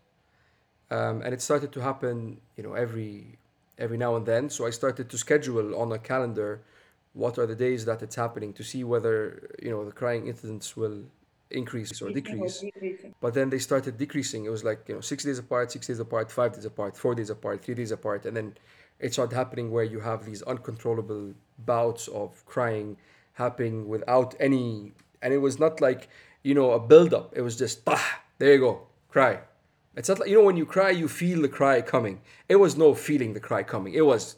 Um, 0.91 1.23
and 1.23 1.33
it 1.33 1.41
started 1.41 1.71
to 1.73 1.81
happen, 1.81 2.41
you 2.57 2.65
know, 2.65 2.73
every 2.73 3.39
every 3.79 3.97
now 3.97 4.17
and 4.17 4.27
then. 4.27 4.51
So 4.51 4.67
I 4.67 4.71
started 4.71 5.09
to 5.11 5.17
schedule 5.19 5.75
on 5.81 5.93
a 5.93 5.99
calendar 5.99 6.63
what 7.13 7.39
are 7.39 7.47
the 7.47 7.57
days 7.57 7.85
that 7.85 8.03
it's 8.03 8.17
happening 8.17 8.53
to 8.55 8.63
see 8.63 8.85
whether 8.85 9.51
you 9.63 9.71
know 9.71 9.85
the 9.85 9.93
crying 9.93 10.27
incidents 10.27 10.77
will 10.77 11.03
increase 11.51 12.01
or 12.01 12.11
decrease. 12.11 12.65
But 13.21 13.35
then 13.35 13.51
they 13.51 13.59
started 13.59 13.99
decreasing. 13.99 14.45
It 14.45 14.51
was 14.51 14.65
like 14.65 14.81
you 14.89 14.95
know 14.95 15.01
six 15.01 15.25
days 15.25 15.39
apart, 15.39 15.73
six 15.73 15.87
days 15.87 16.01
apart, 16.01 16.31
five 16.31 16.55
days 16.55 16.65
apart, 16.65 16.97
four 16.97 17.15
days 17.15 17.31
apart, 17.31 17.65
three 17.65 17.75
days 17.75 17.93
apart, 17.93 18.27
and 18.27 18.37
then 18.37 18.55
it 19.01 19.13
started 19.13 19.35
happening 19.35 19.71
where 19.71 19.85
you 19.85 20.01
have 20.01 20.25
these 20.25 20.43
uncontrollable 20.43 21.35
bouts 21.59 22.09
of 22.09 22.45
crying 22.47 22.97
happening 23.35 23.89
without 23.89 24.35
any 24.39 24.93
and 25.23 25.33
it 25.33 25.39
was 25.39 25.59
not 25.59 25.81
like 25.81 26.09
you 26.43 26.55
know 26.55 26.73
a 26.73 26.81
build 26.81 27.13
up 27.13 27.33
it 27.35 27.43
was 27.43 27.57
just 27.57 27.85
bah, 27.85 28.01
there 28.39 28.53
you 28.55 28.61
go 28.61 28.87
cry. 29.11 29.41
It's 29.97 30.09
not 30.09 30.21
like 30.21 30.29
you 30.31 30.39
know 30.39 30.45
when 30.45 30.57
you 30.57 30.67
cry 30.67 30.91
you 30.91 31.09
feel 31.09 31.43
the 31.43 31.49
cry 31.49 31.83
coming. 31.83 32.21
It 32.49 32.57
was 32.57 32.77
no 32.77 32.95
feeling 32.95 33.35
the 33.35 33.41
cry 33.41 33.63
coming. 33.63 33.93
It 33.95 34.07
was 34.07 34.37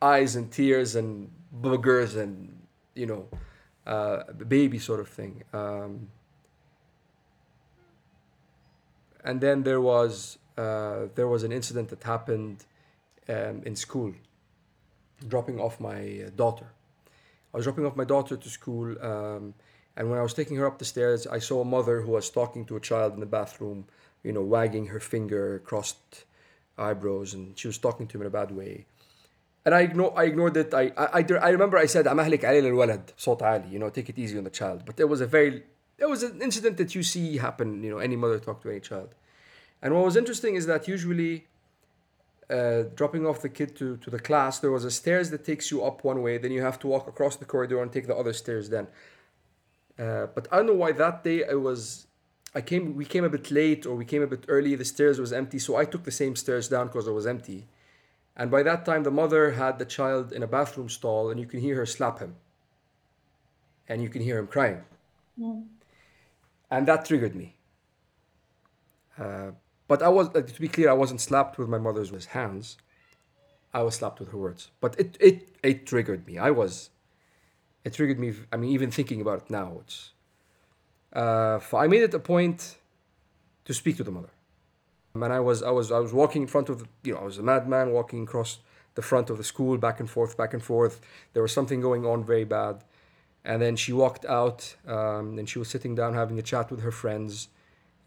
eyes 0.00 0.36
and 0.36 0.50
tears 0.50 0.94
and 0.94 1.30
boogers 1.60 2.16
and 2.16 2.62
you 2.94 3.06
know 3.06 3.28
uh, 3.86 4.32
baby 4.32 4.78
sort 4.78 5.00
of 5.00 5.08
thing. 5.08 5.42
Um, 5.52 6.08
and 9.24 9.40
then 9.40 9.64
there 9.64 9.80
was 9.80 10.38
uh, 10.56 11.06
there 11.16 11.28
was 11.28 11.42
an 11.42 11.52
incident 11.52 11.88
that 11.88 12.02
happened 12.04 12.64
um, 13.27 13.61
in 13.65 13.75
school, 13.75 14.13
dropping 15.27 15.59
off 15.59 15.79
my 15.79 16.23
uh, 16.25 16.29
daughter. 16.35 16.67
I 17.53 17.57
was 17.57 17.65
dropping 17.65 17.85
off 17.85 17.95
my 17.95 18.03
daughter 18.05 18.37
to 18.37 18.49
school, 18.49 18.95
um, 19.03 19.53
and 19.95 20.09
when 20.09 20.19
I 20.19 20.21
was 20.21 20.33
taking 20.33 20.57
her 20.57 20.65
up 20.65 20.77
the 20.79 20.85
stairs, 20.85 21.27
I 21.27 21.39
saw 21.39 21.61
a 21.61 21.65
mother 21.65 22.01
who 22.01 22.11
was 22.11 22.29
talking 22.29 22.65
to 22.65 22.75
a 22.75 22.79
child 22.79 23.13
in 23.13 23.19
the 23.19 23.25
bathroom, 23.25 23.85
you 24.23 24.31
know, 24.31 24.41
wagging 24.41 24.87
her 24.87 24.99
finger, 24.99 25.59
crossed 25.65 26.25
eyebrows, 26.77 27.33
and 27.33 27.57
she 27.57 27.67
was 27.67 27.77
talking 27.77 28.07
to 28.07 28.17
him 28.17 28.21
in 28.21 28.27
a 28.27 28.29
bad 28.29 28.51
way. 28.51 28.85
And 29.65 29.75
I, 29.75 29.81
ignore, 29.81 30.17
I 30.17 30.23
ignored 30.23 30.55
it. 30.57 30.73
I, 30.73 30.91
I, 30.97 31.25
I 31.41 31.49
remember 31.49 31.77
I 31.77 31.85
said, 31.85 32.05
أمهلك 32.05 32.45
عليه 32.45 32.61
للولد 32.61 33.11
صوت 33.17 33.43
عالي, 33.43 33.71
you 33.71 33.79
know, 33.79 33.89
take 33.89 34.09
it 34.09 34.17
easy 34.17 34.37
on 34.37 34.43
the 34.45 34.49
child. 34.49 34.85
But 34.85 34.95
there 34.95 35.07
was 35.07 35.21
a 35.21 35.27
very, 35.27 35.63
it 35.97 36.09
was 36.09 36.23
an 36.23 36.41
incident 36.41 36.77
that 36.77 36.95
you 36.95 37.03
see 37.03 37.37
happen, 37.37 37.83
you 37.83 37.91
know, 37.91 37.97
any 37.97 38.15
mother 38.15 38.39
talk 38.39 38.61
to 38.63 38.69
any 38.69 38.79
child. 38.79 39.09
And 39.81 39.93
what 39.93 40.05
was 40.05 40.15
interesting 40.15 40.55
is 40.55 40.65
that 40.65 40.87
usually 40.87 41.47
uh, 42.54 42.84
dropping 42.94 43.26
off 43.26 43.42
the 43.42 43.48
kid 43.48 43.74
to, 43.76 43.96
to 43.96 44.10
the 44.10 44.18
class, 44.18 44.60
there 44.60 44.70
was 44.70 44.84
a 44.84 44.90
stairs 44.90 45.30
that 45.30 45.44
takes 45.44 45.70
you 45.72 45.82
up 45.82 46.04
one 46.04 46.22
way, 46.22 46.38
then 46.38 46.52
you 46.52 46.62
have 46.62 46.78
to 46.78 46.86
walk 46.86 47.08
across 47.08 47.34
the 47.36 47.44
corridor 47.44 47.82
and 47.82 47.92
take 47.92 48.06
the 48.06 48.16
other 48.16 48.32
stairs 48.32 48.68
then. 48.68 48.86
Uh, 49.98 50.26
but 50.34 50.46
I 50.52 50.56
don't 50.58 50.66
know 50.66 50.80
why 50.84 50.92
that 50.92 51.24
day 51.24 51.44
I 51.44 51.54
was, 51.54 52.06
I 52.54 52.60
came, 52.60 52.94
we 52.94 53.04
came 53.04 53.24
a 53.24 53.28
bit 53.28 53.50
late 53.50 53.86
or 53.86 53.94
we 53.96 54.04
came 54.04 54.22
a 54.22 54.26
bit 54.26 54.44
early, 54.48 54.74
the 54.76 54.84
stairs 54.84 55.18
was 55.18 55.32
empty, 55.32 55.58
so 55.58 55.76
I 55.76 55.84
took 55.84 56.04
the 56.04 56.18
same 56.22 56.36
stairs 56.36 56.68
down 56.68 56.86
because 56.86 57.08
it 57.08 57.12
was 57.12 57.26
empty. 57.26 57.66
And 58.36 58.50
by 58.50 58.62
that 58.62 58.84
time, 58.84 59.02
the 59.04 59.10
mother 59.10 59.52
had 59.52 59.78
the 59.78 59.84
child 59.84 60.32
in 60.32 60.42
a 60.42 60.46
bathroom 60.46 60.88
stall 60.88 61.30
and 61.30 61.40
you 61.40 61.46
can 61.46 61.60
hear 61.60 61.76
her 61.76 61.86
slap 61.86 62.18
him. 62.18 62.36
And 63.88 64.02
you 64.02 64.08
can 64.08 64.22
hear 64.22 64.38
him 64.38 64.46
crying. 64.46 64.82
Mm. 65.38 65.66
And 66.70 66.88
that 66.88 67.04
triggered 67.04 67.34
me. 67.34 67.56
Uh, 69.18 69.52
but 69.86 70.02
I 70.02 70.08
was, 70.08 70.28
uh, 70.28 70.40
to 70.42 70.60
be 70.60 70.68
clear, 70.68 70.90
I 70.90 70.94
wasn't 70.94 71.20
slapped 71.20 71.58
with 71.58 71.68
my 71.68 71.78
mother's 71.78 72.26
hands. 72.26 72.76
I 73.72 73.82
was 73.82 73.96
slapped 73.96 74.20
with 74.20 74.30
her 74.30 74.38
words. 74.38 74.70
But 74.80 74.98
it, 74.98 75.16
it, 75.20 75.48
it 75.62 75.86
triggered 75.86 76.26
me. 76.26 76.38
I 76.38 76.50
was, 76.50 76.90
it 77.84 77.92
triggered 77.92 78.18
me. 78.18 78.34
I 78.52 78.56
mean, 78.56 78.70
even 78.70 78.90
thinking 78.90 79.20
about 79.20 79.42
it 79.42 79.50
now, 79.50 79.78
it's, 79.80 80.12
uh, 81.12 81.60
I 81.74 81.86
made 81.86 82.02
it 82.02 82.14
a 82.14 82.18
point 82.18 82.76
to 83.64 83.74
speak 83.74 83.96
to 83.98 84.04
the 84.04 84.10
mother. 84.10 84.30
And 85.14 85.32
I 85.32 85.40
was, 85.40 85.62
I 85.62 85.70
was, 85.70 85.92
I 85.92 85.98
was 85.98 86.12
walking 86.12 86.42
in 86.42 86.48
front 86.48 86.68
of, 86.68 86.88
you 87.02 87.12
know, 87.12 87.20
I 87.20 87.24
was 87.24 87.38
a 87.38 87.42
madman 87.42 87.92
walking 87.92 88.24
across 88.24 88.58
the 88.94 89.02
front 89.02 89.30
of 89.30 89.36
the 89.36 89.44
school, 89.44 89.76
back 89.76 90.00
and 90.00 90.08
forth, 90.08 90.36
back 90.36 90.54
and 90.54 90.62
forth. 90.62 91.00
There 91.34 91.42
was 91.42 91.52
something 91.52 91.80
going 91.80 92.04
on 92.06 92.24
very 92.24 92.44
bad. 92.44 92.82
And 93.44 93.60
then 93.60 93.76
she 93.76 93.92
walked 93.92 94.24
out, 94.24 94.74
um, 94.86 95.38
and 95.38 95.48
she 95.48 95.58
was 95.58 95.68
sitting 95.68 95.94
down 95.94 96.14
having 96.14 96.38
a 96.38 96.42
chat 96.42 96.70
with 96.70 96.80
her 96.80 96.90
friends 96.90 97.48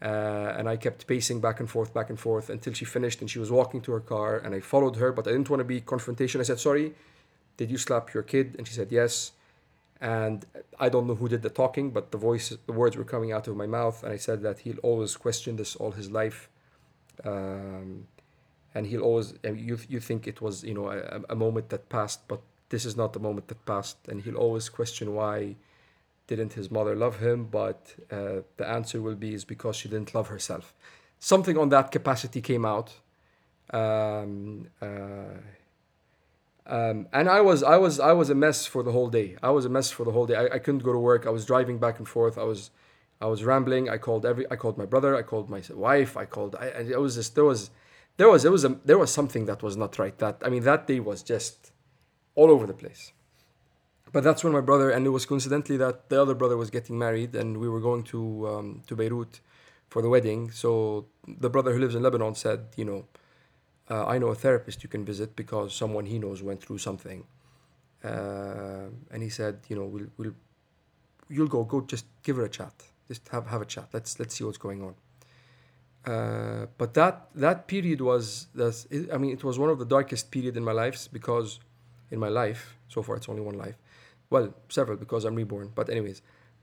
uh, 0.00 0.54
and 0.56 0.68
I 0.68 0.76
kept 0.76 1.06
pacing 1.06 1.40
back 1.40 1.58
and 1.58 1.68
forth, 1.68 1.92
back 1.92 2.08
and 2.08 2.18
forth 2.18 2.50
until 2.50 2.72
she 2.72 2.84
finished 2.84 3.20
and 3.20 3.28
she 3.28 3.40
was 3.40 3.50
walking 3.50 3.80
to 3.82 3.92
her 3.92 4.00
car. 4.00 4.38
And 4.38 4.54
I 4.54 4.60
followed 4.60 4.96
her, 4.96 5.10
but 5.12 5.26
I 5.26 5.32
didn't 5.32 5.50
want 5.50 5.60
to 5.60 5.64
be 5.64 5.80
confrontation. 5.80 6.40
I 6.40 6.44
said, 6.44 6.60
Sorry, 6.60 6.94
did 7.56 7.70
you 7.70 7.78
slap 7.78 8.14
your 8.14 8.22
kid? 8.22 8.54
And 8.58 8.66
she 8.66 8.74
said, 8.74 8.92
Yes. 8.92 9.32
And 10.00 10.46
I 10.78 10.88
don't 10.88 11.08
know 11.08 11.16
who 11.16 11.28
did 11.28 11.42
the 11.42 11.50
talking, 11.50 11.90
but 11.90 12.12
the 12.12 12.18
voice, 12.18 12.56
the 12.66 12.72
words 12.72 12.96
were 12.96 13.04
coming 13.04 13.32
out 13.32 13.48
of 13.48 13.56
my 13.56 13.66
mouth. 13.66 14.04
And 14.04 14.12
I 14.12 14.16
said 14.16 14.42
that 14.42 14.60
he'll 14.60 14.78
always 14.78 15.16
question 15.16 15.56
this 15.56 15.74
all 15.74 15.90
his 15.90 16.08
life. 16.08 16.48
Um, 17.24 18.06
and 18.76 18.86
he'll 18.86 19.02
always, 19.02 19.34
you, 19.42 19.76
you 19.88 19.98
think 19.98 20.28
it 20.28 20.40
was, 20.40 20.62
you 20.62 20.74
know, 20.74 20.88
a, 20.90 21.22
a 21.30 21.34
moment 21.34 21.70
that 21.70 21.88
passed, 21.88 22.28
but 22.28 22.40
this 22.68 22.84
is 22.84 22.96
not 22.96 23.12
the 23.12 23.18
moment 23.18 23.48
that 23.48 23.66
passed. 23.66 23.96
And 24.06 24.20
he'll 24.22 24.36
always 24.36 24.68
question 24.68 25.14
why 25.14 25.56
didn't 26.28 26.52
his 26.52 26.70
mother 26.70 26.94
love 26.94 27.18
him? 27.18 27.46
But 27.46 27.94
uh, 28.12 28.42
the 28.56 28.68
answer 28.68 29.02
will 29.02 29.16
be 29.16 29.34
is 29.34 29.44
because 29.44 29.74
she 29.74 29.88
didn't 29.88 30.14
love 30.14 30.28
herself. 30.28 30.74
Something 31.18 31.58
on 31.58 31.70
that 31.70 31.90
capacity 31.90 32.40
came 32.40 32.64
out. 32.64 32.92
Um, 33.70 34.68
uh, 34.80 35.40
um, 36.66 37.08
and 37.12 37.28
I 37.28 37.40
was 37.40 37.62
I 37.62 37.78
was 37.78 37.98
I 37.98 38.12
was 38.12 38.30
a 38.30 38.34
mess 38.34 38.66
for 38.66 38.82
the 38.82 38.92
whole 38.92 39.08
day. 39.08 39.36
I 39.42 39.50
was 39.50 39.64
a 39.64 39.68
mess 39.68 39.90
for 39.90 40.04
the 40.04 40.12
whole 40.12 40.26
day. 40.26 40.36
I, 40.36 40.44
I 40.56 40.58
couldn't 40.58 40.84
go 40.84 40.92
to 40.92 40.98
work. 40.98 41.26
I 41.26 41.30
was 41.30 41.44
driving 41.44 41.78
back 41.78 41.98
and 41.98 42.06
forth. 42.06 42.38
I 42.38 42.44
was 42.44 42.70
I 43.20 43.26
was 43.26 43.42
rambling. 43.42 43.88
I 43.88 43.98
called 43.98 44.24
every 44.24 44.44
I 44.50 44.56
called 44.56 44.76
my 44.78 44.84
brother. 44.84 45.16
I 45.16 45.22
called 45.22 45.48
my 45.48 45.62
wife. 45.70 46.16
I 46.16 46.26
called. 46.26 46.56
I, 46.60 46.66
it 46.66 47.00
was 47.00 47.14
just 47.16 47.34
there 47.34 47.44
was 47.44 47.70
there 48.18 48.28
was 48.28 48.44
it 48.44 48.52
was 48.52 48.64
a, 48.64 48.78
there 48.84 48.98
was 48.98 49.10
something 49.10 49.46
that 49.46 49.62
was 49.62 49.76
not 49.76 49.98
right. 49.98 50.16
That 50.18 50.42
I 50.44 50.50
mean 50.50 50.62
that 50.64 50.86
day 50.86 51.00
was 51.00 51.22
just 51.22 51.72
all 52.34 52.50
over 52.50 52.66
the 52.66 52.74
place 52.74 53.12
but 54.12 54.24
that's 54.24 54.42
when 54.44 54.52
my 54.52 54.60
brother 54.60 54.90
and 54.90 55.06
it 55.06 55.10
was 55.10 55.26
coincidentally 55.26 55.76
that 55.78 56.08
the 56.08 56.20
other 56.20 56.34
brother 56.34 56.56
was 56.56 56.70
getting 56.70 56.98
married 56.98 57.34
and 57.34 57.58
we 57.58 57.68
were 57.68 57.80
going 57.80 58.02
to 58.04 58.48
um, 58.48 58.82
to 58.86 58.96
Beirut 58.96 59.40
for 59.88 60.02
the 60.02 60.08
wedding. 60.08 60.50
So 60.50 61.06
the 61.26 61.50
brother 61.50 61.72
who 61.72 61.78
lives 61.78 61.94
in 61.94 62.02
Lebanon 62.02 62.34
said, 62.34 62.66
you 62.76 62.84
know, 62.84 63.06
uh, 63.90 64.06
I 64.06 64.18
know 64.18 64.28
a 64.28 64.34
therapist 64.34 64.82
you 64.82 64.88
can 64.88 65.04
visit 65.04 65.34
because 65.34 65.74
someone 65.74 66.06
he 66.06 66.18
knows 66.18 66.42
went 66.42 66.62
through 66.62 66.78
something. 66.78 67.24
Uh, 68.04 68.88
and 69.10 69.22
he 69.22 69.28
said, 69.28 69.60
you 69.68 69.76
know, 69.76 69.84
we'll, 69.84 70.06
we'll 70.18 70.34
you'll 71.28 71.48
go 71.48 71.64
go 71.64 71.80
just 71.80 72.06
give 72.22 72.36
her 72.36 72.44
a 72.44 72.48
chat, 72.48 72.72
just 73.08 73.26
have 73.28 73.46
have 73.48 73.62
a 73.62 73.66
chat. 73.66 73.88
Let's 73.92 74.18
let's 74.20 74.34
see 74.34 74.44
what's 74.44 74.58
going 74.58 74.82
on. 74.82 74.94
Uh, 76.12 76.66
but 76.78 76.94
that 76.94 77.28
that 77.34 77.66
period 77.66 78.00
was 78.00 78.46
I 79.12 79.18
mean 79.18 79.32
it 79.32 79.42
was 79.42 79.58
one 79.58 79.70
of 79.70 79.78
the 79.78 79.84
darkest 79.84 80.30
period 80.30 80.56
in 80.56 80.64
my 80.64 80.72
life 80.72 81.08
because 81.12 81.58
in 82.10 82.18
my 82.18 82.28
life 82.28 82.76
so 82.88 83.02
far 83.02 83.16
it's 83.16 83.28
only 83.28 83.42
one 83.42 83.56
life 83.56 83.76
well, 84.30 84.54
several 84.68 84.96
because 84.96 85.24
I'm 85.24 85.34
reborn. 85.34 85.72
But 85.74 85.88
anyways, 85.88 86.22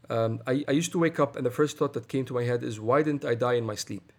um, 0.10 0.42
I, 0.46 0.64
I 0.68 0.72
used 0.72 0.92
to 0.92 1.00
wake 1.00 1.20
up 1.20 1.36
and 1.36 1.46
the 1.46 1.52
first 1.52 1.78
thought 1.78 1.94
that 1.94 2.08
came 2.08 2.26
to 2.26 2.34
my 2.34 2.44
head 2.44 2.64
is 2.64 2.80
why 2.80 3.02
didn't 3.02 3.26
I 3.26 3.36
die 3.36 3.54
in 3.54 3.66
my 3.66 3.76
sleep? 3.76 4.12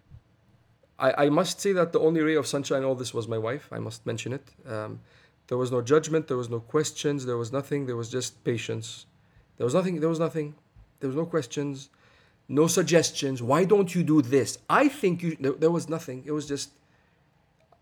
I, 0.99 1.25
I 1.25 1.29
must 1.29 1.61
say 1.61 1.71
that 1.73 1.93
the 1.93 1.99
only 1.99 2.21
ray 2.21 2.35
of 2.35 2.47
sunshine 2.47 2.79
in 2.79 2.85
all 2.85 2.95
this 2.95 3.13
was 3.13 3.27
my 3.27 3.37
wife. 3.37 3.69
I 3.71 3.79
must 3.79 4.05
mention 4.05 4.33
it. 4.33 4.43
Um, 4.67 4.99
there 5.47 5.57
was 5.57 5.71
no 5.71 5.81
judgment. 5.81 6.27
There 6.27 6.37
was 6.37 6.49
no 6.49 6.59
questions. 6.59 7.25
There 7.25 7.37
was 7.37 7.51
nothing. 7.51 7.85
There 7.85 7.95
was 7.95 8.09
just 8.09 8.43
patience. 8.43 9.05
There 9.57 9.65
was 9.65 9.73
nothing. 9.73 9.99
There 9.99 10.09
was 10.09 10.19
nothing. 10.19 10.55
There 10.99 11.07
was 11.07 11.15
no 11.15 11.25
questions. 11.25 11.89
no 12.49 12.67
suggestions. 12.67 13.43
Why 13.43 13.63
don't 13.65 13.93
you 13.93 14.03
do 14.03 14.21
this? 14.21 14.57
I 14.69 14.87
think 14.89 15.21
you. 15.21 15.37
There, 15.39 15.51
there 15.53 15.71
was 15.71 15.87
nothing. 15.87 16.23
It 16.25 16.31
was 16.31 16.47
just 16.47 16.71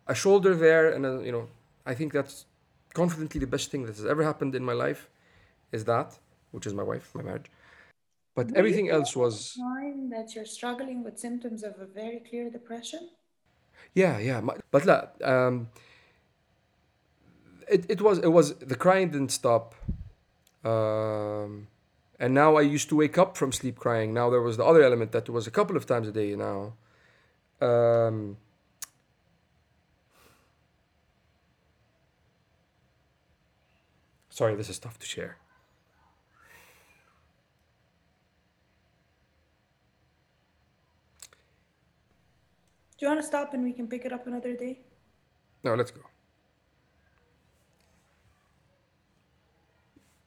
a 0.08 0.16
shoulder 0.16 0.54
there, 0.56 0.92
and 0.92 1.06
a, 1.06 1.24
you 1.24 1.32
know, 1.32 1.48
I 1.86 1.94
think 1.94 2.14
that's 2.14 2.46
confidently 3.02 3.40
the 3.46 3.52
best 3.56 3.70
thing 3.72 3.82
that 3.86 3.96
has 3.98 4.06
ever 4.14 4.24
happened 4.24 4.54
in 4.56 4.64
my 4.72 4.74
life, 4.86 5.02
is 5.72 5.86
that, 5.92 6.10
which 6.52 6.66
is 6.70 6.74
my 6.74 6.84
wife, 6.92 7.06
my 7.14 7.24
marriage. 7.30 7.50
But 8.36 8.48
Do 8.48 8.56
everything 8.56 8.88
else 8.90 9.16
was. 9.16 9.36
find 9.58 10.12
that 10.16 10.28
you're 10.36 10.52
struggling 10.60 11.04
with 11.06 11.16
symptoms 11.28 11.64
of 11.70 11.74
a 11.80 11.88
very 12.02 12.20
clear 12.30 12.50
depression? 12.50 13.04
Yeah, 13.94 14.16
yeah. 14.20 14.42
But 14.72 14.86
la, 14.86 14.98
um, 15.34 15.70
it, 17.76 17.82
it 17.94 18.02
was 18.02 18.18
it 18.20 18.32
was 18.38 18.48
the 18.72 18.76
crying 18.76 19.08
didn't 19.16 19.32
stop. 19.42 19.76
Um, 20.72 21.68
and 22.20 22.34
now 22.34 22.56
I 22.62 22.62
used 22.76 22.90
to 22.90 22.96
wake 23.04 23.18
up 23.24 23.38
from 23.38 23.52
sleep 23.52 23.78
crying. 23.86 24.14
Now 24.14 24.30
there 24.30 24.42
was 24.42 24.58
the 24.58 24.66
other 24.66 24.84
element 24.84 25.12
that 25.12 25.30
was 25.30 25.48
a 25.48 25.52
couple 25.52 25.76
of 25.78 25.86
times 25.86 26.08
a 26.08 26.12
day 26.12 26.36
now. 26.36 26.60
Um, 27.62 28.38
sorry, 34.36 34.54
this 34.56 34.70
is 34.70 34.78
tough 34.78 35.00
to 35.00 35.06
share. 35.06 35.38
Do 42.98 43.06
you 43.06 43.08
want 43.08 43.22
to 43.22 43.28
stop 43.28 43.54
and 43.54 43.64
we 43.64 43.72
can 43.72 43.88
pick 43.88 44.04
it 44.04 44.12
up 44.12 44.28
another 44.28 44.54
day? 44.54 44.80
No, 45.64 45.74
let's 45.76 45.92
go. 45.92 46.02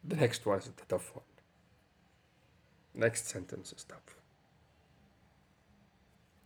The 0.04 0.16
next 0.16 0.46
one 0.46 0.58
is 0.58 0.64
the 0.64 0.86
tough 0.88 1.14
one. 1.14 1.24
Next 2.94 3.28
sentence 3.28 3.74
is 3.74 3.84
tough. 3.84 4.16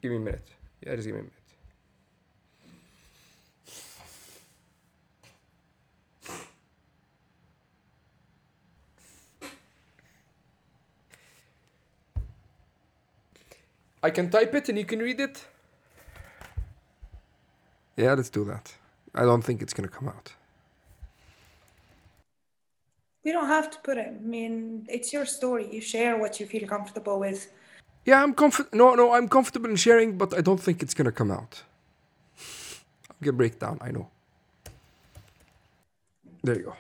Give 0.00 0.10
me 0.10 0.16
a 0.16 0.20
minute. 0.20 0.48
Yeah, 0.84 0.96
just 0.96 1.06
give 1.06 1.14
me 1.14 1.20
a 1.20 1.22
minute. 1.24 1.41
I 14.02 14.10
can 14.10 14.30
type 14.30 14.54
it 14.54 14.68
and 14.68 14.76
you 14.76 14.84
can 14.84 14.98
read 14.98 15.20
it. 15.20 15.44
Yeah, 17.96 18.14
let's 18.14 18.30
do 18.30 18.44
that. 18.44 18.74
I 19.14 19.22
don't 19.22 19.42
think 19.42 19.62
it's 19.62 19.74
gonna 19.74 19.88
come 19.88 20.08
out. 20.08 20.32
We 23.24 23.30
don't 23.30 23.46
have 23.46 23.70
to 23.70 23.78
put 23.78 23.98
it. 23.98 24.08
I 24.08 24.20
mean, 24.20 24.86
it's 24.88 25.12
your 25.12 25.26
story. 25.26 25.68
You 25.70 25.80
share 25.80 26.16
what 26.16 26.40
you 26.40 26.46
feel 26.46 26.66
comfortable 26.66 27.20
with. 27.20 27.52
Yeah, 28.04 28.20
I'm 28.22 28.34
comfort. 28.34 28.74
No, 28.74 28.94
no, 28.94 29.12
I'm 29.12 29.28
comfortable 29.28 29.70
in 29.70 29.76
sharing, 29.76 30.18
but 30.18 30.34
I 30.36 30.40
don't 30.40 30.58
think 30.60 30.82
it's 30.82 30.94
gonna 30.94 31.12
come 31.12 31.30
out. 31.30 31.62
I'm 33.08 33.16
gonna 33.22 33.36
break 33.36 33.60
down. 33.60 33.78
I 33.80 33.92
know. 33.92 34.10
There 36.42 36.56
you 36.56 36.64
go. 36.64 36.76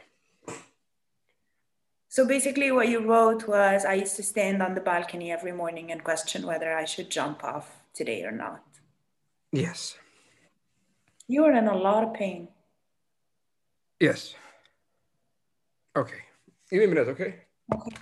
So 2.12 2.26
basically, 2.26 2.70
what 2.70 2.90
you 2.90 3.00
wrote 3.00 3.48
was 3.48 3.86
I 3.86 3.94
used 3.94 4.16
to 4.16 4.22
stand 4.22 4.62
on 4.62 4.74
the 4.74 4.82
balcony 4.82 5.32
every 5.32 5.52
morning 5.52 5.90
and 5.90 6.04
question 6.04 6.44
whether 6.44 6.70
I 6.76 6.84
should 6.84 7.08
jump 7.08 7.42
off 7.42 7.80
today 7.94 8.22
or 8.22 8.30
not. 8.30 8.62
Yes. 9.50 9.96
You 11.26 11.44
were 11.44 11.52
in 11.52 11.68
a 11.68 11.74
lot 11.74 12.04
of 12.04 12.12
pain. 12.12 12.48
Yes. 13.98 14.34
Okay. 15.96 16.20
Give 16.68 16.80
me 16.80 16.84
a 16.84 16.88
minute, 16.88 17.08
okay? 17.08 17.34
Okay. 17.74 17.96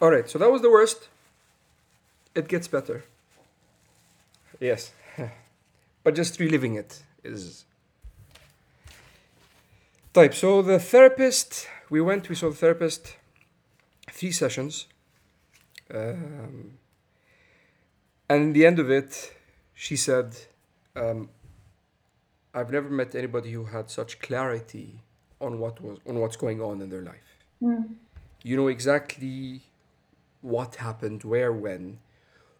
All 0.00 0.12
right. 0.12 0.30
So 0.30 0.38
that 0.38 0.52
was 0.52 0.62
the 0.62 0.70
worst. 0.70 1.08
It 2.36 2.46
gets 2.46 2.68
better. 2.68 3.02
Yes. 4.60 4.92
but 6.04 6.14
just 6.14 6.38
reliving 6.38 6.76
it 6.76 7.02
is. 7.24 7.64
Type. 10.14 10.32
So 10.32 10.62
the 10.62 10.78
therapist, 10.78 11.66
we 11.90 12.00
went, 12.00 12.28
we 12.28 12.36
saw 12.36 12.48
the 12.48 12.54
therapist, 12.54 13.16
three 14.12 14.30
sessions. 14.30 14.86
Um, 15.92 16.78
and 18.28 18.42
in 18.44 18.52
the 18.52 18.64
end 18.64 18.78
of 18.78 18.92
it, 18.92 19.34
she 19.74 19.96
said, 19.96 20.36
um, 20.94 21.30
I've 22.54 22.70
never 22.70 22.88
met 22.88 23.16
anybody 23.16 23.50
who 23.50 23.64
had 23.64 23.90
such 23.90 24.20
clarity 24.20 25.00
on 25.40 25.58
what 25.58 25.80
was 25.80 25.98
on 26.06 26.20
what's 26.20 26.36
going 26.36 26.62
on 26.62 26.80
in 26.80 26.90
their 26.90 27.02
life. 27.02 27.30
You 28.44 28.56
know 28.56 28.68
exactly 28.68 29.62
what 30.42 30.76
happened, 30.76 31.24
where, 31.24 31.52
when, 31.52 31.98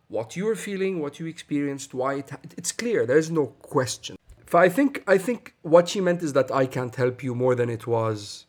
what 0.08 0.34
you 0.34 0.46
were 0.46 0.56
feeling, 0.56 0.98
what 0.98 1.20
you 1.20 1.26
experienced, 1.26 1.94
why 1.94 2.14
it. 2.14 2.32
It's 2.56 2.72
clear. 2.72 3.06
There's 3.06 3.30
no 3.30 3.46
question. 3.46 4.16
I 4.52 4.68
think 4.68 5.02
I 5.06 5.18
think 5.18 5.54
what 5.62 5.88
she 5.88 6.00
meant 6.00 6.22
is 6.22 6.32
that 6.34 6.50
I 6.50 6.66
can't 6.66 6.94
help 6.94 7.22
you 7.22 7.34
more 7.34 7.54
than 7.54 7.70
it 7.70 7.86
was. 7.86 8.46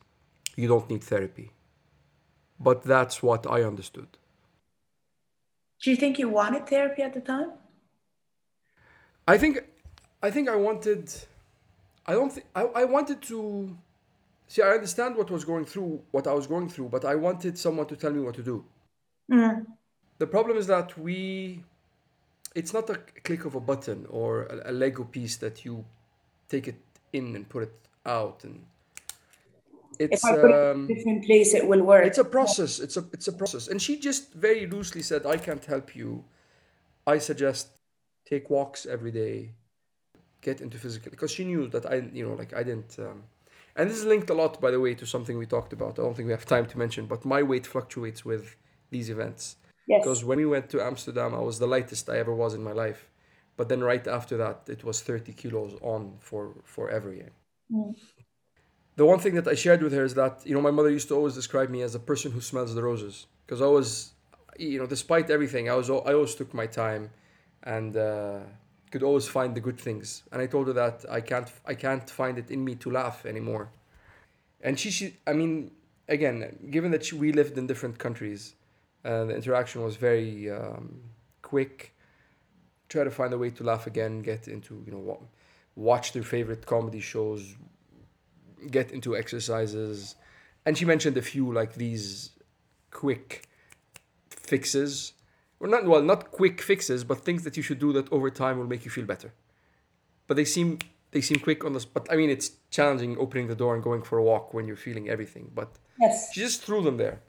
You 0.56 0.68
don't 0.68 0.90
need 0.90 1.04
therapy. 1.04 1.52
But 2.60 2.84
that's 2.84 3.22
what 3.22 3.50
I 3.50 3.64
understood. 3.64 4.08
Do 5.82 5.92
you 5.92 5.98
think 5.98 6.18
you 6.18 6.30
wanted 6.30 6.68
therapy 6.68 7.02
at 7.02 7.14
the 7.14 7.22
time? 7.22 7.52
I 9.28 9.38
think, 9.38 9.60
I 10.22 10.32
think 10.32 10.50
I 10.50 10.56
wanted. 10.56 11.12
I 12.06 12.14
don't 12.14 12.32
think 12.32 12.46
I, 12.56 12.64
I 12.64 12.86
wanted 12.86 13.22
to. 13.24 13.78
See, 14.48 14.62
I 14.62 14.70
understand 14.70 15.16
what 15.16 15.32
was 15.32 15.44
going 15.44 15.66
through, 15.66 16.02
what 16.12 16.28
I 16.28 16.34
was 16.34 16.46
going 16.48 16.70
through, 16.70 16.90
but 16.90 17.04
I 17.04 17.16
wanted 17.16 17.58
someone 17.58 17.88
to 17.88 17.96
tell 17.96 18.12
me 18.12 18.22
what 18.22 18.36
to 18.36 18.44
do. 18.44 18.64
Mm. 19.32 19.66
The 20.20 20.28
problem 20.28 20.56
is 20.58 20.68
that 20.68 20.98
we, 20.98 21.64
it's 22.54 22.72
not 22.72 22.88
a 22.92 23.00
click 23.26 23.46
of 23.46 23.56
a 23.56 23.60
button 23.60 24.06
or 24.10 24.30
a, 24.44 24.72
a 24.72 24.74
Lego 24.82 25.04
piece 25.04 25.36
that 25.38 25.56
you 25.66 25.84
take 26.48 26.66
it 26.68 26.80
in 27.12 27.36
and 27.36 27.44
put 27.50 27.64
it 27.64 27.76
out, 28.06 28.44
and 28.46 28.56
it's 30.00 30.24
If 30.24 30.32
I 30.32 30.36
put 30.42 30.52
it 30.52 30.56
in 30.56 30.72
um, 30.72 30.84
a 30.86 30.88
different 30.94 31.26
place, 31.26 31.54
it 31.60 31.66
will 31.72 31.84
work. 31.84 32.06
it's 32.06 32.18
a 32.18 32.30
process. 32.38 32.80
It's 32.86 32.98
a 32.98 33.04
it's 33.16 33.28
a 33.28 33.34
process. 33.42 33.68
And 33.72 33.82
she 33.82 33.94
just 34.10 34.34
very 34.34 34.66
loosely 34.68 35.02
said, 35.02 35.22
"I 35.26 35.38
can't 35.38 35.66
help 35.74 35.96
you. 35.96 36.24
I 37.14 37.20
suggest 37.20 37.64
take 38.32 38.50
walks 38.50 38.86
every 38.86 39.12
day, 39.12 39.38
get 40.42 40.62
into 40.62 40.78
physical." 40.78 41.10
Because 41.12 41.32
she 41.32 41.44
knew 41.46 41.68
that 41.74 41.86
I, 41.86 41.96
you 42.18 42.24
know, 42.28 42.36
like 42.42 42.54
I 42.54 42.64
didn't. 42.64 42.94
Um, 43.00 43.24
and 43.78 43.90
this 43.90 43.98
is 43.98 44.06
linked 44.06 44.30
a 44.30 44.34
lot, 44.34 44.62
by 44.62 44.72
the 44.72 44.80
way, 44.80 44.94
to 44.96 45.06
something 45.06 45.38
we 45.38 45.46
talked 45.46 45.74
about. 45.74 46.00
I 46.00 46.04
don't 46.04 46.16
think 46.16 46.28
we 46.28 46.32
have 46.40 46.46
time 46.46 46.66
to 46.68 46.78
mention, 46.78 47.08
but 47.08 47.26
my 47.26 47.42
weight 47.44 47.68
fluctuates 47.68 48.24
with 48.24 48.56
these 48.90 49.10
events. 49.10 49.58
yes. 49.88 50.02
Because 50.02 50.24
when 50.24 50.38
we 50.38 50.46
went 50.46 50.70
to 50.70 50.78
Amsterdam, 50.82 51.34
I 51.34 51.40
was 51.50 51.60
the 51.60 51.68
lightest 51.68 52.10
I 52.10 52.18
ever 52.24 52.34
was 52.34 52.54
in 52.54 52.64
my 52.64 52.72
life. 52.86 53.02
But 53.58 53.70
then 53.70 53.82
right 53.82 54.06
after 54.08 54.38
that, 54.38 54.64
it 54.68 54.84
was 54.84 55.02
30 55.02 55.34
kilos 55.34 55.78
on 55.82 56.18
for 56.20 56.54
forever. 56.64 57.14
Yeah. 57.14 57.30
Mm. 57.72 57.96
The 58.98 59.06
one 59.06 59.20
thing 59.20 59.36
that 59.36 59.48
I 59.48 59.56
shared 59.56 59.84
with 59.84 59.94
her 59.94 60.06
is 60.06 60.14
that, 60.14 60.42
you 60.46 60.54
know, 60.54 60.62
my 60.62 60.72
mother 60.72 60.90
used 60.90 61.10
to 61.10 61.16
always 61.16 61.36
describe 61.36 61.70
me 61.70 61.82
as 61.82 61.96
a 61.96 62.00
person 62.00 62.32
who 62.32 62.42
smells 62.42 62.74
the 62.74 62.84
roses. 62.84 63.28
Because 63.46 63.62
I 63.62 63.68
was, 63.68 64.12
you 64.58 64.80
know, 64.80 64.86
despite 64.86 65.30
everything, 65.30 65.70
I 65.70 65.76
was 65.76 65.90
I 65.90 66.14
always 66.14 66.36
took 66.36 66.54
my 66.54 66.66
time 66.66 67.12
and 67.64 67.98
uh, 67.98 68.40
could 68.92 69.04
always 69.04 69.28
find 69.28 69.54
the 69.56 69.60
good 69.60 69.80
things. 69.80 70.24
And 70.32 70.42
I 70.42 70.48
told 70.48 70.68
her 70.68 70.74
that 70.74 71.06
I 71.10 71.22
can't 71.22 71.52
I 71.66 71.76
can't 71.76 72.10
find 72.10 72.38
it 72.38 72.50
in 72.52 72.64
me 72.64 72.76
to 72.76 72.92
laugh 72.92 73.26
anymore. 73.26 73.70
And 74.62 74.80
she, 74.80 74.92
she 74.92 75.16
I 75.28 75.34
mean, 75.34 75.72
again, 76.08 76.58
given 76.72 76.92
that 76.92 77.06
she, 77.06 77.16
we 77.16 77.32
lived 77.32 77.58
in 77.58 77.68
different 77.68 77.98
countries, 78.00 78.56
uh, 79.04 79.26
the 79.26 79.36
interaction 79.36 79.84
was 79.84 79.96
very 79.96 80.50
um, 80.50 81.02
quick. 81.42 81.95
Try 82.90 83.04
to 83.04 83.12
find 83.12 83.34
a 83.34 83.38
way 83.38 83.50
to 83.52 83.64
laugh 83.64 83.88
again, 83.88 84.22
get 84.22 84.48
into 84.48 84.84
you 84.86 84.92
know 84.92 85.00
wa- 85.00 85.28
watch 85.76 86.14
their 86.14 86.24
favorite 86.24 86.66
comedy 86.66 87.00
shows, 87.00 87.56
get 88.72 88.92
into 88.92 89.16
exercises, 89.16 90.16
and 90.66 90.78
she 90.78 90.86
mentioned 90.86 91.18
a 91.18 91.22
few 91.22 91.52
like 91.52 91.76
these 91.76 92.32
quick 92.92 93.48
fixes, 94.30 95.14
or 95.60 95.68
not 95.68 95.86
well 95.86 96.02
not 96.02 96.32
quick 96.32 96.62
fixes, 96.62 97.04
but 97.04 97.26
things 97.26 97.44
that 97.44 97.58
you 97.58 97.64
should 97.64 97.80
do 97.80 97.92
that 97.94 98.12
over 98.12 98.30
time 98.30 98.58
will 98.58 98.68
make 98.68 98.86
you 98.86 98.92
feel 98.92 99.06
better. 99.06 99.34
But 100.28 100.38
they 100.38 100.46
seem 100.46 100.80
they 101.12 101.22
seem 101.22 101.40
quick 101.40 101.64
on 101.64 101.74
this. 101.74 101.86
But 101.86 102.12
I 102.12 102.16
mean, 102.16 102.30
it's 102.30 102.52
challenging 102.70 103.18
opening 103.18 103.48
the 103.48 103.56
door 103.56 103.74
and 103.74 103.84
going 103.84 104.02
for 104.02 104.18
a 104.18 104.24
walk 104.24 104.54
when 104.54 104.68
you're 104.68 104.76
feeling 104.76 105.10
everything. 105.10 105.52
But 105.56 105.70
yes. 106.00 106.34
she 106.34 106.42
just 106.42 106.62
threw 106.62 106.82
them 106.82 106.98
there. 106.98 107.22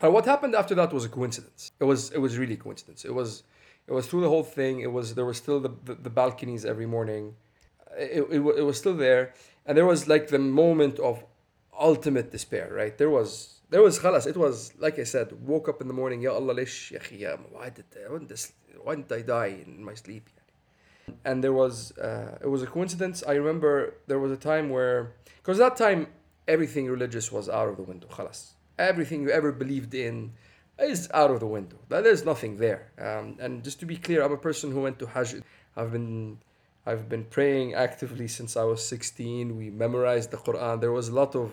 And 0.00 0.12
what 0.12 0.24
happened 0.26 0.54
after 0.54 0.74
that 0.74 0.92
was 0.92 1.04
a 1.04 1.08
coincidence. 1.08 1.72
It 1.80 1.84
was 1.84 2.10
it 2.10 2.18
was 2.18 2.36
really 2.38 2.54
a 2.54 2.62
coincidence. 2.68 3.04
It 3.04 3.14
was 3.14 3.42
it 3.87 3.93
was 3.93 4.07
through 4.07 4.21
the 4.21 4.29
whole 4.29 4.43
thing. 4.43 4.79
It 4.81 4.91
was 4.91 5.15
there 5.15 5.25
were 5.25 5.33
still 5.33 5.59
the 5.59 5.73
the, 5.87 5.95
the 5.95 6.09
balconies 6.09 6.63
every 6.65 6.85
morning. 6.85 7.35
It, 7.97 8.23
it, 8.31 8.39
wa- 8.39 8.57
it 8.61 8.61
was 8.61 8.77
still 8.77 8.95
there, 8.95 9.33
and 9.65 9.77
there 9.77 9.85
was 9.85 10.07
like 10.07 10.27
the 10.27 10.39
moment 10.39 10.99
of 10.99 11.23
ultimate 11.79 12.31
despair. 12.31 12.69
Right 12.81 12.97
there 12.97 13.09
was 13.09 13.29
there 13.69 13.81
was 13.81 13.99
خلاص. 13.99 14.27
It 14.27 14.37
was 14.37 14.73
like 14.77 14.99
I 14.99 15.03
said. 15.03 15.27
Woke 15.45 15.67
up 15.69 15.81
in 15.81 15.87
the 15.87 15.93
morning. 15.93 16.21
Ya 16.21 16.31
Allah 16.33 16.53
ليش 16.53 16.91
يا 16.91 16.97
أخي 16.99 17.19
يا 17.19 17.37
why 17.51 17.69
did 17.69 17.85
why 18.09 18.17
did 18.19 18.29
this 18.29 18.53
why 18.83 18.95
didn't 18.95 19.11
I 19.11 19.21
die 19.21 19.53
in 19.65 19.83
my 19.83 19.93
sleep? 19.93 20.29
and 21.23 21.43
there 21.43 21.53
was 21.53 21.97
uh, 21.97 22.37
it 22.41 22.47
was 22.47 22.61
a 22.63 22.67
coincidence. 22.67 23.23
I 23.27 23.33
remember 23.33 23.95
there 24.07 24.19
was 24.19 24.31
a 24.31 24.37
time 24.37 24.69
where 24.69 25.13
because 25.37 25.57
that 25.57 25.75
time 25.77 26.07
everything 26.47 26.85
religious 26.87 27.31
was 27.31 27.49
out 27.49 27.67
of 27.69 27.77
the 27.77 27.83
window. 27.83 28.07
خلاص. 28.07 28.39
everything 28.77 29.21
you 29.23 29.29
ever 29.29 29.51
believed 29.51 29.93
in 29.93 30.31
is 30.79 31.09
out 31.13 31.31
of 31.31 31.39
the 31.39 31.47
window. 31.47 31.77
There's 31.89 32.25
nothing 32.25 32.57
there. 32.57 32.91
Um, 32.99 33.37
and 33.39 33.63
just 33.63 33.79
to 33.79 33.85
be 33.85 33.97
clear, 33.97 34.23
I'm 34.23 34.31
a 34.31 34.37
person 34.37 34.71
who 34.71 34.81
went 34.81 34.99
to 34.99 35.07
Hajj. 35.07 35.41
I've 35.75 35.91
been 35.91 36.39
I've 36.85 37.09
been 37.09 37.25
praying 37.25 37.73
actively 37.73 38.27
since 38.27 38.55
I 38.55 38.63
was 38.63 38.85
16. 38.85 39.57
We 39.57 39.69
memorized 39.69 40.31
the 40.31 40.37
Quran. 40.37 40.79
There 40.79 40.91
was 40.91 41.09
a 41.09 41.13
lot 41.13 41.35
of 41.35 41.51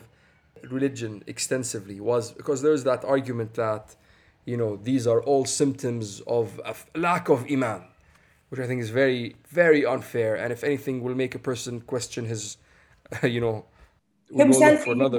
religion 0.71 1.23
extensively 1.27 2.01
was 2.01 2.33
because 2.33 2.63
there's 2.63 2.85
that 2.85 3.05
argument 3.05 3.55
that 3.55 3.97
you 4.45 4.57
know 4.57 4.77
these 4.77 5.07
are 5.07 5.23
all 5.23 5.45
symptoms 5.45 6.21
of 6.27 6.61
a 6.65 6.75
lack 6.99 7.29
of 7.29 7.45
iman 7.51 7.83
which 8.49 8.61
i 8.61 8.67
think 8.67 8.81
is 8.81 8.91
very 8.91 9.37
very 9.49 9.85
unfair 9.85 10.35
and 10.35 10.53
if 10.53 10.65
anything 10.65 11.03
will 11.03 11.15
make 11.15 11.35
a 11.35 11.39
person 11.39 11.81
question 11.81 12.25
his 12.25 12.57
you 13.23 13.41
know 13.41 13.65
himself 14.35 14.85
for 14.85 14.93
another 14.93 15.19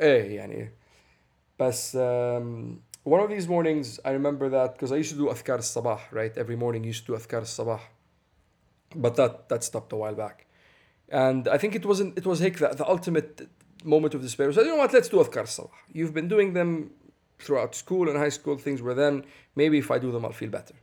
eh 0.00 0.38
يعني 0.38 0.70
بس 1.58 1.96
um, 1.96 2.80
one 3.03 3.19
of 3.19 3.29
these 3.29 3.47
mornings, 3.47 3.99
I 4.05 4.11
remember 4.11 4.49
that 4.49 4.73
because 4.73 4.91
I 4.91 4.95
used 4.95 5.11
to 5.11 5.17
do 5.17 5.25
Athkar 5.25 5.59
Sabah, 5.59 5.99
right? 6.11 6.35
Every 6.37 6.55
morning, 6.55 6.83
used 6.83 7.05
to 7.05 7.13
do 7.13 7.17
Athkar 7.17 7.41
Sabah. 7.41 7.81
But 8.95 9.15
that, 9.15 9.49
that 9.49 9.63
stopped 9.63 9.91
a 9.91 9.95
while 9.95 10.15
back. 10.15 10.47
And 11.09 11.47
I 11.47 11.57
think 11.57 11.75
it 11.75 11.85
wasn't, 11.85 12.17
it 12.17 12.25
was 12.25 12.39
Hikda, 12.39 12.77
the 12.77 12.87
ultimate 12.87 13.49
moment 13.83 14.13
of 14.13 14.21
despair. 14.21 14.51
So, 14.53 14.61
you 14.61 14.69
know 14.69 14.77
what, 14.77 14.93
let's 14.93 15.09
do 15.09 15.17
Athkar 15.17 15.43
Sabah. 15.43 15.69
You've 15.91 16.13
been 16.13 16.27
doing 16.27 16.53
them 16.53 16.91
throughout 17.39 17.75
school 17.75 18.07
and 18.09 18.17
high 18.17 18.29
school, 18.29 18.57
things 18.57 18.81
were 18.81 18.93
then, 18.93 19.25
maybe 19.55 19.77
if 19.77 19.91
I 19.91 19.99
do 19.99 20.11
them, 20.11 20.23
I'll 20.23 20.31
feel 20.31 20.49
better. 20.49 20.75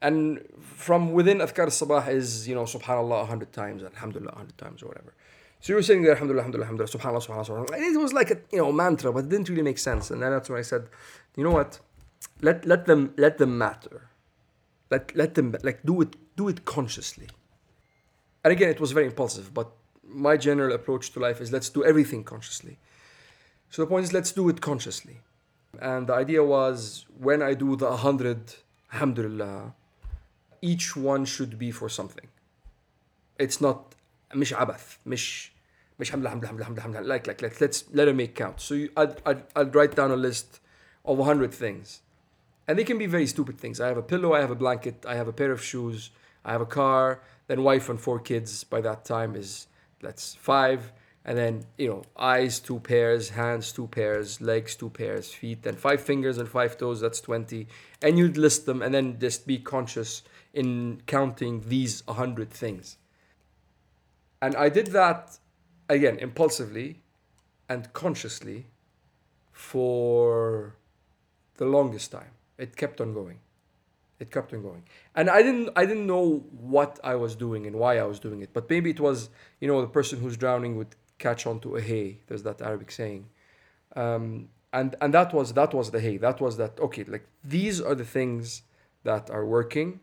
And 0.00 0.40
from 0.60 1.12
within 1.12 1.38
Athkar 1.38 1.66
Sabah 1.66 2.08
is, 2.08 2.46
you 2.46 2.54
know, 2.54 2.62
subhanAllah 2.62 3.20
100 3.20 3.52
times, 3.52 3.82
alhamdulillah 3.82 4.32
100 4.32 4.56
times, 4.56 4.82
or 4.82 4.86
whatever. 4.86 5.14
So 5.60 5.72
you 5.72 5.76
were 5.76 5.82
sitting 5.82 6.02
there, 6.02 6.12
alhamdulillah, 6.12 6.42
alhamdulillah, 6.42 6.66
alhamdulillah, 6.66 7.24
subhanAllah, 7.24 7.26
subhanAllah, 7.26 7.68
subhanAllah. 7.70 7.76
And 7.76 7.96
it 7.96 7.98
was 7.98 8.12
like 8.12 8.30
a, 8.30 8.36
you 8.52 8.58
know, 8.58 8.70
mantra, 8.70 9.12
but 9.12 9.24
it 9.24 9.30
didn't 9.30 9.48
really 9.48 9.62
make 9.62 9.78
sense. 9.78 10.10
And 10.10 10.22
then 10.22 10.30
that's 10.30 10.50
when 10.50 10.58
I 10.58 10.62
said, 10.62 10.88
you 11.35 11.43
know 11.43 11.51
what? 11.51 11.79
Let, 12.41 12.65
let 12.65 12.85
them, 12.85 13.13
let 13.17 13.37
them 13.37 13.57
matter. 13.57 14.09
Let, 14.89 15.15
let 15.15 15.35
them, 15.35 15.55
like, 15.63 15.83
do 15.83 16.01
it, 16.01 16.15
do 16.35 16.47
it 16.47 16.65
consciously. 16.65 17.27
And 18.43 18.51
again, 18.51 18.69
it 18.69 18.79
was 18.79 18.91
very 18.91 19.05
impulsive, 19.05 19.53
but 19.53 19.71
my 20.03 20.37
general 20.37 20.73
approach 20.73 21.11
to 21.11 21.19
life 21.19 21.39
is 21.41 21.51
let's 21.51 21.69
do 21.69 21.83
everything 21.83 22.23
consciously. 22.23 22.79
So 23.69 23.83
the 23.83 23.87
point 23.87 24.05
is 24.05 24.13
let's 24.13 24.31
do 24.31 24.49
it 24.49 24.61
consciously. 24.61 25.19
And 25.79 26.07
the 26.07 26.13
idea 26.13 26.43
was 26.43 27.05
when 27.17 27.41
I 27.41 27.53
do 27.53 27.75
the 27.75 27.89
100, 27.89 28.55
alhamdulillah, 28.93 29.75
each 30.61 30.95
one 30.95 31.25
should 31.25 31.59
be 31.59 31.71
for 31.71 31.89
something. 31.89 32.27
It's 33.37 33.61
not 33.61 33.95
مش 34.35 34.53
عبث 34.53 34.97
مش 35.05 35.51
مش 35.99 36.11
حمد 36.11 36.27
حمد 36.27 36.45
حمد 36.45 36.63
حمد 36.63 36.79
حمد 36.79 37.05
like 37.05 37.27
like 37.27 37.41
like 37.41 37.61
let's 37.61 37.83
let 37.93 38.07
it 38.07 38.15
make 38.15 38.35
count. 38.35 38.59
So 38.59 38.73
you, 38.75 38.89
I'd, 38.97 39.15
I'd, 39.25 39.43
I'd 39.55 39.75
write 39.75 39.95
down 39.95 40.11
a 40.11 40.15
list 40.15 40.59
of 41.04 41.18
100 41.18 41.52
things. 41.52 42.00
And 42.66 42.78
they 42.78 42.84
can 42.84 42.98
be 42.98 43.06
very 43.06 43.26
stupid 43.26 43.58
things. 43.58 43.80
I 43.80 43.88
have 43.88 43.98
a 43.98 44.02
pillow, 44.02 44.32
I 44.32 44.40
have 44.40 44.50
a 44.50 44.54
blanket, 44.56 45.04
I 45.06 45.14
have 45.16 45.28
a 45.28 45.32
pair 45.32 45.52
of 45.52 45.62
shoes, 45.62 46.10
I 46.44 46.52
have 46.52 46.60
a 46.60 46.66
car, 46.66 47.20
then 47.46 47.62
wife 47.62 47.88
and 47.88 48.00
four 48.00 48.18
kids 48.18 48.64
by 48.64 48.80
that 48.80 49.04
time 49.04 49.36
is 49.36 49.66
that's 50.00 50.34
five. 50.34 50.92
And 51.26 51.38
then, 51.38 51.64
you 51.78 51.88
know, 51.88 52.02
eyes, 52.18 52.60
two 52.60 52.80
pairs, 52.80 53.30
hands, 53.30 53.72
two 53.72 53.86
pairs, 53.86 54.42
legs, 54.42 54.76
two 54.76 54.90
pairs, 54.90 55.32
feet, 55.32 55.64
and 55.64 55.78
five 55.78 56.02
fingers 56.02 56.36
and 56.36 56.46
five 56.46 56.76
toes, 56.76 57.00
that's 57.00 57.20
20. 57.22 57.66
And 58.02 58.18
you'd 58.18 58.36
list 58.36 58.66
them 58.66 58.82
and 58.82 58.94
then 58.94 59.18
just 59.18 59.46
be 59.46 59.58
conscious 59.58 60.22
in 60.52 61.00
counting 61.06 61.62
these 61.66 62.06
100 62.06 62.50
things. 62.50 62.98
And 64.42 64.54
I 64.54 64.68
did 64.68 64.88
that, 64.88 65.38
again, 65.88 66.18
impulsively 66.18 67.00
and 67.70 67.90
consciously 67.94 68.66
for 69.50 70.76
the 71.56 71.64
longest 71.64 72.12
time. 72.12 72.30
It 72.58 72.76
kept 72.76 73.00
on 73.00 73.14
going. 73.14 73.38
It 74.20 74.30
kept 74.30 74.52
on 74.54 74.62
going. 74.62 74.84
And 75.14 75.28
i 75.28 75.42
didn't 75.42 75.70
i 75.76 75.84
didn't 75.84 76.06
know 76.06 76.44
what 76.74 77.00
i 77.04 77.14
was 77.14 77.34
doing 77.34 77.66
and 77.66 77.76
why 77.76 77.98
i 77.98 78.04
was 78.04 78.18
doing 78.20 78.40
it 78.42 78.50
but 78.52 78.70
maybe 78.70 78.90
it 78.90 79.00
was 79.00 79.28
you 79.60 79.68
know 79.68 79.80
the 79.80 79.92
person 79.98 80.20
who's 80.20 80.36
drowning 80.36 80.76
would 80.76 80.94
catch 81.18 81.46
on 81.46 81.60
to 81.60 81.76
a 81.76 81.80
hay. 81.80 82.18
There's 82.26 82.42
that 82.44 82.60
arabic 82.62 82.90
saying. 82.90 83.26
Um, 83.96 84.48
and 84.72 84.96
and 85.00 85.14
that 85.14 85.32
was 85.32 85.52
that 85.54 85.72
was 85.74 85.90
the 85.90 86.00
hay. 86.00 86.16
That 86.16 86.40
was 86.40 86.56
that 86.56 86.78
okay 86.80 87.04
like 87.04 87.26
these 87.42 87.80
are 87.80 87.94
the 87.94 88.04
things 88.04 88.62
that 89.02 89.30
are 89.30 89.44
working. 89.44 90.00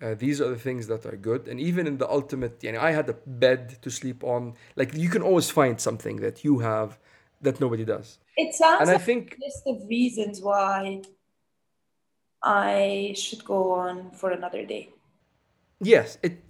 Uh, 0.00 0.14
these 0.14 0.40
are 0.40 0.48
the 0.48 0.58
things 0.58 0.88
that 0.88 1.06
are 1.06 1.16
good. 1.16 1.46
And 1.46 1.60
even 1.60 1.86
in 1.86 1.98
the 1.98 2.08
ultimate 2.10 2.62
you 2.64 2.72
know, 2.72 2.80
i 2.80 2.90
had 2.90 3.08
a 3.08 3.16
bed 3.44 3.80
to 3.82 3.90
sleep 3.90 4.24
on. 4.24 4.54
Like 4.74 4.94
you 4.94 5.08
can 5.08 5.22
always 5.22 5.48
find 5.50 5.80
something 5.80 6.16
that 6.16 6.44
you 6.44 6.58
have 6.58 6.98
that 7.42 7.60
nobody 7.60 7.84
does 7.84 8.18
it 8.36 8.54
sounds 8.54 8.80
and 8.80 8.88
like 8.88 9.00
i 9.00 9.04
think 9.04 9.36
a 9.38 9.44
list 9.44 9.62
of 9.66 9.88
reasons 9.88 10.40
why 10.40 11.02
I 12.42 13.14
should 13.16 13.44
go 13.44 13.72
on 13.72 14.10
for 14.10 14.30
another 14.30 14.64
day. 14.64 14.90
Yes, 15.80 16.18
it 16.22 16.42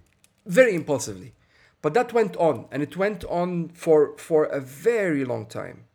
very 0.45 0.75
impulsively. 0.75 1.33
But 1.81 1.93
that 1.93 2.13
went 2.13 2.35
on 2.37 2.65
and 2.71 2.81
it 2.81 2.97
went 2.97 3.23
on 3.25 3.69
for 3.69 4.17
for 4.17 4.45
a 4.45 4.59
very 4.59 5.25
long 5.25 5.45
time. 5.45 5.85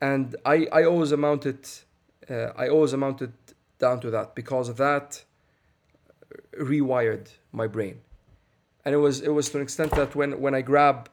And 0.00 0.36
I, 0.44 0.68
I 0.72 0.84
always 0.84 1.12
amounted 1.12 1.68
uh, 2.30 2.52
I 2.56 2.68
always 2.68 2.92
amounted 2.92 3.32
down 3.78 4.00
to 4.00 4.10
that 4.10 4.34
because 4.34 4.72
that 4.74 5.24
rewired 6.56 7.28
my 7.52 7.66
brain. 7.66 8.00
And 8.84 8.94
it 8.94 8.98
was 8.98 9.20
it 9.20 9.30
was 9.30 9.50
to 9.50 9.58
an 9.58 9.62
extent 9.62 9.90
that 9.92 10.14
when, 10.14 10.40
when 10.40 10.54
I 10.54 10.62
grab 10.62 11.10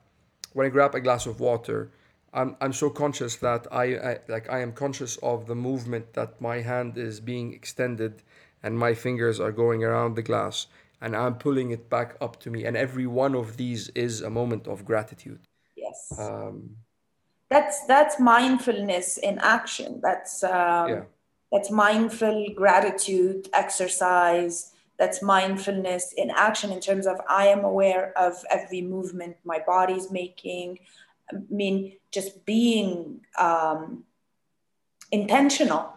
when 0.54 0.68
I 0.68 0.70
grab 0.70 0.94
a 0.96 1.02
glass 1.02 1.26
of 1.26 1.40
water, 1.40 1.92
I'm 2.36 2.58
I'm 2.60 2.74
so 2.74 2.90
conscious 2.90 3.38
that 3.38 3.66
I, 3.72 3.86
I 4.10 4.20
like 4.28 4.50
I 4.50 4.60
am 4.60 4.74
conscious 4.74 5.18
of 5.24 5.48
the 5.48 5.56
movement 5.56 6.14
that 6.14 6.40
my 6.42 6.58
hand 6.62 6.98
is 6.98 7.20
being 7.20 7.54
extended 7.54 8.22
and 8.62 8.78
my 8.78 8.94
fingers 8.94 9.40
are 9.40 9.52
going 9.52 9.84
around 9.84 10.16
the 10.16 10.22
glass 10.22 10.68
and 11.02 11.16
I'm 11.16 11.36
pulling 11.36 11.72
it 11.72 11.90
back 11.90 12.18
up 12.20 12.40
to 12.42 12.50
me 12.50 12.66
and 12.66 12.76
every 12.76 13.08
one 13.08 13.36
of 13.36 13.58
these 13.58 13.90
is 13.90 14.22
a 14.22 14.30
moment 14.30 14.68
of 14.68 14.86
gratitude. 14.86 15.40
Yes. 15.78 16.14
Um, 16.20 16.76
that's 17.50 17.86
that's 17.86 18.20
mindfulness 18.20 19.18
in 19.18 19.40
action. 19.40 20.02
That's 20.04 20.44
um, 20.44 20.90
yeah. 20.90 21.04
that's 21.52 21.72
mindful 21.72 22.48
gratitude 22.54 23.48
exercise. 23.54 24.74
That's 24.98 25.22
mindfulness 25.22 26.14
in 26.14 26.32
action 26.32 26.72
in 26.72 26.80
terms 26.80 27.06
of 27.06 27.18
I 27.30 27.48
am 27.48 27.64
aware 27.66 28.18
of 28.18 28.44
every 28.50 28.82
movement 28.82 29.38
my 29.44 29.60
body's 29.66 30.10
making. 30.10 30.80
I 31.32 31.38
mean, 31.50 31.98
just 32.12 32.46
being 32.46 33.22
um, 33.40 34.04
intentional 35.12 35.94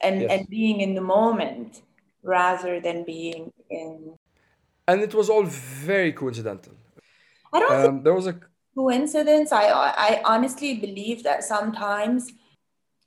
and, 0.00 0.22
yes. 0.22 0.30
and 0.30 0.48
being 0.48 0.80
in 0.80 0.94
the 0.94 1.00
moment 1.00 1.82
rather 2.22 2.80
than 2.80 3.04
being 3.04 3.52
in. 3.70 4.18
And 4.88 5.00
it 5.00 5.14
was 5.14 5.28
all 5.30 5.44
very 5.44 6.12
coincidental. 6.12 6.74
I 7.52 7.60
don't 7.60 7.72
um, 7.72 7.82
think 7.82 8.04
there 8.04 8.14
was 8.14 8.26
a 8.26 8.36
coincidence. 8.74 9.52
I, 9.52 9.66
I 9.68 10.22
honestly 10.24 10.74
believe 10.78 11.22
that 11.24 11.44
sometimes 11.44 12.32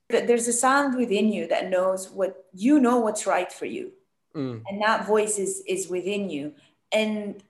that 0.09 0.28
there's 0.28 0.47
a 0.47 0.53
sound 0.53 0.95
within 0.95 1.32
you 1.32 1.47
that 1.47 1.70
knows 1.70 2.09
what 2.09 2.45
you 2.53 2.80
know 2.80 2.99
what's 2.99 3.26
right 3.26 3.51
for 3.51 3.66
you. 3.66 3.91
Mm. 4.36 4.61
And 4.68 4.82
that 4.82 5.07
voice 5.07 5.39
is, 5.39 5.63
is 5.68 5.88
within 5.88 6.30
you. 6.30 6.53
And 6.91 7.41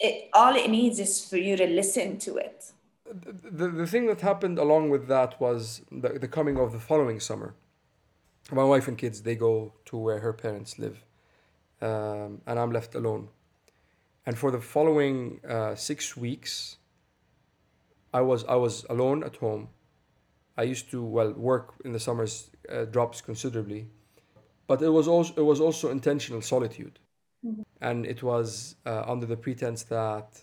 it, 0.00 0.28
all 0.32 0.56
it 0.56 0.68
needs 0.68 0.98
is 0.98 1.24
for 1.24 1.36
you 1.36 1.56
to 1.56 1.66
listen 1.66 2.18
to 2.18 2.36
it 2.36 2.72
the, 3.12 3.68
the 3.68 3.86
thing 3.86 4.06
that 4.06 4.20
happened 4.20 4.58
along 4.58 4.90
with 4.90 5.08
that 5.08 5.40
was 5.40 5.82
the, 5.90 6.10
the 6.18 6.28
coming 6.28 6.58
of 6.58 6.72
the 6.72 6.80
following 6.80 7.20
summer. 7.20 7.54
My 8.50 8.64
wife 8.64 8.88
and 8.88 8.98
kids, 8.98 9.22
they 9.22 9.36
go 9.36 9.74
to 9.86 9.96
where 9.96 10.20
her 10.20 10.32
parents 10.32 10.78
live, 10.78 11.04
um, 11.80 12.40
and 12.46 12.58
I'm 12.58 12.72
left 12.72 12.94
alone. 12.94 13.28
And 14.26 14.36
for 14.38 14.50
the 14.50 14.60
following 14.60 15.40
uh, 15.48 15.74
six 15.74 16.16
weeks, 16.16 16.76
I 18.12 18.20
was 18.20 18.44
I 18.44 18.56
was 18.56 18.84
alone 18.90 19.24
at 19.24 19.36
home. 19.36 19.68
I 20.56 20.64
used 20.64 20.90
to 20.90 21.02
well 21.02 21.32
work 21.32 21.74
in 21.84 21.92
the 21.92 22.00
summers 22.00 22.50
uh, 22.68 22.84
drops 22.84 23.20
considerably, 23.20 23.88
but 24.66 24.82
it 24.82 24.90
was 24.90 25.08
also 25.08 25.34
it 25.36 25.44
was 25.44 25.60
also 25.60 25.90
intentional 25.90 26.42
solitude, 26.42 26.98
mm-hmm. 27.44 27.62
and 27.80 28.06
it 28.06 28.22
was 28.22 28.76
uh, 28.86 29.04
under 29.06 29.26
the 29.26 29.36
pretense 29.36 29.84
that 29.84 30.42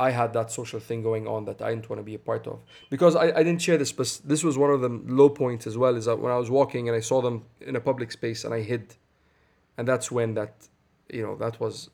I 0.00 0.10
had 0.12 0.32
that 0.32 0.50
social 0.50 0.80
thing 0.80 1.02
going 1.02 1.28
on 1.28 1.44
that 1.44 1.60
I 1.60 1.68
didn't 1.72 1.90
want 1.90 2.00
to 2.00 2.08
be 2.12 2.14
a 2.14 2.24
part 2.30 2.46
of. 2.46 2.64
Because 2.88 3.14
I, 3.14 3.26
I 3.38 3.42
didn't 3.46 3.60
share 3.60 3.76
this, 3.76 3.92
but 3.92 4.08
this 4.24 4.42
was 4.42 4.56
one 4.56 4.70
of 4.70 4.80
the 4.80 4.88
low 5.20 5.28
points 5.28 5.66
as 5.66 5.76
well. 5.76 5.94
Is 5.94 6.06
that 6.06 6.18
when 6.18 6.32
I 6.32 6.38
was 6.38 6.50
walking 6.50 6.88
and 6.88 6.96
I 6.96 7.00
saw 7.00 7.20
them 7.20 7.44
in 7.60 7.76
a 7.76 7.80
public 7.80 8.10
space 8.10 8.44
and 8.46 8.54
I 8.54 8.62
hid, 8.62 8.94
and 9.76 9.86
that's 9.86 10.10
when 10.10 10.32
that, 10.34 10.54
you 11.12 11.22
know, 11.22 11.36
that 11.36 11.60
was, 11.60 11.90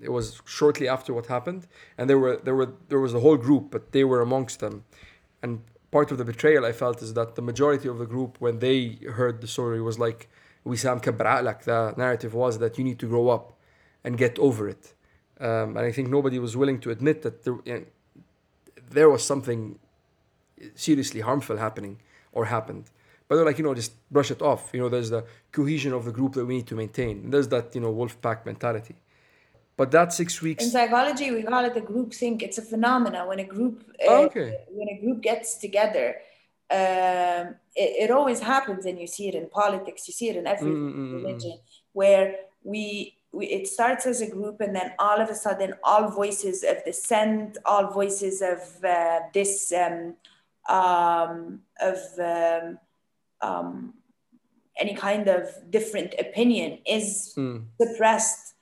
it 0.00 0.10
was 0.10 0.40
shortly 0.46 0.88
after 0.88 1.12
what 1.12 1.26
happened, 1.26 1.66
and 1.98 2.08
there 2.08 2.18
were 2.18 2.36
there 2.46 2.54
were 2.54 2.72
there 2.88 3.02
was 3.06 3.12
a 3.12 3.20
whole 3.20 3.36
group, 3.36 3.64
but 3.70 3.92
they 3.92 4.04
were 4.04 4.22
amongst 4.22 4.60
them, 4.60 4.84
and 5.42 5.60
part 5.90 6.10
of 6.10 6.16
the 6.16 6.24
betrayal 6.24 6.64
I 6.64 6.72
felt 6.72 7.02
is 7.02 7.12
that 7.12 7.34
the 7.34 7.42
majority 7.42 7.88
of 7.88 7.98
the 7.98 8.06
group 8.14 8.40
when 8.44 8.60
they 8.60 8.78
heard 9.18 9.42
the 9.42 9.50
story 9.56 9.82
was 9.82 9.98
like, 9.98 10.30
we 10.64 10.76
Wissam 10.76 10.98
like 11.44 11.64
the 11.64 11.94
narrative 12.04 12.32
was 12.32 12.58
that 12.62 12.78
you 12.78 12.84
need 12.84 12.98
to 13.00 13.08
grow 13.14 13.28
up, 13.28 13.52
and 14.02 14.16
get 14.16 14.38
over 14.38 14.66
it 14.66 14.94
um, 15.40 15.76
and 15.76 15.84
I 15.86 15.92
think 15.92 16.08
nobody 16.08 16.38
was 16.38 16.56
willing 16.56 16.78
to 16.80 16.90
admit 16.90 17.22
that 17.22 17.44
there, 17.44 17.56
you 17.64 17.74
know, 17.74 17.84
there 18.90 19.08
was 19.08 19.24
something 19.24 19.78
seriously 20.74 21.20
harmful 21.20 21.56
happening 21.56 21.98
or 22.32 22.46
happened. 22.46 22.84
But 23.26 23.36
they're 23.36 23.44
like, 23.44 23.58
you 23.58 23.64
know, 23.64 23.74
just 23.74 23.92
brush 24.10 24.30
it 24.30 24.42
off. 24.42 24.70
You 24.72 24.80
know, 24.80 24.88
there's 24.88 25.10
the 25.10 25.24
cohesion 25.52 25.92
of 25.92 26.04
the 26.04 26.12
group 26.12 26.32
that 26.34 26.44
we 26.44 26.56
need 26.56 26.66
to 26.66 26.74
maintain. 26.74 27.30
There's 27.30 27.48
that, 27.48 27.74
you 27.74 27.80
know, 27.80 27.90
wolf 27.90 28.20
pack 28.20 28.44
mentality. 28.44 28.96
But 29.76 29.92
that 29.92 30.12
six 30.12 30.42
weeks. 30.42 30.64
In 30.64 30.70
psychology, 30.70 31.30
we 31.30 31.42
call 31.42 31.64
it 31.64 31.74
the 31.74 31.80
group 31.80 32.12
think. 32.12 32.42
It's 32.42 32.58
a 32.58 32.62
phenomena 32.62 33.26
when 33.26 33.38
a 33.38 33.44
group 33.44 33.84
uh, 34.00 34.10
Oh, 34.10 34.24
okay. 34.26 34.58
when 34.68 34.88
a 34.88 35.00
group 35.00 35.22
gets 35.22 35.56
together. 35.56 36.16
Um, 36.70 37.54
it, 37.74 37.90
it 38.04 38.10
always 38.10 38.40
happens, 38.40 38.84
and 38.84 38.98
you 39.00 39.06
see 39.06 39.28
it 39.28 39.34
in 39.34 39.48
politics. 39.48 40.06
You 40.06 40.12
see 40.12 40.28
it 40.28 40.36
in 40.36 40.46
every 40.46 40.70
Mm, 40.72 40.76
mm, 40.76 40.94
mm, 40.94 41.10
mm. 41.12 41.24
religion, 41.24 41.58
where 41.92 42.36
we, 42.62 43.16
we 43.32 43.46
it 43.46 43.68
starts 43.68 44.06
as 44.06 44.20
a 44.20 44.30
group, 44.30 44.60
and 44.60 44.74
then 44.74 44.92
all 44.98 45.20
of 45.20 45.28
a 45.28 45.34
sudden, 45.34 45.74
all 45.84 46.08
voices 46.08 46.64
of 46.64 46.84
dissent, 46.84 47.58
all 47.64 47.90
voices 47.90 48.42
of 48.42 48.60
uh, 48.84 49.20
this 49.32 49.72
um, 49.72 50.16
um, 50.68 51.60
of 51.80 51.98
um, 52.18 52.78
um, 53.40 53.94
any 54.78 54.94
kind 54.94 55.28
of 55.28 55.48
different 55.70 56.14
opinion 56.18 56.78
is 56.86 57.34
Mm. 57.36 57.64
suppressed 57.80 58.54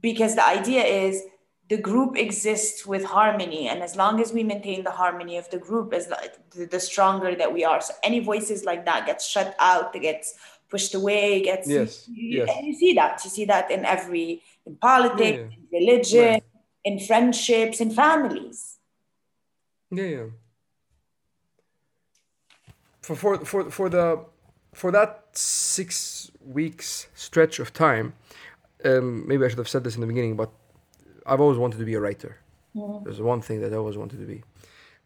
because 0.00 0.34
the 0.34 0.46
idea 0.46 0.84
is 0.84 1.22
the 1.68 1.76
group 1.76 2.16
exists 2.16 2.86
with 2.86 3.04
harmony 3.04 3.68
and 3.68 3.82
as 3.82 3.96
long 3.96 4.20
as 4.20 4.32
we 4.32 4.44
maintain 4.44 4.84
the 4.84 4.90
harmony 4.90 5.36
of 5.36 5.48
the 5.50 5.58
group 5.58 5.92
as 5.92 6.06
the, 6.06 6.66
the 6.70 6.78
stronger 6.78 7.34
that 7.34 7.52
we 7.52 7.64
are 7.64 7.80
so 7.80 7.92
any 8.02 8.20
voices 8.20 8.64
like 8.64 8.84
that 8.84 9.06
gets 9.06 9.26
shut 9.26 9.56
out 9.58 9.94
it 9.96 10.02
gets 10.02 10.34
pushed 10.68 10.94
away 10.94 11.42
gets 11.42 11.68
Yes, 11.68 12.08
you, 12.08 12.38
yes. 12.38 12.48
and 12.56 12.66
you 12.66 12.74
see 12.74 12.92
that 12.94 13.20
you 13.24 13.30
see 13.30 13.44
that 13.46 13.70
in 13.70 13.84
every 13.84 14.42
in 14.66 14.76
politics 14.76 15.38
Yeah. 15.38 15.56
in 15.56 15.62
religion 15.80 16.32
Right. 16.32 16.44
in 16.84 16.98
friendships 17.08 17.80
in 17.80 17.90
families 17.90 18.58
Yeah, 19.90 20.10
yeah. 20.16 20.26
For 23.02 23.14
for 23.16 23.38
for 23.44 23.70
for 23.70 23.88
the 23.88 24.24
for 24.74 24.90
that 24.92 25.10
six 25.32 26.30
weeks 26.44 27.06
stretch 27.14 27.60
of 27.60 27.72
time, 27.72 28.14
um, 28.84 29.26
maybe 29.28 29.44
I 29.44 29.48
should 29.48 29.58
have 29.58 29.68
said 29.68 29.84
this 29.84 29.94
in 29.94 30.00
the 30.00 30.06
beginning, 30.06 30.36
but 30.36 30.50
I've 31.24 31.40
always 31.40 31.58
wanted 31.58 31.78
to 31.78 31.84
be 31.84 31.94
a 31.94 32.00
writer. 32.00 32.32
There's 33.04 33.20
one 33.22 33.40
thing 33.40 33.60
that 33.62 33.72
I 33.72 33.76
always 33.76 33.96
wanted 33.96 34.18
to 34.20 34.26
be. 34.26 34.42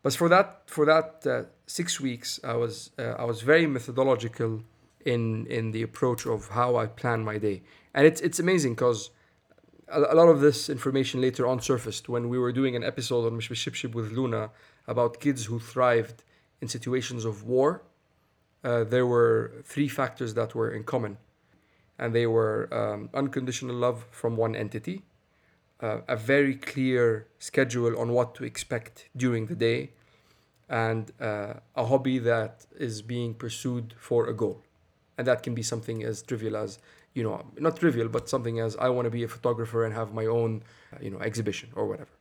But 0.02 0.14
for 0.14 0.28
that 0.30 0.62
for 0.66 0.84
that 0.86 1.08
uh, 1.26 1.42
six 1.66 2.00
weeks, 2.00 2.40
I 2.42 2.54
was 2.56 2.90
uh, 2.98 3.14
I 3.22 3.24
was 3.24 3.42
very 3.42 3.66
methodological 3.66 4.62
in 5.05 5.46
in 5.46 5.72
the 5.72 5.82
approach 5.82 6.26
of 6.26 6.48
how 6.48 6.76
I 6.76 6.86
plan 6.86 7.24
my 7.24 7.38
day, 7.38 7.62
and 7.94 8.07
it's 8.07 8.20
it's 8.20 8.38
amazing 8.38 8.74
because 8.74 9.11
a, 9.88 10.01
a 10.01 10.14
lot 10.14 10.28
of 10.28 10.40
this 10.40 10.68
information 10.68 11.20
later 11.20 11.46
on 11.46 11.61
surfaced 11.61 12.09
when 12.09 12.28
we 12.28 12.38
were 12.38 12.53
doing 12.53 12.76
an 12.76 12.84
episode 12.84 13.26
on 13.26 13.38
Mishmishipship 13.38 13.94
with 13.94 14.12
Luna 14.12 14.51
about 14.86 15.20
kids 15.20 15.46
who 15.46 15.59
thrived 15.59 16.22
in 16.61 16.68
situations 16.68 17.24
of 17.24 17.44
war. 17.44 17.82
Uh, 18.62 18.84
there 18.84 19.07
were 19.07 19.53
three 19.64 19.88
factors 19.88 20.34
that 20.34 20.55
were 20.55 20.70
in 20.70 20.84
common, 20.84 21.16
and 21.98 22.14
they 22.14 22.26
were 22.26 22.68
um, 22.72 23.09
unconditional 23.14 23.74
love 23.74 24.05
from 24.11 24.36
one 24.36 24.55
entity, 24.55 25.03
uh, 25.80 26.01
a 26.09 26.16
very 26.16 26.55
clear 26.55 27.26
schedule 27.38 27.98
on 27.98 28.12
what 28.12 28.34
to 28.34 28.44
expect 28.44 29.09
during 29.16 29.46
the 29.46 29.55
day, 29.55 29.90
and 30.68 31.12
uh, 31.20 31.55
a 31.74 31.86
hobby 31.86 32.18
that 32.18 32.66
is 32.78 33.01
being 33.01 33.32
pursued 33.32 33.94
for 33.98 34.26
a 34.26 34.34
goal. 34.34 34.62
And 35.21 35.27
that 35.27 35.43
can 35.43 35.55
be 35.55 35.64
something 35.73 36.03
as 36.11 36.23
trivial 36.23 36.57
as, 36.57 36.79
you 37.12 37.23
know, 37.23 37.45
not 37.59 37.77
trivial, 37.77 38.09
but 38.09 38.27
something 38.35 38.59
as 38.59 38.75
I 38.87 38.89
want 38.89 39.05
to 39.05 39.11
be 39.11 39.23
a 39.23 39.29
photographer 39.29 39.85
and 39.85 39.93
have 39.93 40.14
my 40.14 40.25
own, 40.25 40.62
you 40.99 41.11
know, 41.11 41.21
exhibition 41.29 41.68
or 41.79 41.85
whatever. 41.91 42.14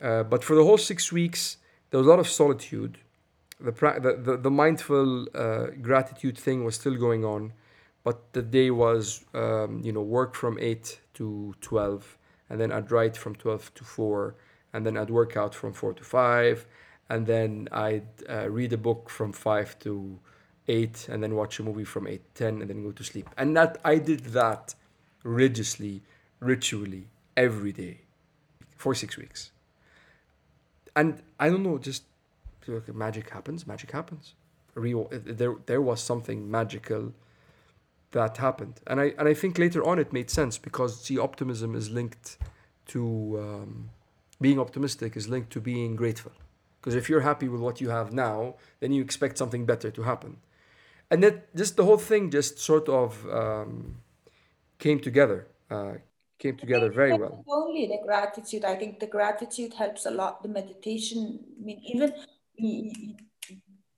Uh, 0.00 0.22
but 0.22 0.44
for 0.44 0.54
the 0.54 0.62
whole 0.62 0.78
six 0.78 1.10
weeks, 1.10 1.56
there 1.90 1.98
was 1.98 2.06
a 2.06 2.10
lot 2.10 2.20
of 2.20 2.28
solitude. 2.28 2.98
The, 3.58 3.72
pra- 3.72 4.00
the, 4.00 4.12
the, 4.26 4.36
the 4.36 4.52
mindful 4.52 5.26
uh, 5.34 5.66
gratitude 5.88 6.38
thing 6.38 6.62
was 6.62 6.76
still 6.76 6.94
going 6.94 7.24
on, 7.24 7.54
but 8.04 8.32
the 8.34 8.42
day 8.42 8.70
was, 8.70 9.24
um, 9.34 9.80
you 9.82 9.92
know, 9.92 10.02
work 10.02 10.36
from 10.36 10.58
8 10.60 11.00
to 11.14 11.56
12, 11.60 12.18
and 12.50 12.60
then 12.60 12.70
I'd 12.70 12.92
write 12.92 13.16
from 13.16 13.34
12 13.34 13.74
to 13.74 13.82
4, 13.82 14.36
and 14.72 14.86
then 14.86 14.96
I'd 14.96 15.10
work 15.10 15.36
out 15.36 15.56
from 15.56 15.72
4 15.72 15.94
to 15.94 16.04
5, 16.04 16.66
and 17.10 17.26
then 17.26 17.68
I'd 17.72 18.06
uh, 18.30 18.48
read 18.48 18.72
a 18.72 18.78
book 18.78 19.10
from 19.10 19.32
5 19.32 19.80
to 19.80 20.20
8, 20.68 21.08
and 21.10 21.22
then 21.22 21.34
watch 21.34 21.58
a 21.58 21.62
movie 21.62 21.84
from 21.84 22.06
8 22.06 22.34
to 22.34 22.44
10, 22.44 22.60
and 22.60 22.70
then 22.70 22.82
go 22.82 22.92
to 22.92 23.04
sleep. 23.04 23.28
And 23.36 23.56
that 23.56 23.78
I 23.84 23.98
did 23.98 24.26
that 24.26 24.74
religiously, 25.24 26.02
ritually, 26.40 27.08
every 27.36 27.72
day 27.72 28.00
for 28.76 28.94
six 28.94 29.16
weeks. 29.16 29.50
And 30.94 31.22
I 31.38 31.48
don't 31.48 31.62
know, 31.62 31.78
just 31.78 32.04
magic 32.92 33.30
happens, 33.30 33.66
magic 33.66 33.90
happens. 33.90 34.34
Real, 34.74 35.08
there, 35.10 35.54
there 35.66 35.82
was 35.82 36.00
something 36.00 36.50
magical 36.50 37.12
that 38.12 38.36
happened, 38.36 38.80
and 38.86 39.00
I 39.00 39.14
and 39.18 39.28
I 39.28 39.34
think 39.34 39.58
later 39.58 39.82
on 39.84 39.98
it 39.98 40.12
made 40.12 40.30
sense 40.30 40.56
because 40.58 41.00
see, 41.02 41.18
optimism 41.18 41.74
is 41.74 41.90
linked 41.90 42.38
to 42.88 43.38
um, 43.38 43.90
being 44.40 44.58
optimistic 44.58 45.16
is 45.16 45.28
linked 45.28 45.50
to 45.52 45.60
being 45.60 45.96
grateful. 45.96 46.32
Because 46.80 46.94
if 46.94 47.08
you're 47.08 47.20
happy 47.20 47.48
with 47.48 47.60
what 47.60 47.80
you 47.80 47.90
have 47.90 48.12
now, 48.12 48.56
then 48.80 48.92
you 48.92 49.02
expect 49.02 49.38
something 49.38 49.64
better 49.64 49.90
to 49.90 50.02
happen, 50.02 50.38
and 51.12 51.22
that 51.22 51.54
just 51.54 51.76
the 51.76 51.84
whole 51.84 51.98
thing 51.98 52.30
just 52.30 52.58
sort 52.58 52.88
of 52.88 53.24
um, 53.30 53.96
came 54.78 54.98
together, 54.98 55.46
uh, 55.70 55.92
came 56.38 56.56
together 56.56 56.90
very 56.90 57.12
well. 57.12 57.44
Only 57.46 57.86
the 57.86 58.00
gratitude, 58.02 58.64
I 58.64 58.76
think 58.76 58.98
the 58.98 59.06
gratitude 59.06 59.74
helps 59.74 60.06
a 60.06 60.10
lot. 60.10 60.42
The 60.42 60.48
meditation, 60.48 61.38
I 61.60 61.64
mean, 61.64 61.80
even 61.84 62.14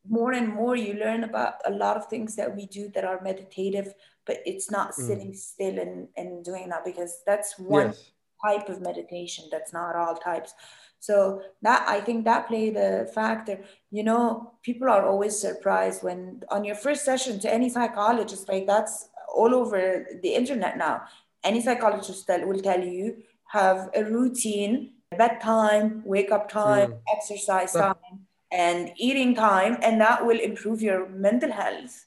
more 0.08 0.32
and 0.32 0.48
more 0.52 0.74
you 0.74 0.94
learn 0.94 1.22
about 1.22 1.54
a 1.64 1.70
lot 1.70 1.96
of 1.96 2.06
things 2.08 2.34
that 2.34 2.54
we 2.54 2.66
do 2.66 2.90
that 2.94 3.04
are 3.04 3.20
meditative, 3.22 3.94
but 4.26 4.38
it's 4.44 4.70
not 4.70 4.92
sitting 4.94 5.34
still 5.34 5.78
and, 5.78 6.08
and 6.16 6.44
doing 6.44 6.68
that 6.70 6.84
because 6.84 7.22
that's 7.24 7.56
one 7.58 7.86
Yes. 7.86 8.10
Type 8.46 8.68
of 8.68 8.80
meditation. 8.80 9.44
That's 9.50 9.72
not 9.72 9.96
all 9.96 10.16
types. 10.16 10.54
So 11.00 11.42
that 11.62 11.86
I 11.88 12.00
think 12.00 12.24
that 12.24 12.48
played 12.48 12.76
a 12.76 13.06
factor. 13.06 13.60
You 13.90 14.04
know, 14.04 14.54
people 14.62 14.88
are 14.88 15.04
always 15.06 15.38
surprised 15.38 16.02
when 16.02 16.42
on 16.50 16.64
your 16.64 16.76
first 16.76 17.04
session 17.04 17.38
to 17.40 17.52
any 17.52 17.68
psychologist, 17.68 18.48
like 18.48 18.66
that's 18.66 19.08
all 19.34 19.54
over 19.54 20.06
the 20.22 20.34
internet 20.34 20.78
now. 20.78 21.02
Any 21.42 21.60
psychologist 21.60 22.26
that 22.28 22.46
will 22.48 22.60
tell 22.60 22.82
you 22.82 23.22
have 23.48 23.90
a 23.94 24.02
routine, 24.04 24.94
bedtime, 25.16 26.02
wake 26.04 26.32
up 26.32 26.48
time, 26.48 26.94
exercise 27.14 27.72
time, 27.72 28.26
and 28.50 28.92
eating 28.96 29.34
time, 29.34 29.76
and 29.82 30.00
that 30.00 30.24
will 30.24 30.40
improve 30.40 30.80
your 30.80 31.08
mental 31.08 31.52
health 31.52 32.06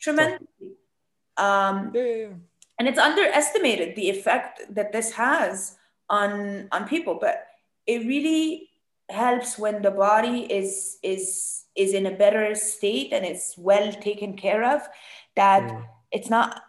tremendously. 0.00 0.72
Um, 1.36 1.92
Yeah, 1.94 2.02
yeah, 2.02 2.16
yeah. 2.16 2.34
and 2.78 2.88
it's 2.88 2.98
underestimated 2.98 3.94
the 3.94 4.10
effect 4.10 4.62
that 4.74 4.92
this 4.92 5.12
has 5.12 5.76
on 6.10 6.68
on 6.72 6.88
people 6.88 7.18
but 7.20 7.46
it 7.86 8.06
really 8.06 8.70
helps 9.10 9.58
when 9.58 9.82
the 9.82 9.90
body 9.90 10.40
is 10.52 10.98
is 11.02 11.64
is 11.74 11.94
in 11.94 12.06
a 12.06 12.10
better 12.10 12.54
state 12.54 13.12
and 13.12 13.24
it's 13.24 13.56
well 13.56 13.92
taken 13.92 14.36
care 14.36 14.64
of 14.64 14.82
that 15.36 15.62
mm. 15.62 15.84
it's 16.12 16.28
not 16.28 16.62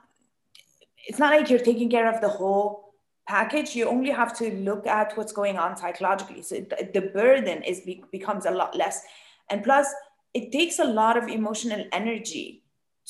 it's 1.07 1.19
not 1.19 1.31
like 1.31 1.49
you're 1.49 1.59
taking 1.59 1.89
care 1.89 2.13
of 2.13 2.21
the 2.21 2.29
whole 2.29 2.89
package. 3.29 3.75
You 3.75 3.87
only 3.87 4.09
have 4.09 4.35
to 4.39 4.51
look 4.55 4.87
at 4.87 5.15
what's 5.15 5.31
going 5.31 5.57
on 5.57 5.77
psychologically. 5.77 6.41
So 6.41 6.55
the, 6.55 6.89
the 6.93 7.01
burden 7.01 7.61
is 7.63 7.81
be, 7.81 8.03
becomes 8.11 8.45
a 8.45 8.51
lot 8.51 8.75
less. 8.75 9.03
And 9.49 9.63
plus 9.63 9.87
it 10.33 10.51
takes 10.51 10.79
a 10.79 10.83
lot 10.83 11.15
of 11.15 11.27
emotional 11.29 11.85
energy 11.91 12.63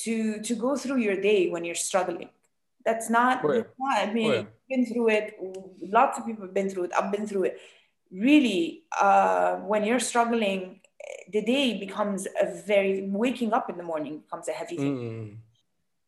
to 0.04 0.40
to 0.40 0.54
go 0.54 0.76
through 0.76 1.00
your 1.06 1.20
day 1.20 1.50
when 1.50 1.64
you're 1.64 1.74
struggling 1.88 2.30
that's 2.84 3.08
not, 3.10 3.44
Oh, 3.44 3.52
yeah. 3.52 3.60
that's 3.60 3.74
not 3.78 3.98
i 4.08 4.12
mean 4.12 4.30
Oh, 4.30 4.34
yeah. 4.34 4.44
Been 4.70 4.86
through 4.86 5.08
it 5.10 5.26
lots 5.98 6.18
of 6.18 6.24
people 6.26 6.44
have 6.44 6.54
been 6.54 6.70
through 6.70 6.84
it 6.84 6.92
i've 6.96 7.10
been 7.10 7.26
through 7.26 7.44
it 7.50 7.58
really 8.12 8.84
uh, 9.00 9.56
when 9.70 9.84
you're 9.84 10.00
struggling 10.00 10.80
the 11.32 11.42
day 11.42 11.78
becomes 11.78 12.26
a 12.40 12.46
very 12.66 13.08
waking 13.08 13.52
up 13.52 13.68
in 13.70 13.76
the 13.76 13.82
morning 13.82 14.18
becomes 14.18 14.48
a 14.48 14.52
heavy 14.52 14.76
thing 14.76 14.96
Mm. 14.96 15.36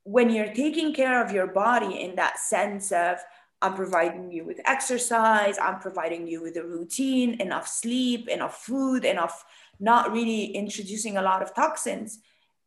when 0.05 0.31
you're 0.31 0.53
taking 0.65 0.93
care 0.95 1.25
of 1.25 1.33
your 1.33 1.47
body 1.49 1.93
in 2.05 2.15
that 2.17 2.39
sense 2.39 2.93
of 2.93 3.19
I'm 3.65 3.75
providing 3.75 4.33
you 4.33 4.45
with 4.45 4.59
exercise, 4.65 5.57
I'm 5.67 5.79
providing 5.79 6.27
you 6.27 6.43
with 6.43 6.57
a 6.57 6.65
routine, 6.65 7.41
enough 7.41 7.69
sleep, 7.69 8.29
enough 8.29 8.57
food, 8.69 9.05
enough 9.05 9.45
not 9.79 10.11
really 10.13 10.47
introducing 10.47 11.17
a 11.17 11.23
lot 11.23 11.41
of 11.45 11.55
toxins, 11.55 12.19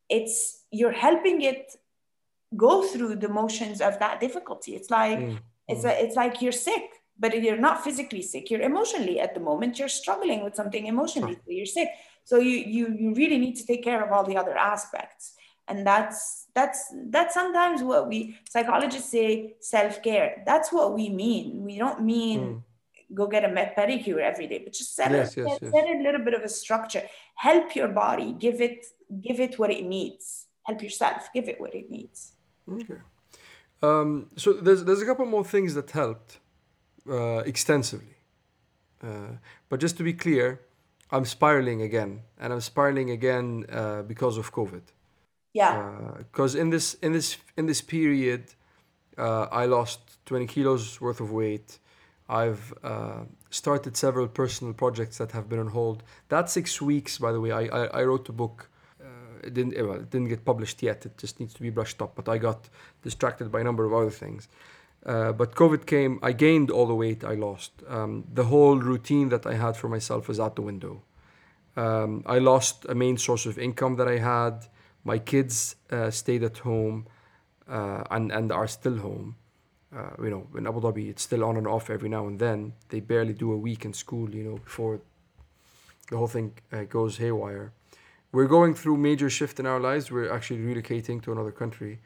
it's 0.10 0.64
you're 0.72 0.94
helping 1.08 1.42
it 1.42 1.76
go 2.56 2.84
through 2.84 3.16
the 3.16 3.30
motions 3.30 3.82
of 3.82 4.00
that 4.00 4.20
difficulty. 4.20 4.72
It's 4.76 4.90
like 4.90 5.20
Mm. 5.20 5.40
it's 5.68 5.84
a, 5.86 6.04
it's 6.04 6.16
like 6.16 6.42
you're 6.42 6.60
sick, 6.70 6.86
but 7.20 7.30
you're 7.44 7.58
not 7.70 7.84
physically 7.84 8.22
sick. 8.22 8.50
You're 8.52 8.62
emotionally 8.74 9.20
at 9.20 9.34
the 9.34 9.40
moment. 9.50 9.80
You're 9.80 9.88
struggling 10.04 10.44
with 10.44 10.56
something 10.56 10.86
emotionally. 10.88 11.36
So 11.44 11.50
you're 11.58 11.74
sick. 11.80 11.90
So 12.30 12.36
you 12.38 12.58
you 12.76 12.84
you 13.02 13.14
really 13.22 13.38
need 13.46 13.56
to 13.62 13.66
take 13.72 13.84
care 13.84 14.02
of 14.06 14.12
all 14.14 14.24
the 14.24 14.38
other 14.42 14.56
aspects. 14.74 15.34
And 15.68 15.78
that's 15.90 16.20
that's 16.58 16.80
that's 17.16 17.34
sometimes 17.34 17.82
what 17.82 18.08
we 18.12 18.20
psychologists 18.54 19.10
say 19.18 19.56
self-care. 19.60 20.44
That's 20.46 20.70
what 20.72 20.94
we 20.94 21.10
mean. 21.10 21.64
We 21.68 21.78
don't 21.84 22.02
mean 22.04 22.64
go 23.14 23.28
get 23.28 23.44
a 23.46 23.52
med- 23.58 23.76
pedicure 23.78 24.20
every 24.32 24.48
day, 24.52 24.60
but 24.64 24.74
just 24.74 24.96
set, 24.96 25.12
Yes, 25.12 25.38
a, 25.38 25.42
yes, 25.42 25.50
set, 25.54 25.62
yes. 25.64 25.72
set 25.74 25.86
a 25.96 25.98
little 26.06 26.24
bit 26.28 26.34
of 26.34 26.42
a 26.42 26.50
structure. 26.50 27.04
Help 27.36 27.76
your 27.76 27.88
body. 27.88 28.30
Give 28.46 28.60
it 28.68 28.78
give 29.28 29.40
it 29.40 29.58
what 29.60 29.72
it 29.72 29.86
needs. 29.86 30.48
Help 30.68 30.82
yourself, 30.82 31.30
give 31.34 31.48
it 31.48 31.58
what 31.62 31.74
it 31.76 31.90
needs. 31.90 32.34
Okay. 32.72 33.00
Um, 33.82 34.30
so 34.36 34.54
there's 34.54 34.84
there's 34.84 35.02
a 35.02 35.06
couple 35.06 35.26
more 35.26 35.44
things 35.44 35.74
that 35.76 35.92
helped 35.92 36.40
uh, 37.10 37.40
extensively, 37.46 38.16
uh, 39.04 39.38
but 39.70 39.80
just 39.80 39.98
to 39.98 40.04
be 40.04 40.14
clear, 40.14 40.62
I'm 41.12 41.26
spiraling 41.26 41.82
again, 41.82 42.22
and 42.40 42.52
I'm 42.54 42.62
spiraling 42.62 43.12
again 43.12 43.66
uh, 43.72 44.02
because 44.04 44.38
of 44.38 44.52
COVID. 44.52 44.82
Yeah. 45.54 45.92
Because 46.18 46.56
in 46.56 46.70
this 46.70 46.96
in 46.96 47.14
this 47.14 47.38
in 47.56 47.66
this 47.66 47.82
period, 47.82 48.54
uh, 49.18 49.48
I 49.52 49.66
lost 49.66 50.00
20 50.26 50.48
kilos 50.48 51.00
worth 51.00 51.22
of 51.22 51.32
weight. 51.32 51.80
I've 52.28 52.74
uh, 52.84 53.24
started 53.50 53.96
several 53.96 54.28
personal 54.28 54.74
projects 54.74 55.18
that 55.20 55.32
have 55.32 55.48
been 55.48 55.60
on 55.60 55.68
hold. 55.68 56.04
That 56.30 56.50
six 56.50 56.82
weeks, 56.82 57.18
by 57.20 57.32
the 57.32 57.40
way, 57.40 57.52
I 57.52 57.64
I, 57.66 57.86
I 58.00 58.04
wrote 58.04 58.28
a 58.30 58.34
book. 58.34 58.70
Uh, 59.46 59.48
it 59.48 59.54
didn't 59.54 59.88
well, 59.88 60.00
it 60.00 60.10
didn't 60.10 60.30
get 60.30 60.46
published 60.46 60.84
yet. 60.84 61.06
It 61.06 61.18
just 61.18 61.40
needs 61.40 61.54
to 61.54 61.62
be 61.62 61.70
brushed 61.70 62.02
up. 62.02 62.16
But 62.16 62.28
I 62.30 62.38
got 62.38 62.70
distracted 63.04 63.52
by 63.52 63.62
a 63.62 63.64
number 63.64 63.86
of 63.86 63.94
other 63.94 64.12
things. 64.12 64.48
Uh, 65.06 65.32
but 65.32 65.54
COVID 65.56 65.86
came. 65.86 66.20
I 66.24 66.32
gained 66.32 66.72
all 66.72 66.88
the 66.88 66.96
weight 66.96 67.24
I 67.24 67.36
lost. 67.36 67.72
Um, 67.88 68.26
the 68.34 68.46
whole 68.46 68.78
routine 68.78 69.30
that 69.30 69.46
I 69.46 69.54
had 69.54 69.78
for 69.78 69.88
myself 69.88 70.28
was 70.28 70.40
out 70.40 70.56
the 70.56 70.64
window. 70.64 71.02
Um, 71.78 72.24
I 72.26 72.40
lost 72.40 72.86
a 72.90 72.96
main 72.96 73.18
source 73.18 73.46
of 73.46 73.58
income 73.60 73.98
that 73.98 74.08
I 74.08 74.18
had. 74.18 74.66
My 75.04 75.20
kids 75.20 75.76
uh, 75.92 76.10
stayed 76.10 76.44
at 76.44 76.60
home 76.60 77.06
uh, 77.68 78.04
and 78.10 78.32
and 78.32 78.52
are 78.52 78.68
still 78.68 78.98
home. 78.98 79.36
Uh, 79.96 80.24
you 80.24 80.30
know, 80.30 80.48
in 80.58 80.68
Abu 80.68 80.82
Dhabi, 80.82 81.10
it's 81.10 81.24
still 81.24 81.44
on 81.44 81.56
and 81.56 81.68
off 81.68 81.90
every 81.90 82.10
now 82.10 82.28
and 82.28 82.40
then. 82.40 82.74
They 82.90 83.00
barely 83.00 83.34
do 83.34 83.52
a 83.52 83.58
week 83.58 83.86
in 83.86 83.94
school. 83.94 84.34
You 84.34 84.44
know, 84.44 84.58
before 84.58 85.00
the 86.10 86.18
whole 86.18 86.28
thing 86.28 86.54
uh, 86.72 86.84
goes 86.84 87.18
haywire. 87.18 87.72
We're 88.32 88.48
going 88.48 88.74
through 88.74 88.98
major 88.98 89.30
shift 89.30 89.60
in 89.60 89.66
our 89.66 89.80
lives. 89.80 90.12
We're 90.12 90.32
actually 90.32 90.60
relocating 90.60 91.22
to 91.24 91.32
another 91.32 91.52
country. 91.52 92.00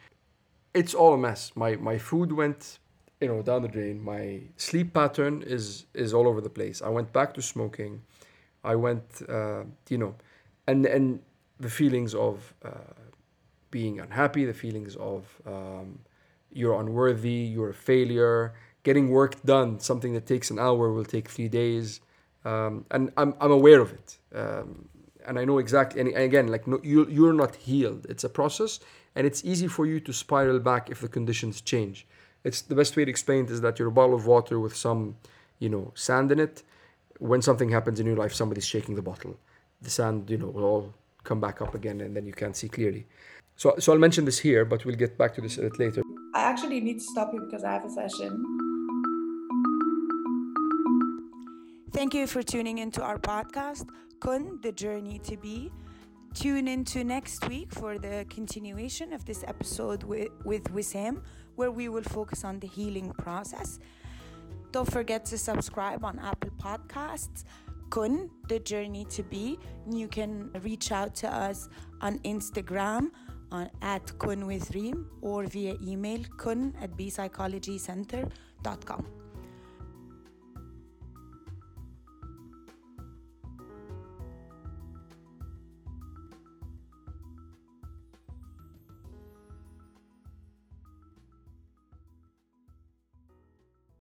It's 0.74 0.93
all 0.93 1.13
a 1.13 1.17
mess. 1.17 1.51
My 1.55 1.76
my 1.76 1.97
food 1.97 2.32
went 2.32 2.80
you 3.22 3.28
know 3.28 3.41
down 3.41 3.61
the 3.61 3.67
drain 3.67 4.01
my 4.01 4.41
sleep 4.55 4.93
pattern 4.93 5.43
is 5.45 5.86
is 5.93 6.13
all 6.13 6.28
over 6.28 6.41
the 6.41 6.49
place 6.49 6.82
i 6.82 6.89
went 6.89 7.11
back 7.11 7.34
to 7.34 7.41
smoking 7.41 8.01
i 8.63 8.76
went 8.76 9.22
uh, 9.28 9.63
you 9.89 9.97
know 9.97 10.15
and 10.67 10.86
and 10.86 11.20
the 11.59 11.70
feelings 11.70 12.15
of 12.15 12.53
uh, 12.63 12.70
being 13.72 13.99
unhappy 13.99 14.45
the 14.45 14.53
feelings 14.53 14.95
of 14.95 15.41
um, 15.45 15.99
you're 16.51 16.80
unworthy 16.80 17.41
you're 17.53 17.70
a 17.70 17.82
failure 17.91 18.53
getting 18.84 19.09
work 19.09 19.41
done 19.43 19.80
something 19.80 20.13
that 20.13 20.26
takes 20.26 20.49
an 20.49 20.57
hour 20.57 20.91
will 20.93 21.05
take 21.05 21.28
three 21.30 21.49
days 21.49 21.99
um, 22.45 22.86
and 22.91 23.11
I'm, 23.17 23.36
I'm 23.41 23.51
aware 23.51 23.82
of 23.82 23.91
it 23.91 24.17
um, 24.34 24.88
and 25.30 25.39
i 25.39 25.45
know 25.45 25.57
exactly 25.59 26.01
and 26.01 26.09
again 26.17 26.47
like 26.47 26.67
no, 26.67 26.80
you, 26.84 27.07
you're 27.07 27.38
not 27.43 27.55
healed 27.55 28.05
it's 28.09 28.25
a 28.25 28.30
process 28.30 28.80
and 29.15 29.25
it's 29.25 29.45
easy 29.45 29.67
for 29.67 29.86
you 29.86 29.99
to 29.99 30.11
spiral 30.11 30.59
back 30.59 30.89
if 30.89 30.99
the 30.99 31.07
conditions 31.07 31.61
change 31.61 32.05
it's 32.43 32.61
the 32.61 32.75
best 32.75 32.95
way 32.95 33.05
to 33.05 33.09
explain 33.09 33.45
it 33.45 33.51
is 33.51 33.61
that 33.61 33.80
you're 33.80 33.89
a 33.89 33.91
bottle 33.91 34.15
of 34.15 34.25
water 34.25 34.59
with 34.59 34.75
some, 34.75 35.17
you 35.59 35.69
know, 35.69 35.91
sand 35.95 36.32
in 36.32 36.39
it. 36.39 36.63
When 37.19 37.41
something 37.41 37.69
happens 37.69 37.99
in 37.99 38.05
your 38.05 38.15
life, 38.15 38.34
somebody's 38.34 38.65
shaking 38.65 38.95
the 38.95 39.01
bottle. 39.01 39.38
The 39.82 39.89
sand, 39.89 40.30
you 40.30 40.38
know, 40.38 40.47
will 40.47 40.63
all 40.63 40.93
come 41.23 41.41
back 41.41 41.61
up 41.61 41.75
again, 41.75 41.99
and 42.01 42.15
then 42.15 42.25
you 42.25 42.34
can't 42.34 42.55
see 42.55 42.69
clearly. 42.69 43.05
So, 43.57 43.75
so 43.77 43.91
I'll 43.91 43.99
mention 43.99 44.23
this 44.23 44.39
here, 44.39 44.63
but 44.63 44.86
we'll 44.86 44.95
get 44.95 45.17
back 45.17 45.36
to 45.36 45.41
this 45.41 45.57
a 45.57 45.61
bit 45.61 45.77
later. 45.80 46.01
I 46.34 46.43
actually 46.43 46.80
need 46.80 46.99
to 46.99 47.03
stop 47.03 47.34
you 47.34 47.41
because 47.41 47.65
I 47.65 47.73
have 47.73 47.84
a 47.84 47.89
session. 47.89 48.45
Thank 51.91 52.13
you 52.13 52.27
for 52.27 52.41
tuning 52.41 52.77
into 52.77 53.03
our 53.03 53.17
podcast, 53.17 53.89
Kun, 54.20 54.59
the 54.61 54.72
journey 54.72 55.20
to 55.20 55.38
be. 55.38 55.72
Tune 56.34 56.67
in 56.67 56.84
to 56.86 57.03
next 57.03 57.47
week 57.47 57.74
for 57.74 57.97
the 57.97 58.26
continuation 58.30 59.13
of 59.13 59.26
this 59.26 59.43
episode 59.47 60.03
with, 60.03 60.30
with 60.45 60.63
Wissam, 60.65 61.24
where 61.55 61.72
we 61.72 61.89
will 61.89 62.03
focus 62.03 62.43
on 62.43 62.59
the 62.59 62.67
healing 62.67 63.11
process. 63.17 63.80
Don't 64.72 64.91
forget 64.91 65.26
to 65.26 65.38
subscribe 65.38 66.05
on 66.05 66.20
Apple 66.20 66.51
Podcasts. 66.57 67.43
Kun, 67.89 68.30
the 68.47 68.59
journey 68.59 69.05
to 69.05 69.24
be. 69.24 69.57
You 69.89 70.07
can 70.07 70.51
reach 70.61 70.91
out 70.91 71.15
to 71.15 71.28
us 71.28 71.67
on 72.01 72.20
Instagram 72.20 73.09
on 73.51 73.67
at 73.82 74.15
kun 74.20 74.45
with 74.45 74.70
reem 74.76 75.07
or 75.22 75.45
via 75.45 75.76
email 75.82 76.24
kun 76.38 76.76
at 76.82 76.95
bpsychologycenter.com. 76.95 79.18